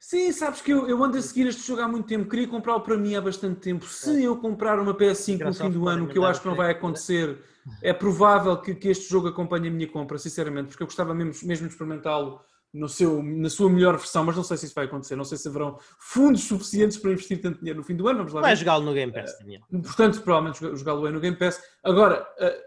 [0.00, 2.80] Sim, sabes que eu, eu ando a seguir este jogo há muito tempo, queria comprá-lo
[2.80, 3.84] para mim há bastante tempo.
[3.84, 6.70] Se eu comprar uma PS5 no fim do ano, que eu acho que não vai
[6.70, 7.38] acontecer,
[7.82, 11.46] é provável que, que este jogo acompanhe a minha compra, sinceramente, porque eu gostava mesmo,
[11.46, 12.40] mesmo de experimentá-lo
[12.72, 15.16] no seu, na sua melhor versão, mas não sei se isso vai acontecer.
[15.16, 18.18] Não sei se haverão fundos suficientes para investir tanto dinheiro no fim do ano.
[18.18, 19.62] Vamos lá vai jogá-lo no Game Pass, Daniel.
[19.70, 21.60] Uh, portanto, provavelmente jogá-lo no Game Pass.
[21.84, 22.62] Agora, uh,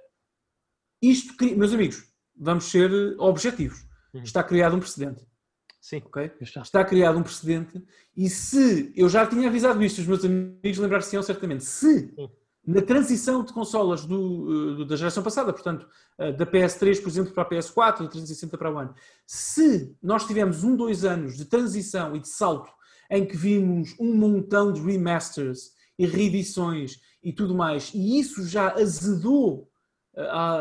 [1.01, 2.03] isto, meus amigos,
[2.37, 3.79] vamos ser objetivos.
[4.13, 4.21] Uhum.
[4.21, 5.25] Está criado um precedente.
[5.83, 6.01] Sim.
[6.05, 6.31] Okay?
[6.39, 7.83] Está criado um precedente
[8.15, 12.29] e se, eu já tinha avisado isto, os meus amigos lembrar-se-ão certamente, se Sim.
[12.65, 15.85] na transição de consolas do, eh, do, da geração passada, portanto,
[16.17, 18.91] eh, da PS3, por exemplo, para a PS4, da 360 para o One,
[19.27, 22.71] se nós tivemos um, dois anos de transição e de salto
[23.11, 28.73] em que vimos um montão de remasters e reedições e tudo mais, e isso já
[28.73, 29.69] azedou
[30.15, 30.53] eh, a,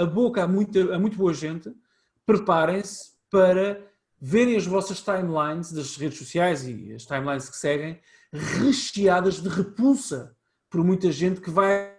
[0.02, 1.72] a boca a, muita, a muito boa gente,
[2.26, 8.00] preparem-se para verem as vossas timelines das redes sociais e as timelines que seguem
[8.32, 10.36] recheadas de repulsa
[10.70, 11.92] por muita gente que vai,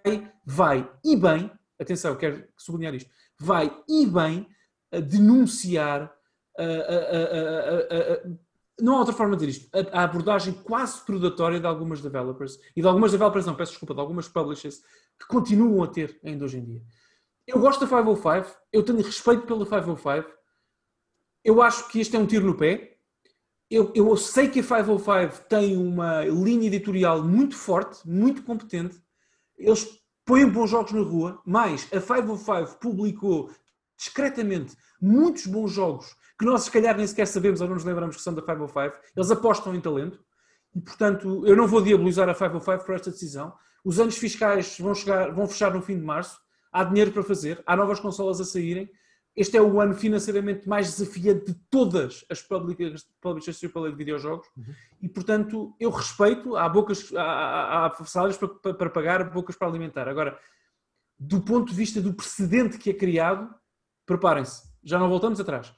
[0.45, 3.09] vai e bem, atenção, quero sublinhar isto,
[3.39, 4.47] vai e bem
[4.91, 6.13] a denunciar
[6.57, 8.45] a, a,
[8.79, 9.77] não há outra forma de dizer isto.
[9.77, 13.93] A, a, abordagem quase predatória de algumas developers, e de algumas developers, não, peço desculpa,
[13.93, 14.81] de algumas publishers,
[15.19, 16.81] que continuam a ter ainda hoje em dia.
[17.47, 20.29] Eu gosto da 505, eu tenho respeito pela 505,
[21.45, 22.97] eu acho que este é um tiro no pé.
[23.69, 28.97] Eu, eu sei que a 505 tem uma linha editorial muito forte, muito competente.
[29.55, 29.87] Eles
[30.25, 33.51] põem bons jogos na rua, mas a 505 publicou
[33.95, 38.15] discretamente muitos bons jogos que nós se calhar nem sequer sabemos ou não nos lembramos
[38.15, 38.97] que são da 505.
[39.15, 40.19] Eles apostam em talento
[40.75, 43.53] e, portanto, eu não vou diabolizar a 505 por esta decisão.
[43.83, 46.39] Os anos fiscais vão, chegar, vão fechar no fim de março.
[46.71, 48.89] Há dinheiro para fazer, há novas consolas a saírem.
[49.35, 54.73] Este é o ano financeiramente mais desafiante de todas as publishers AAA de videojogos uhum.
[55.01, 56.55] e, portanto, eu respeito.
[56.55, 60.07] Há, bocas, há, há, salários para, para pagar, bocas para alimentar.
[60.07, 60.39] Agora,
[61.19, 63.53] do ponto de vista do precedente que é criado,
[64.05, 65.73] preparem-se, já não voltamos atrás.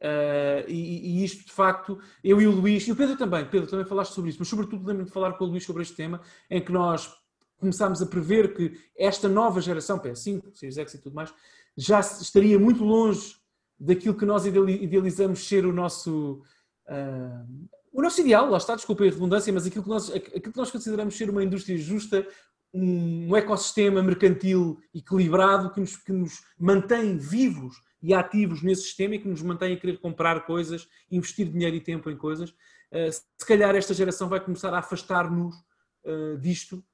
[0.00, 3.68] Uh, e, e, isto de facto, eu e o Luís, e o Pedro também, Pedro
[3.68, 6.22] também falaste sobre isso, mas sobretudo lembro de falar com o Luís sobre este tema,
[6.48, 7.14] em que nós
[7.58, 11.34] começámos a prever que esta nova geração, PS5, Series X e tudo mais,
[11.80, 13.36] já estaria muito longe
[13.78, 16.42] daquilo que nós idealizamos ser o nosso
[16.86, 20.56] uh, o nosso ideal, lá está, desculpa a redundância, mas aquilo que, nós, aquilo que
[20.56, 22.24] nós consideramos ser uma indústria justa,
[22.72, 29.16] um, um ecossistema mercantil equilibrado que nos, que nos mantém vivos e ativos nesse sistema
[29.16, 32.50] e que nos mantém a querer comprar coisas, investir dinheiro e tempo em coisas.
[32.50, 35.56] Uh, se calhar esta geração vai começar a afastar-nos
[36.04, 36.84] uh, disto,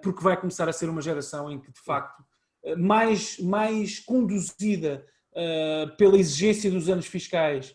[0.00, 2.22] porque vai começar a ser uma geração em que, de facto,
[2.76, 5.04] mais, mais conduzida
[5.98, 7.74] pela exigência dos anos fiscais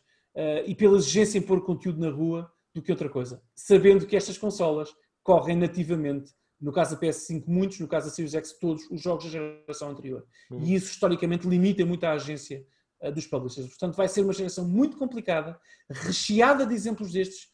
[0.65, 3.41] e pela exigência em pôr conteúdo na rua do que outra coisa.
[3.55, 4.89] Sabendo que estas consolas
[5.23, 6.31] correm nativamente
[6.61, 9.89] no caso da PS5 muitos, no caso da Series X todos, os jogos da geração
[9.89, 10.23] anterior.
[10.51, 10.63] Uhum.
[10.63, 12.63] E isso historicamente limita muito a agência
[13.01, 13.67] uh, dos publishers.
[13.67, 15.59] Portanto, vai ser uma geração muito complicada,
[15.89, 17.45] recheada de exemplos destes,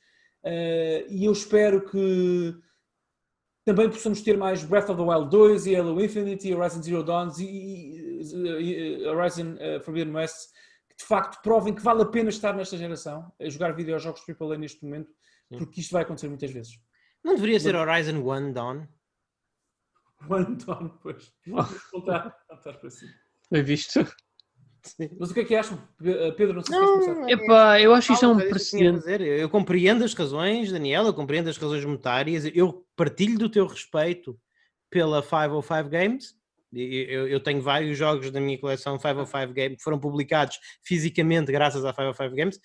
[0.43, 2.53] uh, e eu espero que
[3.67, 7.29] também possamos ter mais Breath of the Wild 2 e Halo Infinite, Horizon Zero Dawn
[7.37, 8.21] e,
[8.61, 10.53] e Horizon uh, Forbidden West,
[10.89, 14.57] que de facto provem que vale a pena estar nesta geração, a jogar videojogos AAA
[14.57, 15.11] neste momento,
[15.49, 16.79] porque isto vai acontecer muitas vezes.
[17.21, 18.87] Não deveria ser Horizon One Dawn?
[20.29, 21.33] One Dawn, pois.
[21.91, 23.11] Voltar, voltar para cima.
[23.51, 23.99] Bem visto.
[24.87, 25.09] Sim.
[25.19, 25.77] Mas o que é que acham?
[26.03, 27.29] Eh, Pedro, não sei não, se começar.
[27.29, 29.23] Epá, eu acho que isto é um precedente.
[29.23, 34.37] Eu compreendo as razões, Daniel, eu compreendo as razões monetárias, eu partilho do teu respeito
[34.89, 36.35] pela 505 Games.
[36.73, 41.83] Eu, eu, tenho vários jogos da minha coleção 505 Games que foram publicados fisicamente graças
[41.85, 42.59] à 505 Games.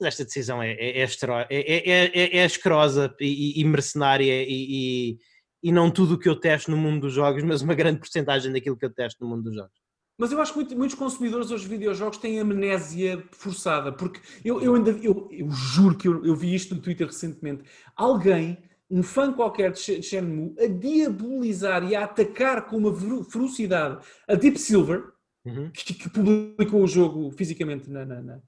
[0.00, 5.18] Mas esta decisão é, é, é, é, é escrosa e, e mercenária e,
[5.62, 8.52] e não tudo o que eu testo no mundo dos jogos, mas uma grande porcentagem
[8.52, 9.81] daquilo que eu testo no mundo dos jogos.
[10.18, 14.60] Mas eu acho que muito, muitos consumidores hoje de videojogos têm amnésia forçada, porque eu,
[14.60, 17.64] eu ainda eu, eu juro que eu, eu, vi isto no Twitter recentemente.
[17.96, 18.58] Alguém,
[18.90, 24.58] um fã qualquer de Shenmue, a diabolizar e a atacar com uma ferocidade a Deep
[24.58, 25.12] Silver,
[25.44, 25.70] uhum.
[25.70, 28.40] que, que, publicou o jogo fisicamente na, na, na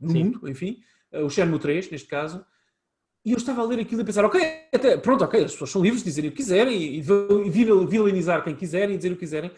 [0.00, 0.24] no Sim.
[0.24, 0.78] mundo, enfim,
[1.12, 2.44] o Shenmue 3, neste caso,
[3.26, 4.40] e eu estava a ler aquilo e a pensar, ok,
[4.72, 8.44] até, pronto, ok, as pessoas são livres de dizerem o que quiserem e, e vilanizar
[8.44, 9.50] quem quiserem e dizer o que quiserem.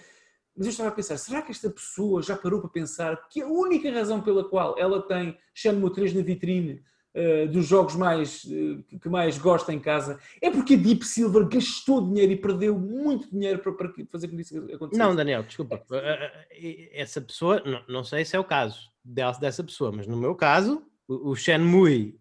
[0.59, 3.47] Mas eu estava a pensar, será que esta pessoa já parou para pensar que a
[3.47, 6.83] única razão pela qual ela tem Shenmue 3 na vitrine
[7.15, 11.47] uh, dos jogos mais, uh, que mais gosta em casa é porque a Deep Silver
[11.49, 14.99] gastou dinheiro e perdeu muito dinheiro para, para fazer com que isso acontecesse?
[14.99, 15.81] Não, Daniel, desculpa.
[15.93, 20.35] Eh, essa pessoa, não, não sei se é o caso dessa pessoa, mas no meu
[20.35, 22.19] caso, o Shenmue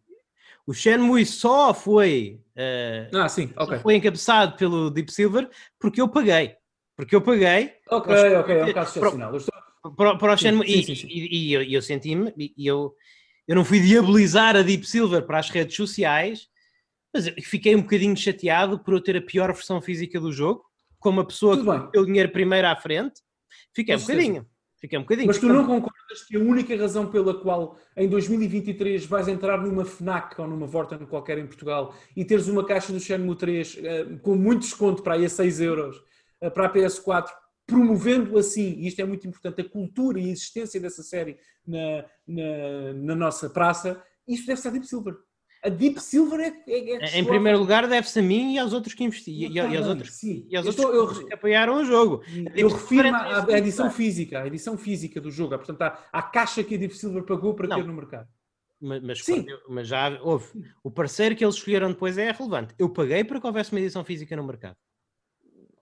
[0.67, 3.79] o Shenmue só foi, uh, ah, sim, okay.
[3.79, 5.49] foi encabeçado pelo Deep Silver
[5.79, 6.57] porque eu paguei.
[6.97, 7.73] Porque eu paguei.
[7.91, 9.29] Ok, ok, é um caso excepcional.
[9.29, 9.95] Para, estou...
[9.95, 10.67] para, para o Shenmue.
[10.67, 12.95] Sim, sim, sim, e, e, eu, eu senti-me, e eu,
[13.47, 16.47] eu não fui diabolizar a Deep Silver para as redes sociais,
[17.13, 20.65] mas fiquei um bocadinho chateado por eu ter a pior versão física do jogo,
[20.99, 23.21] como a pessoa Tudo que deu o dinheiro primeiro à frente.
[23.71, 24.47] Fiquei um bocadinho.
[24.79, 25.27] Fiquei um bocadinho.
[25.27, 29.85] Mas tu não concordas que a única razão pela qual em 2023 vais entrar numa
[29.85, 34.19] FNAC ou numa Vorten qualquer em Portugal e teres uma caixa do Shenmue 3 uh,
[34.19, 36.07] com muito desconto para aí a 6 euros
[36.53, 37.27] para a PS4,
[37.65, 42.05] promovendo assim, e isto é muito importante, a cultura e a existência dessa série na,
[42.25, 45.15] na, na nossa praça, isso deve ser Deep Silver.
[45.63, 48.93] A Deep Silver é, é, é Em primeiro lugar, deve-se a mim e aos outros
[48.93, 49.51] que investiram.
[49.51, 50.47] E, e, aos outros, sim.
[50.49, 52.23] e aos eu outros estou, que apoiaram o jogo.
[52.55, 55.57] Eu refiro à, à edição física, a edição física do jogo.
[55.57, 57.77] Portanto, à, à caixa que a Deep Silver pagou para Não.
[57.77, 58.27] ter no mercado.
[58.79, 59.45] Mas, mas, sim.
[59.67, 60.45] mas já houve.
[60.83, 62.75] O parceiro que eles escolheram depois é relevante.
[62.77, 64.77] Eu paguei para que houvesse uma edição física no mercado.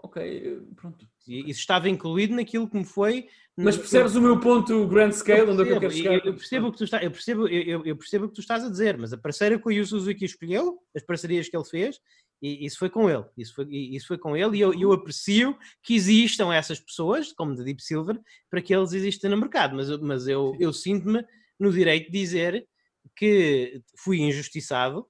[0.05, 1.07] Ok, pronto.
[1.27, 3.27] Isso estava incluído naquilo que me foi.
[3.57, 6.25] Mas percebes o meu ponto grand scale, onde é que eu quero chegar?
[6.25, 8.63] Eu percebo, o que tu está, eu, percebo, eu, eu, percebo o que tu estás
[8.63, 11.99] a dizer, mas a parceira que o Yu Suzuki escolheu, as parcerias que ele fez,
[12.41, 13.23] e isso foi com ele.
[13.37, 17.55] Isso foi, isso foi com ele, e eu, eu aprecio que existam essas pessoas, como
[17.55, 18.19] da Deep Silver,
[18.49, 19.75] para que eles existam no mercado.
[19.75, 21.23] Mas, mas eu, eu sinto-me
[21.59, 22.67] no direito de dizer
[23.15, 25.07] que fui injustiçado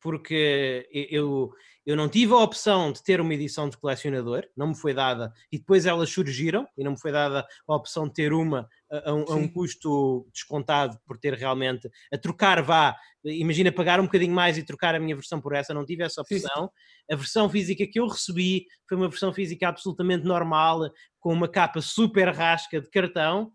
[0.00, 1.50] porque eu,
[1.86, 5.32] eu não tive a opção de ter uma edição de colecionador, não me foi dada,
[5.52, 9.10] e depois elas surgiram, e não me foi dada a opção de ter uma a,
[9.10, 14.06] a, um, a um, custo descontado por ter realmente a trocar, vá, imagina pagar um
[14.06, 16.64] bocadinho mais e trocar a minha versão por essa, não tive essa opção.
[16.64, 17.12] Sim.
[17.12, 20.90] A versão física que eu recebi foi uma versão física absolutamente normal,
[21.20, 23.52] com uma capa super rasca de cartão.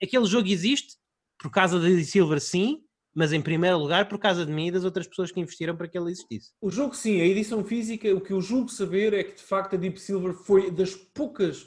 [0.00, 0.94] Aquele jogo existe,
[1.36, 2.85] por causa da Silver, sim,
[3.16, 5.88] mas em primeiro lugar por causa de mim e das outras pessoas que investiram para
[5.88, 6.50] que ele existisse.
[6.60, 9.74] O jogo, sim, a edição física, o que eu julgo saber é que de facto
[9.74, 11.66] a Deep Silver foi das poucas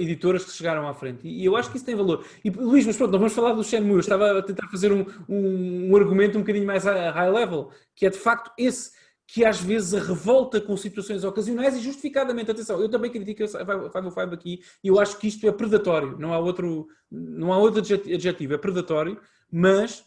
[0.00, 1.28] editoras que chegaram à frente.
[1.28, 2.26] E eu acho que isso tem valor.
[2.44, 3.92] E Luís, mas pronto, nós vamos falar do Shenmue.
[3.92, 8.04] Eu estava a tentar fazer um, um, um argumento um bocadinho mais high level, que
[8.04, 8.90] é de facto esse
[9.24, 13.90] que às vezes a revolta com situações ocasionais e justificadamente, atenção, eu também critico o
[13.90, 17.80] 505 aqui e eu acho que isto é predatório, não há outro, não há outro
[17.80, 19.20] adjetivo, é predatório,
[19.50, 20.04] mas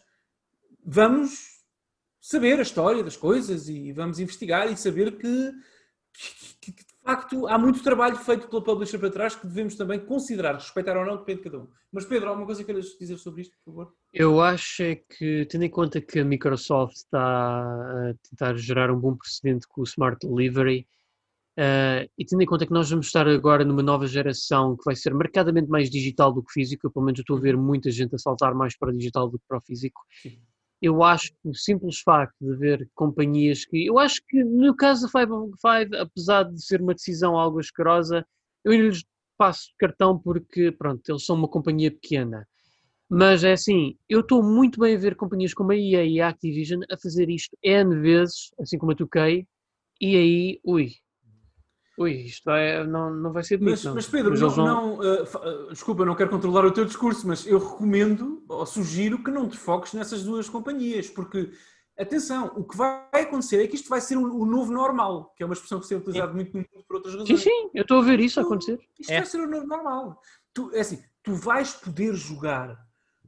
[0.84, 1.60] vamos
[2.20, 5.52] saber a história das coisas e vamos investigar e saber que,
[6.60, 9.98] que, que, de facto há muito trabalho feito pela publisher para trás que devemos também
[9.98, 11.68] considerar, respeitar ou não, depende de cada um.
[11.90, 13.94] Mas Pedro, alguma coisa que queiras dizer sobre isto, por favor?
[14.12, 19.00] Eu acho é que, tendo em conta que a Microsoft está a tentar gerar um
[19.00, 20.86] bom precedente com o Smart Delivery,
[21.58, 24.96] Uh, e tendo em conta que nós vamos estar agora numa nova geração que vai
[24.96, 27.90] ser marcadamente mais digital do que físico, eu, pelo menos eu estou a ver muita
[27.90, 30.40] gente a saltar mais para o digital do que para o físico, Sim
[30.82, 33.86] eu acho que o simples facto de ver companhias que.
[33.86, 38.26] Eu acho que no caso da Five Five, apesar de ser uma decisão algo asquerosa,
[38.64, 39.04] eu ainda lhes
[39.38, 42.46] passo cartão porque, pronto, eles são uma companhia pequena.
[43.08, 46.28] Mas é assim, eu estou muito bem a ver companhias como a EA e a
[46.28, 49.46] Activision a fazer isto N vezes, assim como a 2K,
[50.00, 50.90] e aí, ui,
[52.00, 53.84] Ui, isto é, não, não vai ser bonito.
[53.84, 54.64] Mas, mas Pedro, mas não, vão...
[54.64, 59.30] não uh, desculpa, não quero controlar o teu discurso, mas eu recomendo ou sugiro que
[59.30, 61.52] não te foques nessas duas companhias, porque,
[61.98, 65.42] atenção, o que vai acontecer é que isto vai ser o, o novo normal, que
[65.42, 67.38] é uma expressão que se é utilizada muito no mundo por outras razões.
[67.38, 68.80] Sim, sim, eu estou a ver isso acontecer.
[68.98, 69.16] Isto é.
[69.18, 70.22] vai ser o novo normal.
[70.54, 72.72] Tu, é assim, tu vais poder jogar,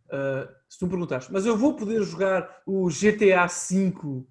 [0.07, 4.25] uh, se tu me perguntares, mas eu vou poder jogar o GTA V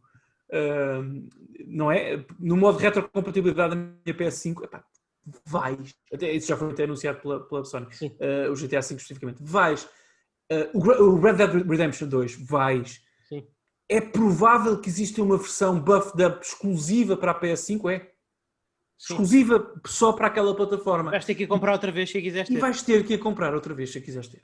[1.68, 2.26] não é?
[2.40, 4.84] No modo retrocompatibilidade da minha PS5, epá,
[5.45, 9.38] vais, até, isso já foi até anunciado pela, pela Sony, uh, o GTA V especificamente,
[9.41, 9.84] vais,
[10.52, 13.02] uh, o, Red Dead Redemption 2, vais.
[13.28, 13.48] Sim.
[13.88, 17.99] É provável que exista uma versão buffed up exclusiva para a PS5, é?
[17.99, 19.14] Sim.
[19.14, 21.11] Exclusiva só para aquela plataforma.
[21.11, 22.56] Vais ter que comprar outra vez se quiseres ter.
[22.56, 24.44] E vais ter que comprar outra vez se quiseres ter.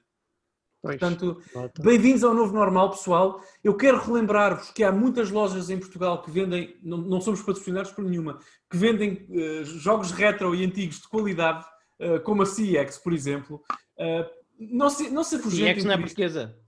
[0.81, 1.41] Portanto,
[1.79, 3.41] bem-vindos ao novo normal, pessoal.
[3.63, 7.91] Eu quero relembrar-vos que há muitas lojas em Portugal que vendem, não, não somos patrocinados
[7.91, 8.39] por nenhuma,
[8.69, 11.65] que vendem uh, jogos retro e antigos de qualidade,
[11.99, 13.63] uh, como a CX, por exemplo.
[13.97, 14.25] Uh,
[14.59, 15.75] não se, não se afugentem.
[15.75, 16.59] CX não é portuguesa?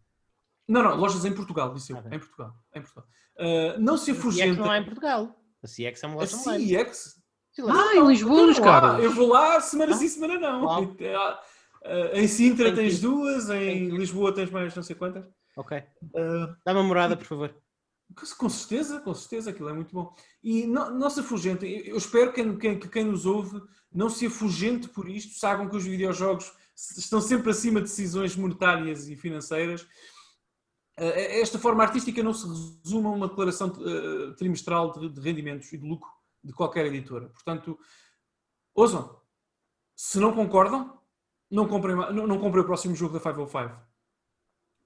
[0.68, 1.98] Não, não, lojas em Portugal, disse eu.
[1.98, 2.54] Ah, em Portugal.
[2.76, 3.08] Em Portugal.
[3.80, 4.52] não se afugentem.
[4.52, 5.36] A CX não é em Portugal.
[5.64, 7.20] A CX é uma loja a CX?
[7.68, 9.00] Ah, em Lisboa, cara.
[9.00, 10.96] Eu vou lá semana sim, semana não.
[11.84, 15.26] Uh, em Sintra tens duas, em Lisboa tens mais não sei quantas.
[15.56, 15.78] Ok.
[16.04, 17.56] Uh, Dá uma morada, por favor.
[18.38, 20.14] Com certeza, com certeza, aquilo é muito bom.
[20.44, 23.62] E não, não se afugente, eu espero que quem, que quem nos ouve
[23.92, 29.08] não se afugente por isto, saibam que os videojogos estão sempre acima de decisões monetárias
[29.08, 29.84] e financeiras.
[31.00, 33.72] Uh, esta forma artística não se resume a uma declaração
[34.36, 36.10] trimestral de, de rendimentos e de lucro
[36.44, 37.30] de qualquer editora.
[37.30, 37.78] Portanto,
[38.74, 39.20] ousam.
[39.96, 40.99] Se não concordam,
[41.50, 43.66] não comprei, não, não comprei o próximo jogo da 505.
[43.66, 43.80] Uh,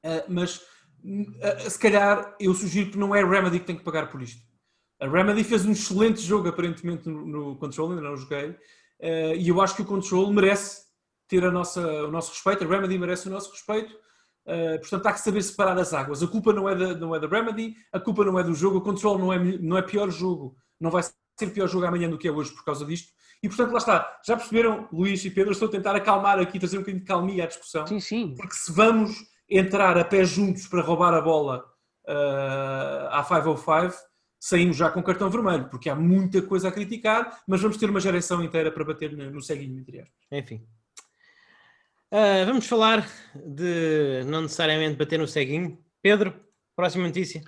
[0.04, 3.84] ah, mas uh, se calhar eu sugiro que não é a Remedy que tem que
[3.84, 4.42] pagar por isto.
[5.00, 9.48] A Remedy fez um excelente jogo aparentemente no, no Control, ainda não joguei, uh, e
[9.48, 10.84] eu acho que o Control merece
[11.28, 13.94] ter a nossa, o nosso respeito, a Remedy merece o nosso respeito.
[14.46, 16.22] Uh, portanto, há que saber separar as águas.
[16.22, 18.78] A culpa não é, da, não é da Remedy, a culpa não é do jogo,
[18.78, 22.18] o Control não é, não é pior jogo, não vai ser pior jogo amanhã do
[22.18, 23.12] que é hoje por causa disto.
[23.44, 24.22] E portanto, lá está.
[24.26, 25.52] Já perceberam, Luís e Pedro?
[25.52, 27.86] Estou a tentar acalmar aqui, trazer um bocadinho de calmia à discussão.
[27.86, 28.34] Sim, sim.
[28.38, 29.12] Porque se vamos
[29.50, 31.66] entrar a pé juntos para roubar a bola
[32.08, 33.94] uh, à 505,
[34.40, 38.00] saímos já com cartão vermelho, porque há muita coisa a criticar, mas vamos ter uma
[38.00, 40.16] geração inteira para bater no ceguinho, entre aspas.
[40.32, 40.66] Enfim.
[42.14, 43.06] Uh, vamos falar
[43.36, 45.78] de não necessariamente bater no ceguinho.
[46.02, 46.34] Pedro,
[46.78, 47.42] próxima notícia.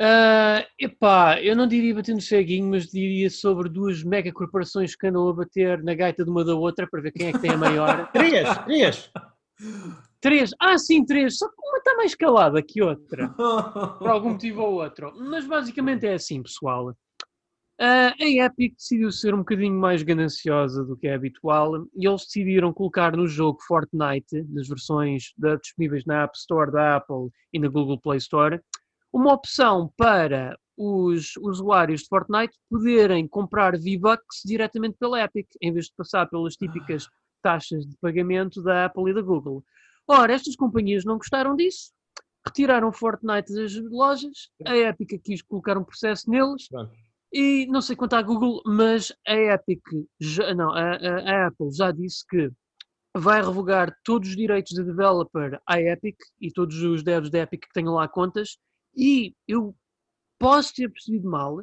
[0.00, 5.06] Uh, epá, eu não diria bater no ceguinho, mas diria sobre duas mega corporações que
[5.06, 7.50] andam a bater na gaita de uma da outra para ver quem é que tem
[7.50, 8.08] a maior.
[8.12, 9.12] três, três.
[10.18, 14.62] Três, ah sim, três, só que uma está mais calada que outra, por algum motivo
[14.62, 15.12] ou outro.
[15.18, 16.94] Mas basicamente é assim, pessoal.
[17.80, 22.24] Uh, a Epic decidiu ser um bocadinho mais gananciosa do que é habitual e eles
[22.24, 27.58] decidiram colocar no jogo Fortnite, nas versões da, disponíveis na App Store da Apple e
[27.58, 28.60] na Google Play Store,
[29.12, 35.86] uma opção para os usuários de Fortnite poderem comprar V-Bucks diretamente pela Epic, em vez
[35.86, 37.06] de passar pelas típicas
[37.42, 39.62] taxas de pagamento da Apple e da Google.
[40.08, 41.92] Ora, estas companhias não gostaram disso,
[42.46, 46.68] retiraram Fortnite das lojas, a Epic quis colocar um processo neles.
[47.32, 49.82] E não sei quanto à Google, mas a Epic,
[50.18, 52.50] já, não, a, a, a, Apple já disse que
[53.16, 57.62] vai revogar todos os direitos de developer à Epic e todos os devs da Epic
[57.62, 58.58] que tenham lá contas.
[58.94, 59.74] E eu
[60.38, 61.62] posso ter percebido mal,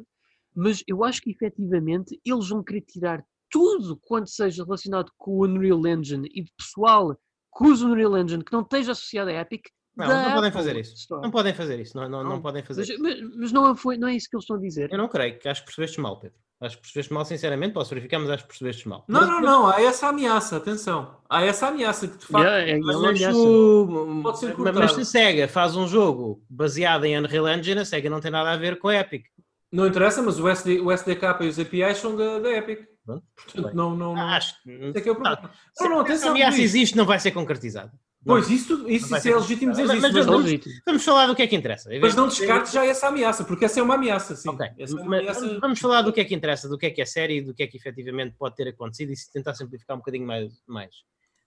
[0.54, 5.44] mas eu acho que efetivamente eles vão querer tirar tudo quanto seja relacionado com o
[5.44, 7.14] Unreal Engine e de pessoal
[7.56, 9.68] que usa o Unreal Engine que não esteja associado à Epic
[10.06, 10.94] não, não podem fazer isso.
[10.94, 11.22] Store.
[11.22, 11.96] Não podem fazer isso.
[11.96, 14.36] Não, não, não, não podem fazer mas, mas, mas, não, foi, não é isso que
[14.36, 14.92] eles estão a dizer.
[14.92, 16.38] Eu não creio, que acho que percebeste mal, Pedro.
[16.60, 19.04] Acho que percebeste mal, sinceramente, posso verificar, mas acho que percebeste mal.
[19.06, 21.16] Não, não, não, há essa ameaça, atenção.
[21.30, 24.20] Há essa ameaça que de facto yeah, é, mas, é o...
[24.22, 28.10] pode ser Mas se a SEGA faz um jogo baseado em Unreal Engine, a SEGA
[28.10, 29.26] não tem nada a ver com a Epic.
[29.70, 32.80] Não interessa, mas o, SD, o SDK e os APIs são da, da Epic.
[33.04, 34.26] Portanto, não, não, não.
[34.28, 34.92] Acho que.
[34.94, 35.50] É que é o problema.
[35.80, 36.22] Não, não, atenção.
[36.22, 37.92] Se a ameaça existe, não vai ser concretizado.
[38.28, 40.02] Pois, isso, isso, isso é legítimo dizer isso.
[40.02, 41.88] Mas, mas vamos, vamos, falar do que é que interessa.
[41.98, 44.50] Mas não descarte já essa ameaça, porque essa é uma ameaça, sim.
[44.50, 44.68] Okay.
[44.78, 45.58] É uma ameaça...
[45.58, 47.54] Vamos falar do que é que interessa, do que é que é sério e do
[47.54, 50.52] que é que efetivamente pode ter acontecido e se tentar simplificar um bocadinho mais.
[50.66, 50.94] mais.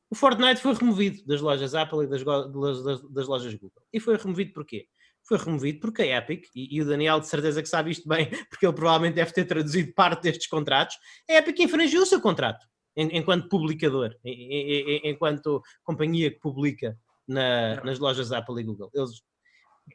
[0.09, 3.83] O Fortnite foi removido das lojas Apple e das, das, das lojas Google.
[3.93, 4.87] E foi removido porquê?
[5.23, 8.27] Foi removido porque a Epic, e, e, o Daniel de certeza que sabe isto bem,
[8.49, 10.97] porque ele provavelmente deve ter traduzido parte destes contratos,
[11.29, 16.97] a Epic infringiu o seu contrato enquanto publicador, enquanto companhia que publica
[17.27, 18.91] na, nas lojas Apple e Google.
[18.93, 19.21] Eles,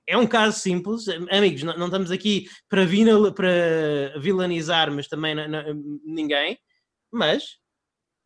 [0.07, 5.35] é um caso simples, amigos, não, não estamos aqui para, vinal, para vilanizar, mas também
[5.35, 5.63] não, não,
[6.05, 6.59] ninguém,
[7.13, 7.59] mas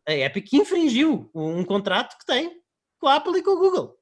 [0.07, 2.61] a Epic infringiu um contrato que tem
[2.99, 3.97] com a Apple e com o Google.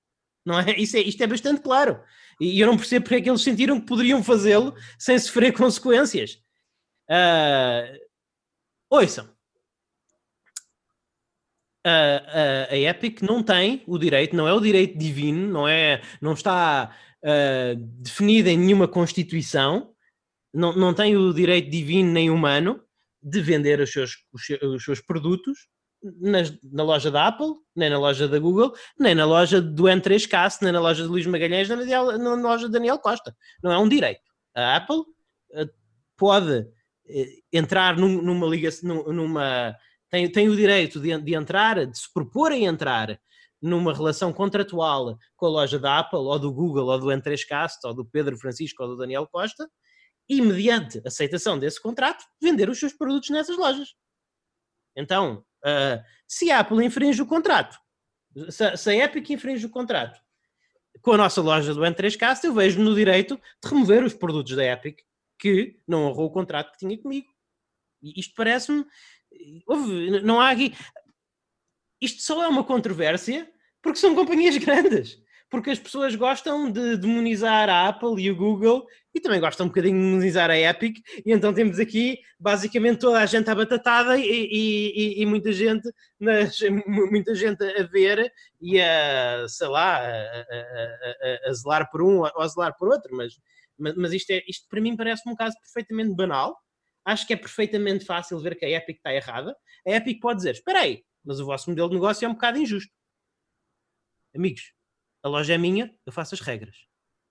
[0.44, 0.78] Não é?
[0.78, 2.02] Isso é, isto é bastante claro.
[2.40, 6.40] E eu não percebo porque é que eles sentiram que poderiam fazê-lo sem sofrer consequências.
[7.10, 7.98] Uh,
[8.90, 9.28] ouçam,
[11.88, 16.02] a, a, a, Epic não tem o direito, não é o direito divino, não, é,
[16.20, 19.92] não está uh, definido em nenhuma constituição,
[20.52, 22.80] não, não tem o direito divino nem humano
[23.22, 25.68] de vender os seus, os, os seus produtos
[26.02, 30.62] nas, na loja da Apple, nem na loja da Google, nem na loja do N3Cast,
[30.62, 33.36] nem na loja de Luís Magalhães, nem na, na loja de Daniel Costa.
[33.62, 34.22] Não é um direito.
[34.54, 35.68] A Apple uh,
[36.16, 39.76] pode uh, entrar num, numa ligação, numa
[40.10, 43.20] tem, tem o direito de, de entrar, de se propor a entrar
[43.60, 47.94] numa relação contratual com a loja da Apple, ou do Google, ou do N3Cast, ou
[47.94, 49.68] do Pedro Francisco, ou do Daniel Costa,
[50.28, 53.94] e mediante aceitação desse contrato, vender os seus produtos nessas lojas.
[54.96, 57.78] Então, uh, se a Apple infringe o contrato,
[58.50, 60.20] se, se, a Epic infringe o contrato
[61.00, 64.64] com a nossa loja do N3Cast, eu vejo no direito de remover os produtos da
[64.64, 65.00] Epic
[65.38, 67.28] que não honrou o contrato que tinha comigo.
[68.02, 68.84] E isto parece-me
[69.66, 70.74] Houve, não há aqui.
[72.00, 73.50] Isto só é uma controvérsia
[73.82, 75.18] porque são companhias grandes.
[75.50, 79.68] Porque as pessoas gostam de demonizar a Apple e o Google e também gostam um
[79.70, 80.98] bocadinho de demonizar a Epic.
[81.24, 85.90] E então temos aqui basicamente toda a gente abatatada e, e, e, e muita gente
[86.20, 88.30] nas, muita gente a ver
[88.60, 92.88] e a, sei lá, a, a, a, a zelar por um ou a zelar por
[92.88, 93.16] outro.
[93.16, 93.32] Mas,
[93.78, 96.54] mas, mas isto, é, isto para mim parece um caso perfeitamente banal
[97.08, 99.56] acho que é perfeitamente fácil ver que a Epic está errada.
[99.86, 102.58] A Epic pode dizer: espera aí, mas o vosso modelo de negócio é um bocado
[102.58, 102.92] injusto.
[104.34, 104.72] Amigos,
[105.22, 106.76] a loja é minha, eu faço as regras.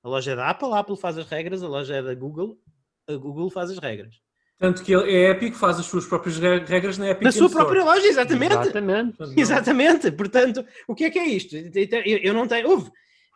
[0.04, 2.60] A loja é da Apple, a Apple faz as regras, a loja é da Google,
[3.08, 4.16] a Google faz as regras.
[4.58, 5.00] Tanto que a
[5.30, 8.54] Epic faz as suas próprias regras na Epic Na sua própria loja, exatamente.
[8.54, 9.18] Exatamente.
[9.40, 10.12] exatamente.
[10.12, 11.56] Portanto, o que é que é isto?
[11.56, 12.68] Eu não tenho.
[12.68, 12.90] Houve.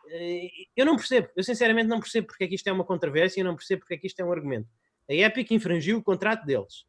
[0.09, 1.29] Eh, eu não percebo.
[1.35, 3.93] Eu sinceramente não percebo porque é que isto é uma controvérsia e não percebo porque
[3.93, 4.67] é que isto é um argumento.
[5.09, 6.85] A Epic infringiu o contrato deles.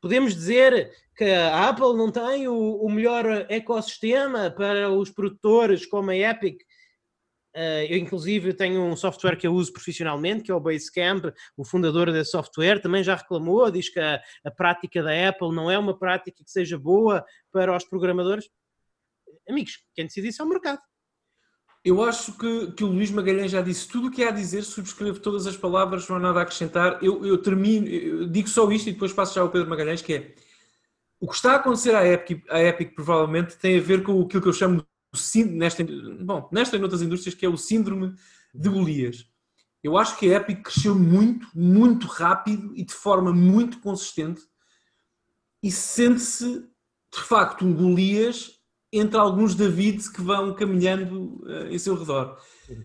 [0.00, 6.10] Podemos dizer que a Apple não tem o, o melhor ecossistema para os produtores como
[6.10, 6.62] a Epic.
[7.56, 11.24] Uh, eu, inclusive, tenho um software que eu uso profissionalmente, que é o Basecamp.
[11.56, 15.68] O fundador desse software também já reclamou, diz que a, a prática da Apple não
[15.68, 18.48] é uma prática que seja boa para os programadores.
[19.48, 20.80] Amigos, quem decide isso é o mercado.
[21.84, 24.62] Eu acho que, que o Luís Magalhães já disse tudo o que há a dizer,
[24.62, 26.98] subscrevo todas as palavras, não há nada a acrescentar.
[27.02, 30.14] Eu, eu termino, eu digo só isto e depois passo já ao Pedro Magalhães, que
[30.14, 30.34] é
[31.20, 34.42] o que está a acontecer à Epic, à Epic provavelmente tem a ver com aquilo
[34.42, 34.84] que eu chamo
[35.50, 35.84] nesta,
[36.20, 38.14] bom, nesta e noutras indústrias, que é o síndrome
[38.54, 39.26] de Golias.
[39.82, 44.42] Eu acho que a Epic cresceu muito, muito rápido e de forma muito consistente
[45.62, 46.60] e sente-se
[47.12, 48.57] de facto um Golias
[48.92, 52.38] entre alguns Davids que vão caminhando uh, em seu redor.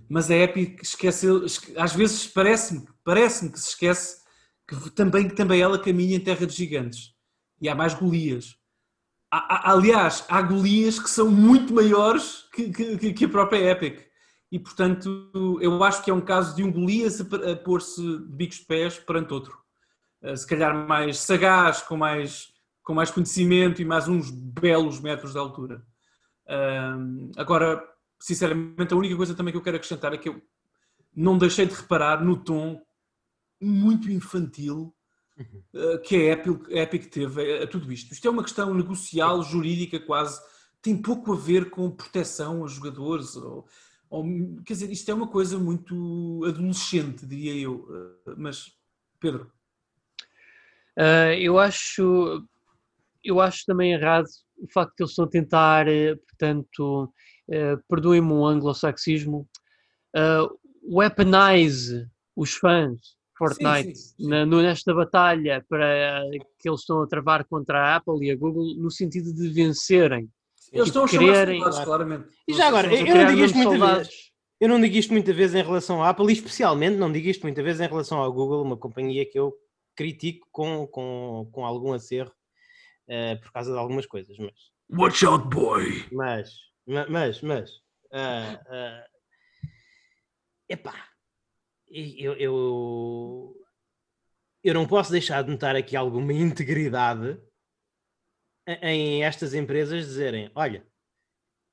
[0.09, 1.45] Mas a Epic esqueceu,
[1.77, 4.23] às vezes parece-me parece que se esquece
[4.67, 7.13] que também, que também ela caminha em terra de gigantes.
[7.61, 8.55] E há mais Golias.
[9.31, 14.01] Há, há, aliás, há Golias que são muito maiores que, que, que, a própria Epic.
[14.51, 18.57] E, portanto, eu acho que é um caso de um Golias a, pôr-se de bicos
[18.57, 19.57] de pés perante outro.
[20.21, 22.47] Uh, se calhar mais sagaz, com mais,
[22.83, 25.83] com mais conhecimento e mais uns belos metros de altura
[27.37, 27.83] agora,
[28.19, 30.41] sinceramente, a única coisa também que eu quero acrescentar é que eu
[31.15, 32.81] não deixei de reparar no tom
[33.61, 34.93] muito infantil
[35.39, 38.11] uh, que a Epic, a Epic teve a, a, tudo isto.
[38.11, 40.41] Isto é uma questão negocial, jurídica quase,
[40.81, 43.35] tem pouco a ver com proteção a jogadores.
[43.35, 43.65] Ou,
[44.09, 44.25] ou,
[44.65, 47.75] quer dizer, isto é uma coisa muito adolescente, diria eu.
[48.25, 48.75] Uh, mas,
[49.19, 49.51] Pedro.
[50.97, 52.45] Uh, eu acho
[53.23, 54.27] eu acho também errado
[54.63, 57.13] o facto de eles estão a tentar, eh, portanto,
[57.49, 59.47] uh, perdoem-me o anglo-saxismo,
[60.15, 60.59] uh,
[60.89, 62.99] weaponize os fãs
[63.37, 64.29] Fortnite sim, sim, sim.
[64.29, 66.23] Na, nesta batalha para
[66.59, 70.29] que eles estão a travar contra a Apple e a Google no sentido de vencerem.
[70.71, 72.29] Eles estão a quererem, soldados, claramente.
[72.47, 74.33] E já agora, eu não digo isto muitas vezes.
[74.59, 77.41] Eu não digo isto muitas vezes em relação à Apple, e especialmente não digo isto
[77.41, 79.53] muitas vezes em relação à Google, uma companhia que eu
[79.95, 82.31] critico com, com, com algum acerro
[83.09, 84.53] uh, por causa de algumas coisas, mas.
[84.89, 86.05] Watch out, boy!
[86.11, 86.53] Mas,
[86.85, 87.71] mas, mas.
[88.11, 89.03] Uh, uh,
[90.69, 91.09] epá,
[91.89, 93.65] eu, eu,
[94.63, 97.39] eu não posso deixar de notar aqui alguma integridade
[98.81, 100.85] em estas empresas dizerem: olha,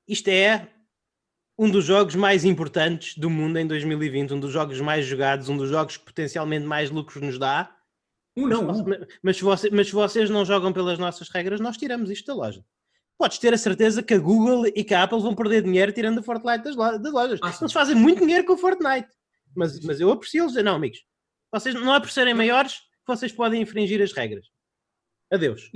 [0.07, 0.67] isto é
[1.57, 5.57] um dos jogos mais importantes do mundo em 2020, um dos jogos mais jogados, um
[5.57, 7.75] dos jogos que potencialmente mais lucros nos dá.
[8.35, 8.77] Não, mas,
[9.21, 12.33] mas, se você, mas se vocês não jogam pelas nossas regras, nós tiramos isto da
[12.33, 12.63] loja.
[13.17, 16.19] Podes ter a certeza que a Google e que a Apple vão perder dinheiro tirando
[16.19, 17.39] o Fortnite das, lojas.
[17.43, 19.09] Ah, Eles fazem muito dinheiro com o Fortnite.
[19.55, 20.55] Mas, mas eu aprecio eles.
[20.63, 21.03] Não, amigos.
[21.53, 24.47] Vocês não é por serem maiores que vocês podem infringir as regras.
[25.31, 25.69] Adeus.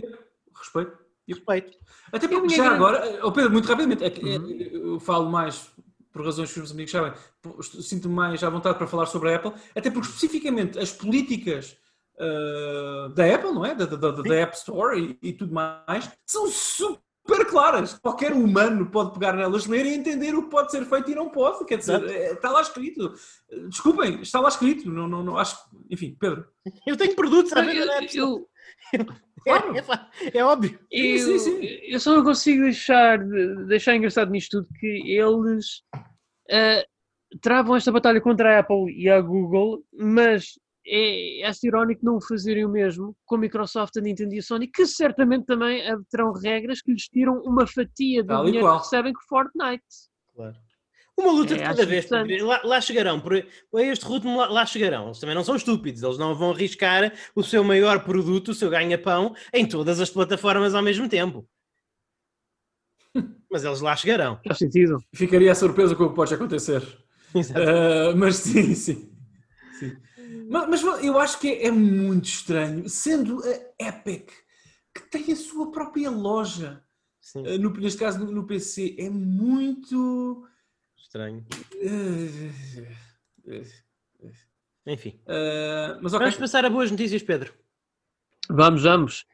[0.57, 0.97] Respeito.
[1.27, 1.77] Respeito.
[2.11, 2.75] Até porque já grande...
[2.75, 4.93] agora, oh Pedro, muito rapidamente, é que, é, uhum.
[4.93, 5.69] eu falo mais
[6.11, 7.13] por razões que os amigos sabem,
[7.61, 11.77] sinto-me mais à vontade para falar sobre a Apple, até porque especificamente as políticas
[12.19, 13.75] uh, da Apple, não é?
[13.75, 17.93] Da, da, da App Store e, e, tudo mais, são super claras.
[17.99, 21.29] Qualquer humano pode pegar nelas, ler e entender o que pode ser feito e não
[21.29, 21.65] pode.
[21.65, 23.13] Quer dizer, é, está lá escrito.
[23.69, 24.89] Desculpem, está lá escrito.
[24.89, 25.57] Não, não, não acho.
[25.89, 26.45] Enfim, Pedro.
[26.85, 28.43] Eu tenho produtos a ver na App Store.
[29.45, 29.75] Claro.
[29.77, 30.79] É, é, óbvio.
[30.91, 31.59] Eu, sim, sim.
[31.61, 33.19] eu só não consigo deixar,
[33.67, 35.83] deixar engraçado nisto tudo que eles
[36.49, 36.83] uh,
[37.41, 42.65] travam esta batalha contra a Apple e a Google, mas é, é irónico não fazerem
[42.65, 46.81] o mesmo com a Microsoft, a Nintendo e a Sony, que certamente também terão regras
[46.81, 49.83] que lhes tiram uma fatia do Tal dinheiro que recebem com Fortnite.
[50.35, 50.55] Claro.
[51.17, 52.09] Uma luta é, de cada vez.
[52.41, 53.21] Lá, lá, chegarão.
[53.21, 53.41] Por,
[53.71, 55.05] por este ritmo lá, lá, chegarão.
[55.05, 56.03] Eles também não são estúpidos.
[56.03, 60.75] Eles não vão arriscar o seu maior produto, o seu ganha-pão, em todas as plataformas
[60.75, 61.47] ao mesmo tempo.
[63.49, 64.39] Mas eles lá chegarão.
[64.45, 65.01] Faz sentido.
[65.13, 66.83] Ficaria a surpresa com o que pode acontecer.
[67.33, 69.11] Uh, mas sim, sim.
[69.77, 69.97] sim.
[70.49, 73.41] Mas, mas, eu acho que é, é, muito estranho, sendo
[73.79, 74.29] a Epic,
[74.93, 76.83] que tem a sua própria loja,
[77.35, 80.47] uh, no, neste caso no, no, PC, é muito
[80.97, 81.45] estranho.
[81.75, 83.63] Uh,
[84.87, 85.19] Enfim.
[86.01, 86.25] mas okay.
[86.27, 87.53] Vamos passar a boas notícias, Pedro.
[88.49, 89.25] Vamos, vamos.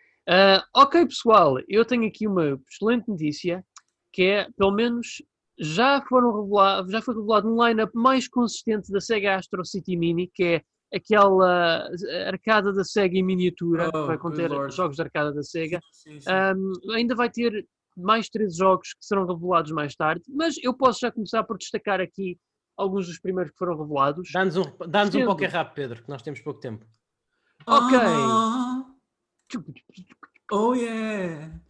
[0.73, 3.65] ok, pessoal, eu tenho aqui uma excelente notícia
[4.11, 5.21] que é, pelo menos,
[5.57, 10.29] já foram revelados, já foi revelado um line-up mais consistente da Sega Astro City Mini,
[10.33, 11.89] que é aquela
[12.27, 15.79] arcada da Sega em miniatura, oh, que vai conter jogos de arcada da Sega.
[15.91, 16.29] Sim, sim.
[16.29, 17.65] Um, ainda vai ter
[17.95, 21.99] mais três jogos que serão revelados mais tarde, mas eu posso já começar por destacar
[21.99, 22.37] aqui
[22.77, 24.29] alguns dos primeiros que foram revelados.
[24.33, 26.85] Dá-nos um, dá um pouco rápido, Pedro, que nós temos pouco tempo.
[27.67, 27.97] Ok.
[27.97, 28.85] Ah,
[30.51, 31.61] oh yeah!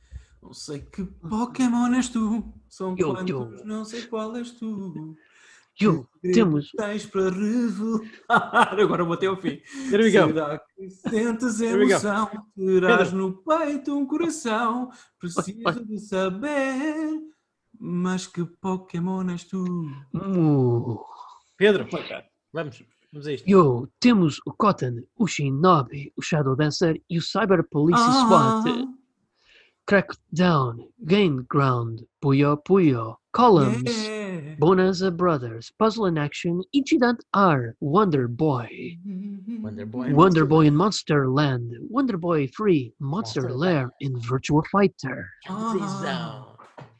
[0.42, 3.66] Não sei que Pokémon és tu, são eu, quantos, eu.
[3.66, 5.16] não sei qual és tu.
[5.80, 6.70] Eu, temos.
[6.78, 8.02] Tens para revelar.
[8.80, 9.60] Agora vou até ao fim.
[9.92, 10.28] Here we go.
[10.28, 12.30] Será que sentes emoção?
[12.56, 14.90] Terás no peito um coração.
[15.20, 17.20] Preciso de saber.
[17.80, 19.64] Mas que Pokémon és tu?
[20.14, 21.00] Uh,
[21.58, 21.88] Pedro,
[22.54, 23.50] vamos, vamos a isto.
[23.50, 28.62] yo, temos o Cotton, o Shinobi, o Shadow Dancer e o Cyber Police Ah.
[28.64, 28.88] SWAT.
[29.88, 34.56] Crackdown, Gain Ground, Puyo Puyo, Columns, Yeah.
[34.60, 38.98] Bonanza Brothers, Puzzle in Action, Incident R, Wonder Boy,
[39.62, 40.14] Wonder Boy.
[40.14, 46.48] Wonder Boy in Monster Land, Wonder Boy 3, Monster Monster Lair in Virtua Fighter, Ah.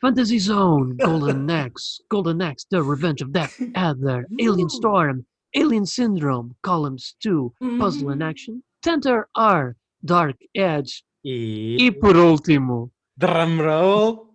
[0.02, 6.56] Fantasy Zone, Golden Axe, Golden Axe, The Revenge of Death Adder, Alien Storm, Alien Syndrome,
[6.64, 11.76] Columns 2, Puzzle in Action, Tenter R, Dark Edge E...
[11.78, 12.90] e por último,
[13.20, 14.31] Drumroll.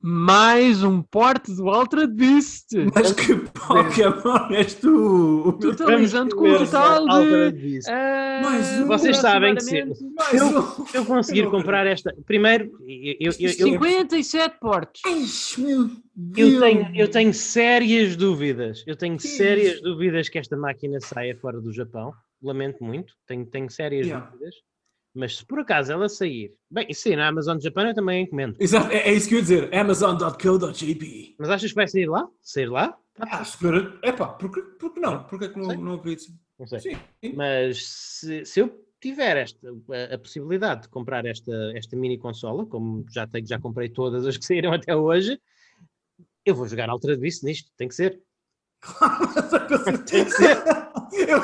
[0.00, 5.58] Mais um porte do Ultra Beast, Mas que Pokémon és tu?
[5.60, 7.04] totalizando com o total
[7.52, 8.86] de Ah, Mais um.
[8.86, 9.84] Vocês sabem que se-
[10.16, 10.86] Mais um.
[10.86, 12.14] Se eu conseguir comprar esta.
[12.26, 15.02] Primeiro, eu, eu, eu, eu, 57 portes.
[15.04, 15.24] Ai,
[15.58, 15.90] meu
[16.36, 18.84] eu tenho, eu tenho sérias dúvidas.
[18.86, 22.12] Eu tenho sérias dúvidas que esta máquina saia fora do Japão.
[22.42, 23.12] Lamento muito.
[23.26, 24.26] Tenho, tenho sérias Yeah.
[24.26, 24.54] dúvidas.
[25.18, 26.54] Mas se por acaso ela sair.
[26.70, 28.54] Bem, e sair na Amazon Japão eu também encomendo.
[28.60, 29.74] Exato, é, é isso que eu ia dizer.
[29.74, 31.34] Amazon.co.jp.
[31.36, 32.28] Mas achas que vai sair lá?
[32.40, 32.96] Sair lá?
[33.18, 33.98] Ah, senhora.
[34.04, 35.24] Epá, por que, por que não?
[35.24, 35.76] Por que é que não, Sei.
[35.76, 36.32] não acredito?
[36.56, 36.78] Não sei.
[36.78, 36.96] Sim.
[37.34, 42.64] Mas se, se eu tiver esta, a, a possibilidade de comprar esta, esta mini consola,
[42.64, 45.36] como já, tenho, já comprei todas as que saíram até hoje,
[46.44, 48.20] eu vou jogar Altered Beast nisto, tem que ser.
[50.06, 50.56] Tem que ser.
[51.28, 51.40] Eu,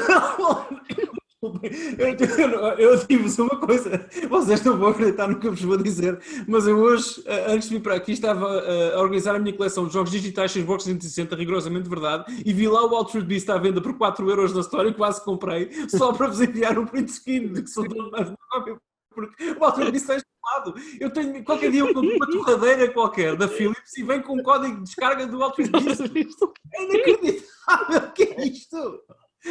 [1.99, 5.77] eu, eu, eu digo-vos uma coisa, vocês não vão acreditar no que eu vos vou
[5.77, 9.39] dizer, mas eu hoje, eh, antes de vir para aqui, estava eh, a organizar a
[9.39, 13.49] minha coleção de jogos digitais Xbox 360, rigorosamente verdade, e vi lá o Altered Beast
[13.51, 16.87] à venda por 4 euros na Store e quase comprei, só para vos enviar um
[16.87, 18.77] print screen de que sou dono mais uma cópia,
[19.15, 20.75] porque o Beast está instalado.
[21.01, 24.43] Eu tenho, qualquer dia eu compro uma torradeira qualquer da Philips e vem com um
[24.43, 25.71] código de descarga do Altered
[26.11, 26.39] Beast.
[26.75, 29.01] É inacreditável, o que é isto?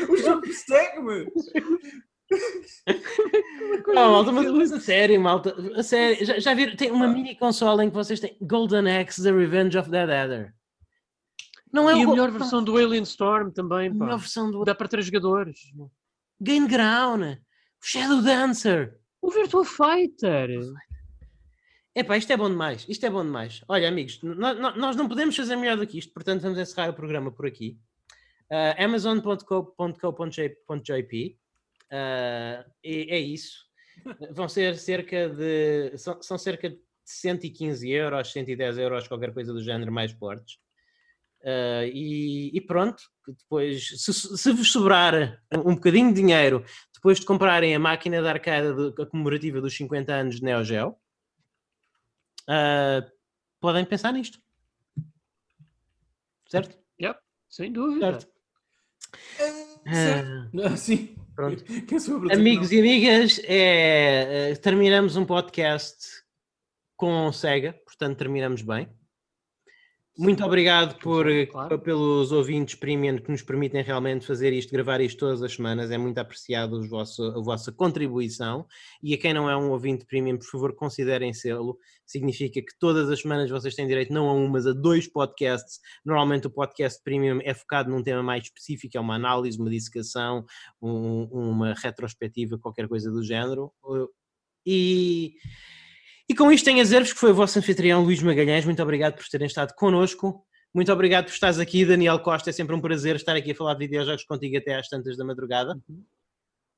[0.09, 1.31] O jogo segue-me!
[3.87, 6.75] Não, malta, mas, mas a sério, malta, a sério, já, já viram?
[6.75, 10.53] Tem uma mini consola em que vocês têm Golden Axe, The Revenge of Dead Adder.
[11.71, 14.15] Não é E a o- melhor versão do Alien Storm também, a melhor pá.
[14.17, 15.59] versão do Dá para três jogadores.
[16.41, 17.37] Gain Ground, o
[17.85, 18.97] Shadow Dancer.
[19.21, 20.49] O Virtua Fighter.
[21.95, 23.63] Epá, isto é bom demais, isto é bom demais.
[23.67, 27.31] Olha, amigos, nós não podemos fazer melhor do que isto, portanto vamos encerrar o programa
[27.31, 27.77] por aqui.
[28.51, 29.37] Uh, Amazon.co.jp
[31.85, 33.63] uh, é, é isso.
[34.31, 35.97] Vão ser cerca de.
[35.97, 40.55] São, são cerca de 115 euros, 110 euros, qualquer coisa do género, mais fortes.
[41.41, 46.63] Uh, e, e pronto, depois, se, se vos sobrar um bocadinho de dinheiro
[46.93, 50.95] depois de comprarem a máquina de arcada de- comemorativa dos 50 anos de Neo Geo,
[52.49, 53.11] uh,
[53.59, 54.39] podem pensar nisto.
[56.47, 56.81] Certo?
[57.49, 58.13] Sem dúvida.
[58.13, 58.32] Certo.
[59.85, 61.15] Ah, Ah, sim.
[61.35, 61.63] Pronto.
[61.65, 65.97] Para dizer amigos que e amigas, é, eh, terminamos um podcast
[66.95, 68.87] com Sega, portanto terminamos bem.
[70.15, 71.79] Muito obrigado por, claro.
[71.79, 75.89] pelos ouvintes premium que nos permitem realmente fazer isto, gravar isto todas as semanas.
[75.89, 78.67] É muito apreciado os vosso, a vossa contribuição.
[79.01, 81.79] E a quem não é um ouvinte premium, por favor, considerem sê-lo.
[82.05, 85.79] Significa que todas as semanas vocês têm direito não a um, mas a dois podcasts.
[86.05, 90.45] Normalmente o podcast premium é focado num tema mais específico, é uma análise, uma dissecação,
[90.79, 93.71] um- uma retrospectiva, qualquer coisa do género.
[93.83, 94.07] Uh,
[94.65, 95.33] E,
[96.29, 98.65] e com isto tenho a dizer-vos que foi o vosso anfitrião Luís Magalhães.
[98.65, 100.45] Muito obrigado por terem estado connosco.
[100.73, 102.49] Muito obrigado por estares aqui, Daniel Costa.
[102.49, 105.23] É sempre um prazer estar aqui a falar de videojogos contigo até às tantas da
[105.25, 105.77] madrugada.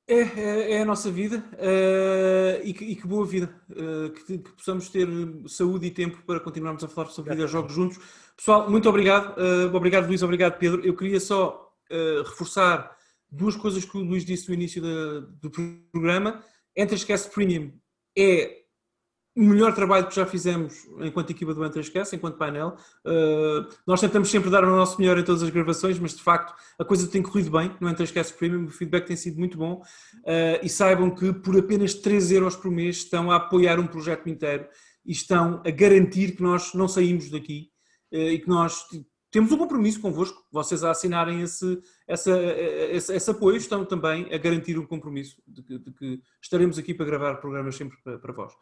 [0.08, 3.52] É, é, é a nossa vida eh, e, que, e que boa vida.
[3.70, 5.08] eh, que, que possamos ter
[5.48, 7.98] saúde e tempo para continuarmos a falar sobre videojogos juntos.
[8.36, 9.34] Pessoal, muito obrigado.
[9.40, 10.22] eh, obrigado, Luís.
[10.22, 10.84] Obrigado, Pedro.
[10.84, 11.62] Eu queria só
[12.28, 12.96] reforçar
[13.30, 15.50] duas coisas que o Luís disse no início da- do
[15.92, 16.42] programa.
[16.76, 17.72] Entrascast Premium
[18.18, 18.65] é
[19.36, 22.74] o melhor trabalho que já fizemos enquanto equipa do Entrascast, enquanto painel.
[23.04, 26.54] Uh, nós tentamos sempre dar o nosso melhor em todas as gravações, mas de facto
[26.78, 29.82] a coisa tem corrido bem no Entrascast Premium, o feedback tem sido muito bom.
[30.24, 34.26] Uh, e saibam que por apenas 3 euros por mês estão a apoiar um projeto
[34.26, 34.66] inteiro
[35.04, 37.68] e estão a garantir que nós não saímos daqui
[38.12, 38.86] uh, e que nós
[39.30, 40.46] temos um compromisso convosco.
[40.50, 42.30] Vocês a assinarem esse, essa,
[42.90, 46.94] esse, esse apoio estão também a garantir um compromisso de que, de que estaremos aqui
[46.94, 48.54] para gravar programas sempre para, para vós.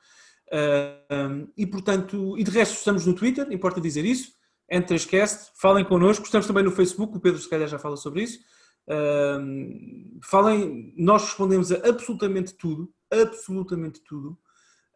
[1.57, 4.33] E portanto, e de resto estamos no Twitter, importa dizer isso,
[4.71, 8.41] Entrescast, falem connosco, estamos também no Facebook, o Pedro se calhar já fala sobre isso.
[8.89, 14.39] Uh, falem, nós respondemos a absolutamente tudo, absolutamente tudo.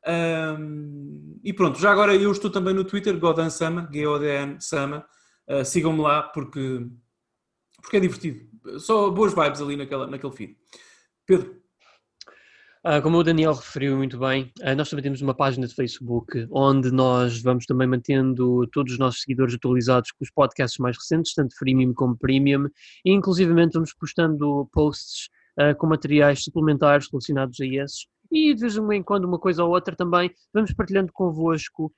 [0.06, 5.06] Um, e pronto, já agora eu estou também no Twitter, Godan Sama, G-O-D-N Sama.
[5.48, 6.86] Uh, Sigam-me lá porque,
[7.82, 8.48] porque é divertido.
[8.78, 10.56] Só boas vibes ali naquela, naquele feed.
[11.26, 11.58] Pedro.
[12.86, 16.46] Uh, como o Daniel referiu muito bem, uh, nós também temos uma página de Facebook
[16.48, 21.34] onde nós vamos também mantendo todos os nossos seguidores atualizados com os podcasts mais recentes,
[21.34, 22.68] tanto freemium como premium,
[23.04, 25.28] e inclusivamente vamos postando posts
[25.58, 28.06] uh, com materiais suplementares relacionados a esses.
[28.30, 31.92] E de vez em quando uma coisa ou outra também vamos partilhando convosco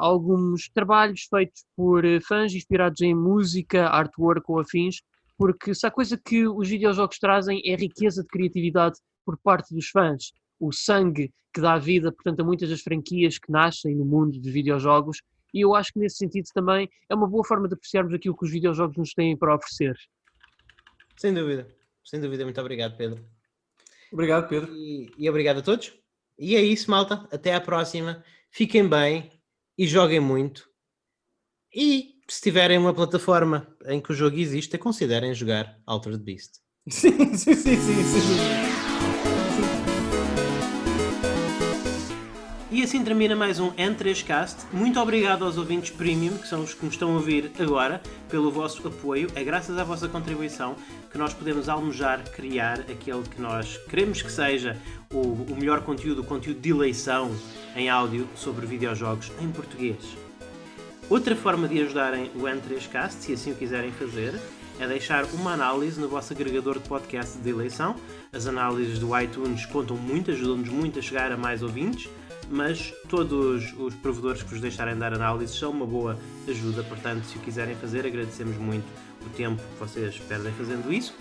[0.00, 4.96] alguns trabalhos feitos por fãs inspirados em música, artwork ou afins,
[5.38, 9.88] porque se há coisa que os videojogos trazem é riqueza de criatividade por parte dos
[9.88, 14.40] fãs, o sangue que dá vida, portanto, a muitas das franquias que nascem no mundo
[14.40, 15.18] dos videojogos,
[15.52, 18.44] e eu acho que nesse sentido também é uma boa forma de apreciarmos aquilo que
[18.44, 19.96] os videojogos nos têm para oferecer.
[21.16, 21.68] Sem dúvida,
[22.04, 22.44] sem dúvida.
[22.44, 23.24] Muito obrigado, Pedro.
[24.12, 24.74] Obrigado, Pedro.
[24.74, 25.92] E, e obrigado a todos.
[26.36, 27.28] E é isso, malta.
[27.30, 28.24] Até à próxima.
[28.50, 29.30] Fiquem bem
[29.78, 30.68] e joguem muito.
[31.72, 36.62] E se tiverem uma plataforma em que o jogo existe, considerem jogar Altered Beast.
[36.90, 38.02] Sim, sim, sim, sim.
[38.04, 38.73] sim.
[42.74, 44.64] E assim termina mais um N3Cast.
[44.72, 48.50] Muito obrigado aos ouvintes premium, que são os que me estão a ouvir agora, pelo
[48.50, 49.28] vosso apoio.
[49.36, 50.74] É graças à vossa contribuição
[51.08, 54.76] que nós podemos almojar criar aquele que nós queremos que seja
[55.12, 57.30] o, o melhor conteúdo, o conteúdo de eleição
[57.76, 60.16] em áudio sobre videojogos em português.
[61.08, 64.34] Outra forma de ajudarem o N3Cast, se assim o quiserem fazer,
[64.80, 67.94] é deixar uma análise no vosso agregador de podcast de eleição.
[68.32, 72.10] As análises do iTunes contam muito, ajudam-nos muito a chegar a mais ouvintes
[72.50, 76.18] mas todos os provedores que vos deixarem dar análises são uma boa
[76.48, 78.86] ajuda, portanto, se o quiserem fazer, agradecemos muito
[79.24, 81.14] o tempo que vocês perdem fazendo isso.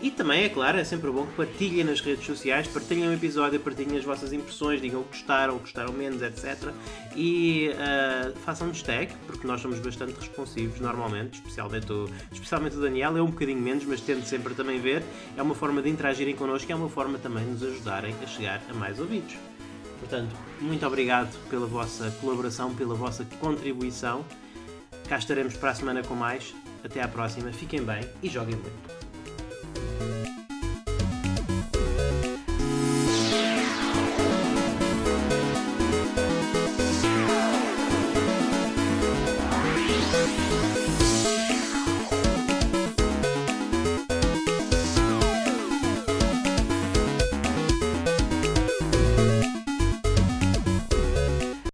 [0.00, 3.58] E também, é claro, é sempre bom que partilhem nas redes sociais, partilhem o episódio,
[3.58, 6.72] partilhem as vossas impressões, digam o que gostaram, o que gostaram menos, etc.
[7.16, 13.16] E uh, façam-nos tag, porque nós somos bastante responsivos normalmente, especialmente o, especialmente o Daniel,
[13.16, 15.02] é um bocadinho menos, mas tento sempre também ver.
[15.36, 18.26] É uma forma de interagirem connosco e é uma forma também de nos ajudarem a
[18.26, 19.34] chegar a mais ouvidos.
[19.98, 24.24] Portanto, muito obrigado pela vossa colaboração, pela vossa contribuição.
[25.08, 26.54] Cá estaremos para a semana com mais.
[26.84, 30.27] Até à próxima, fiquem bem e joguem muito.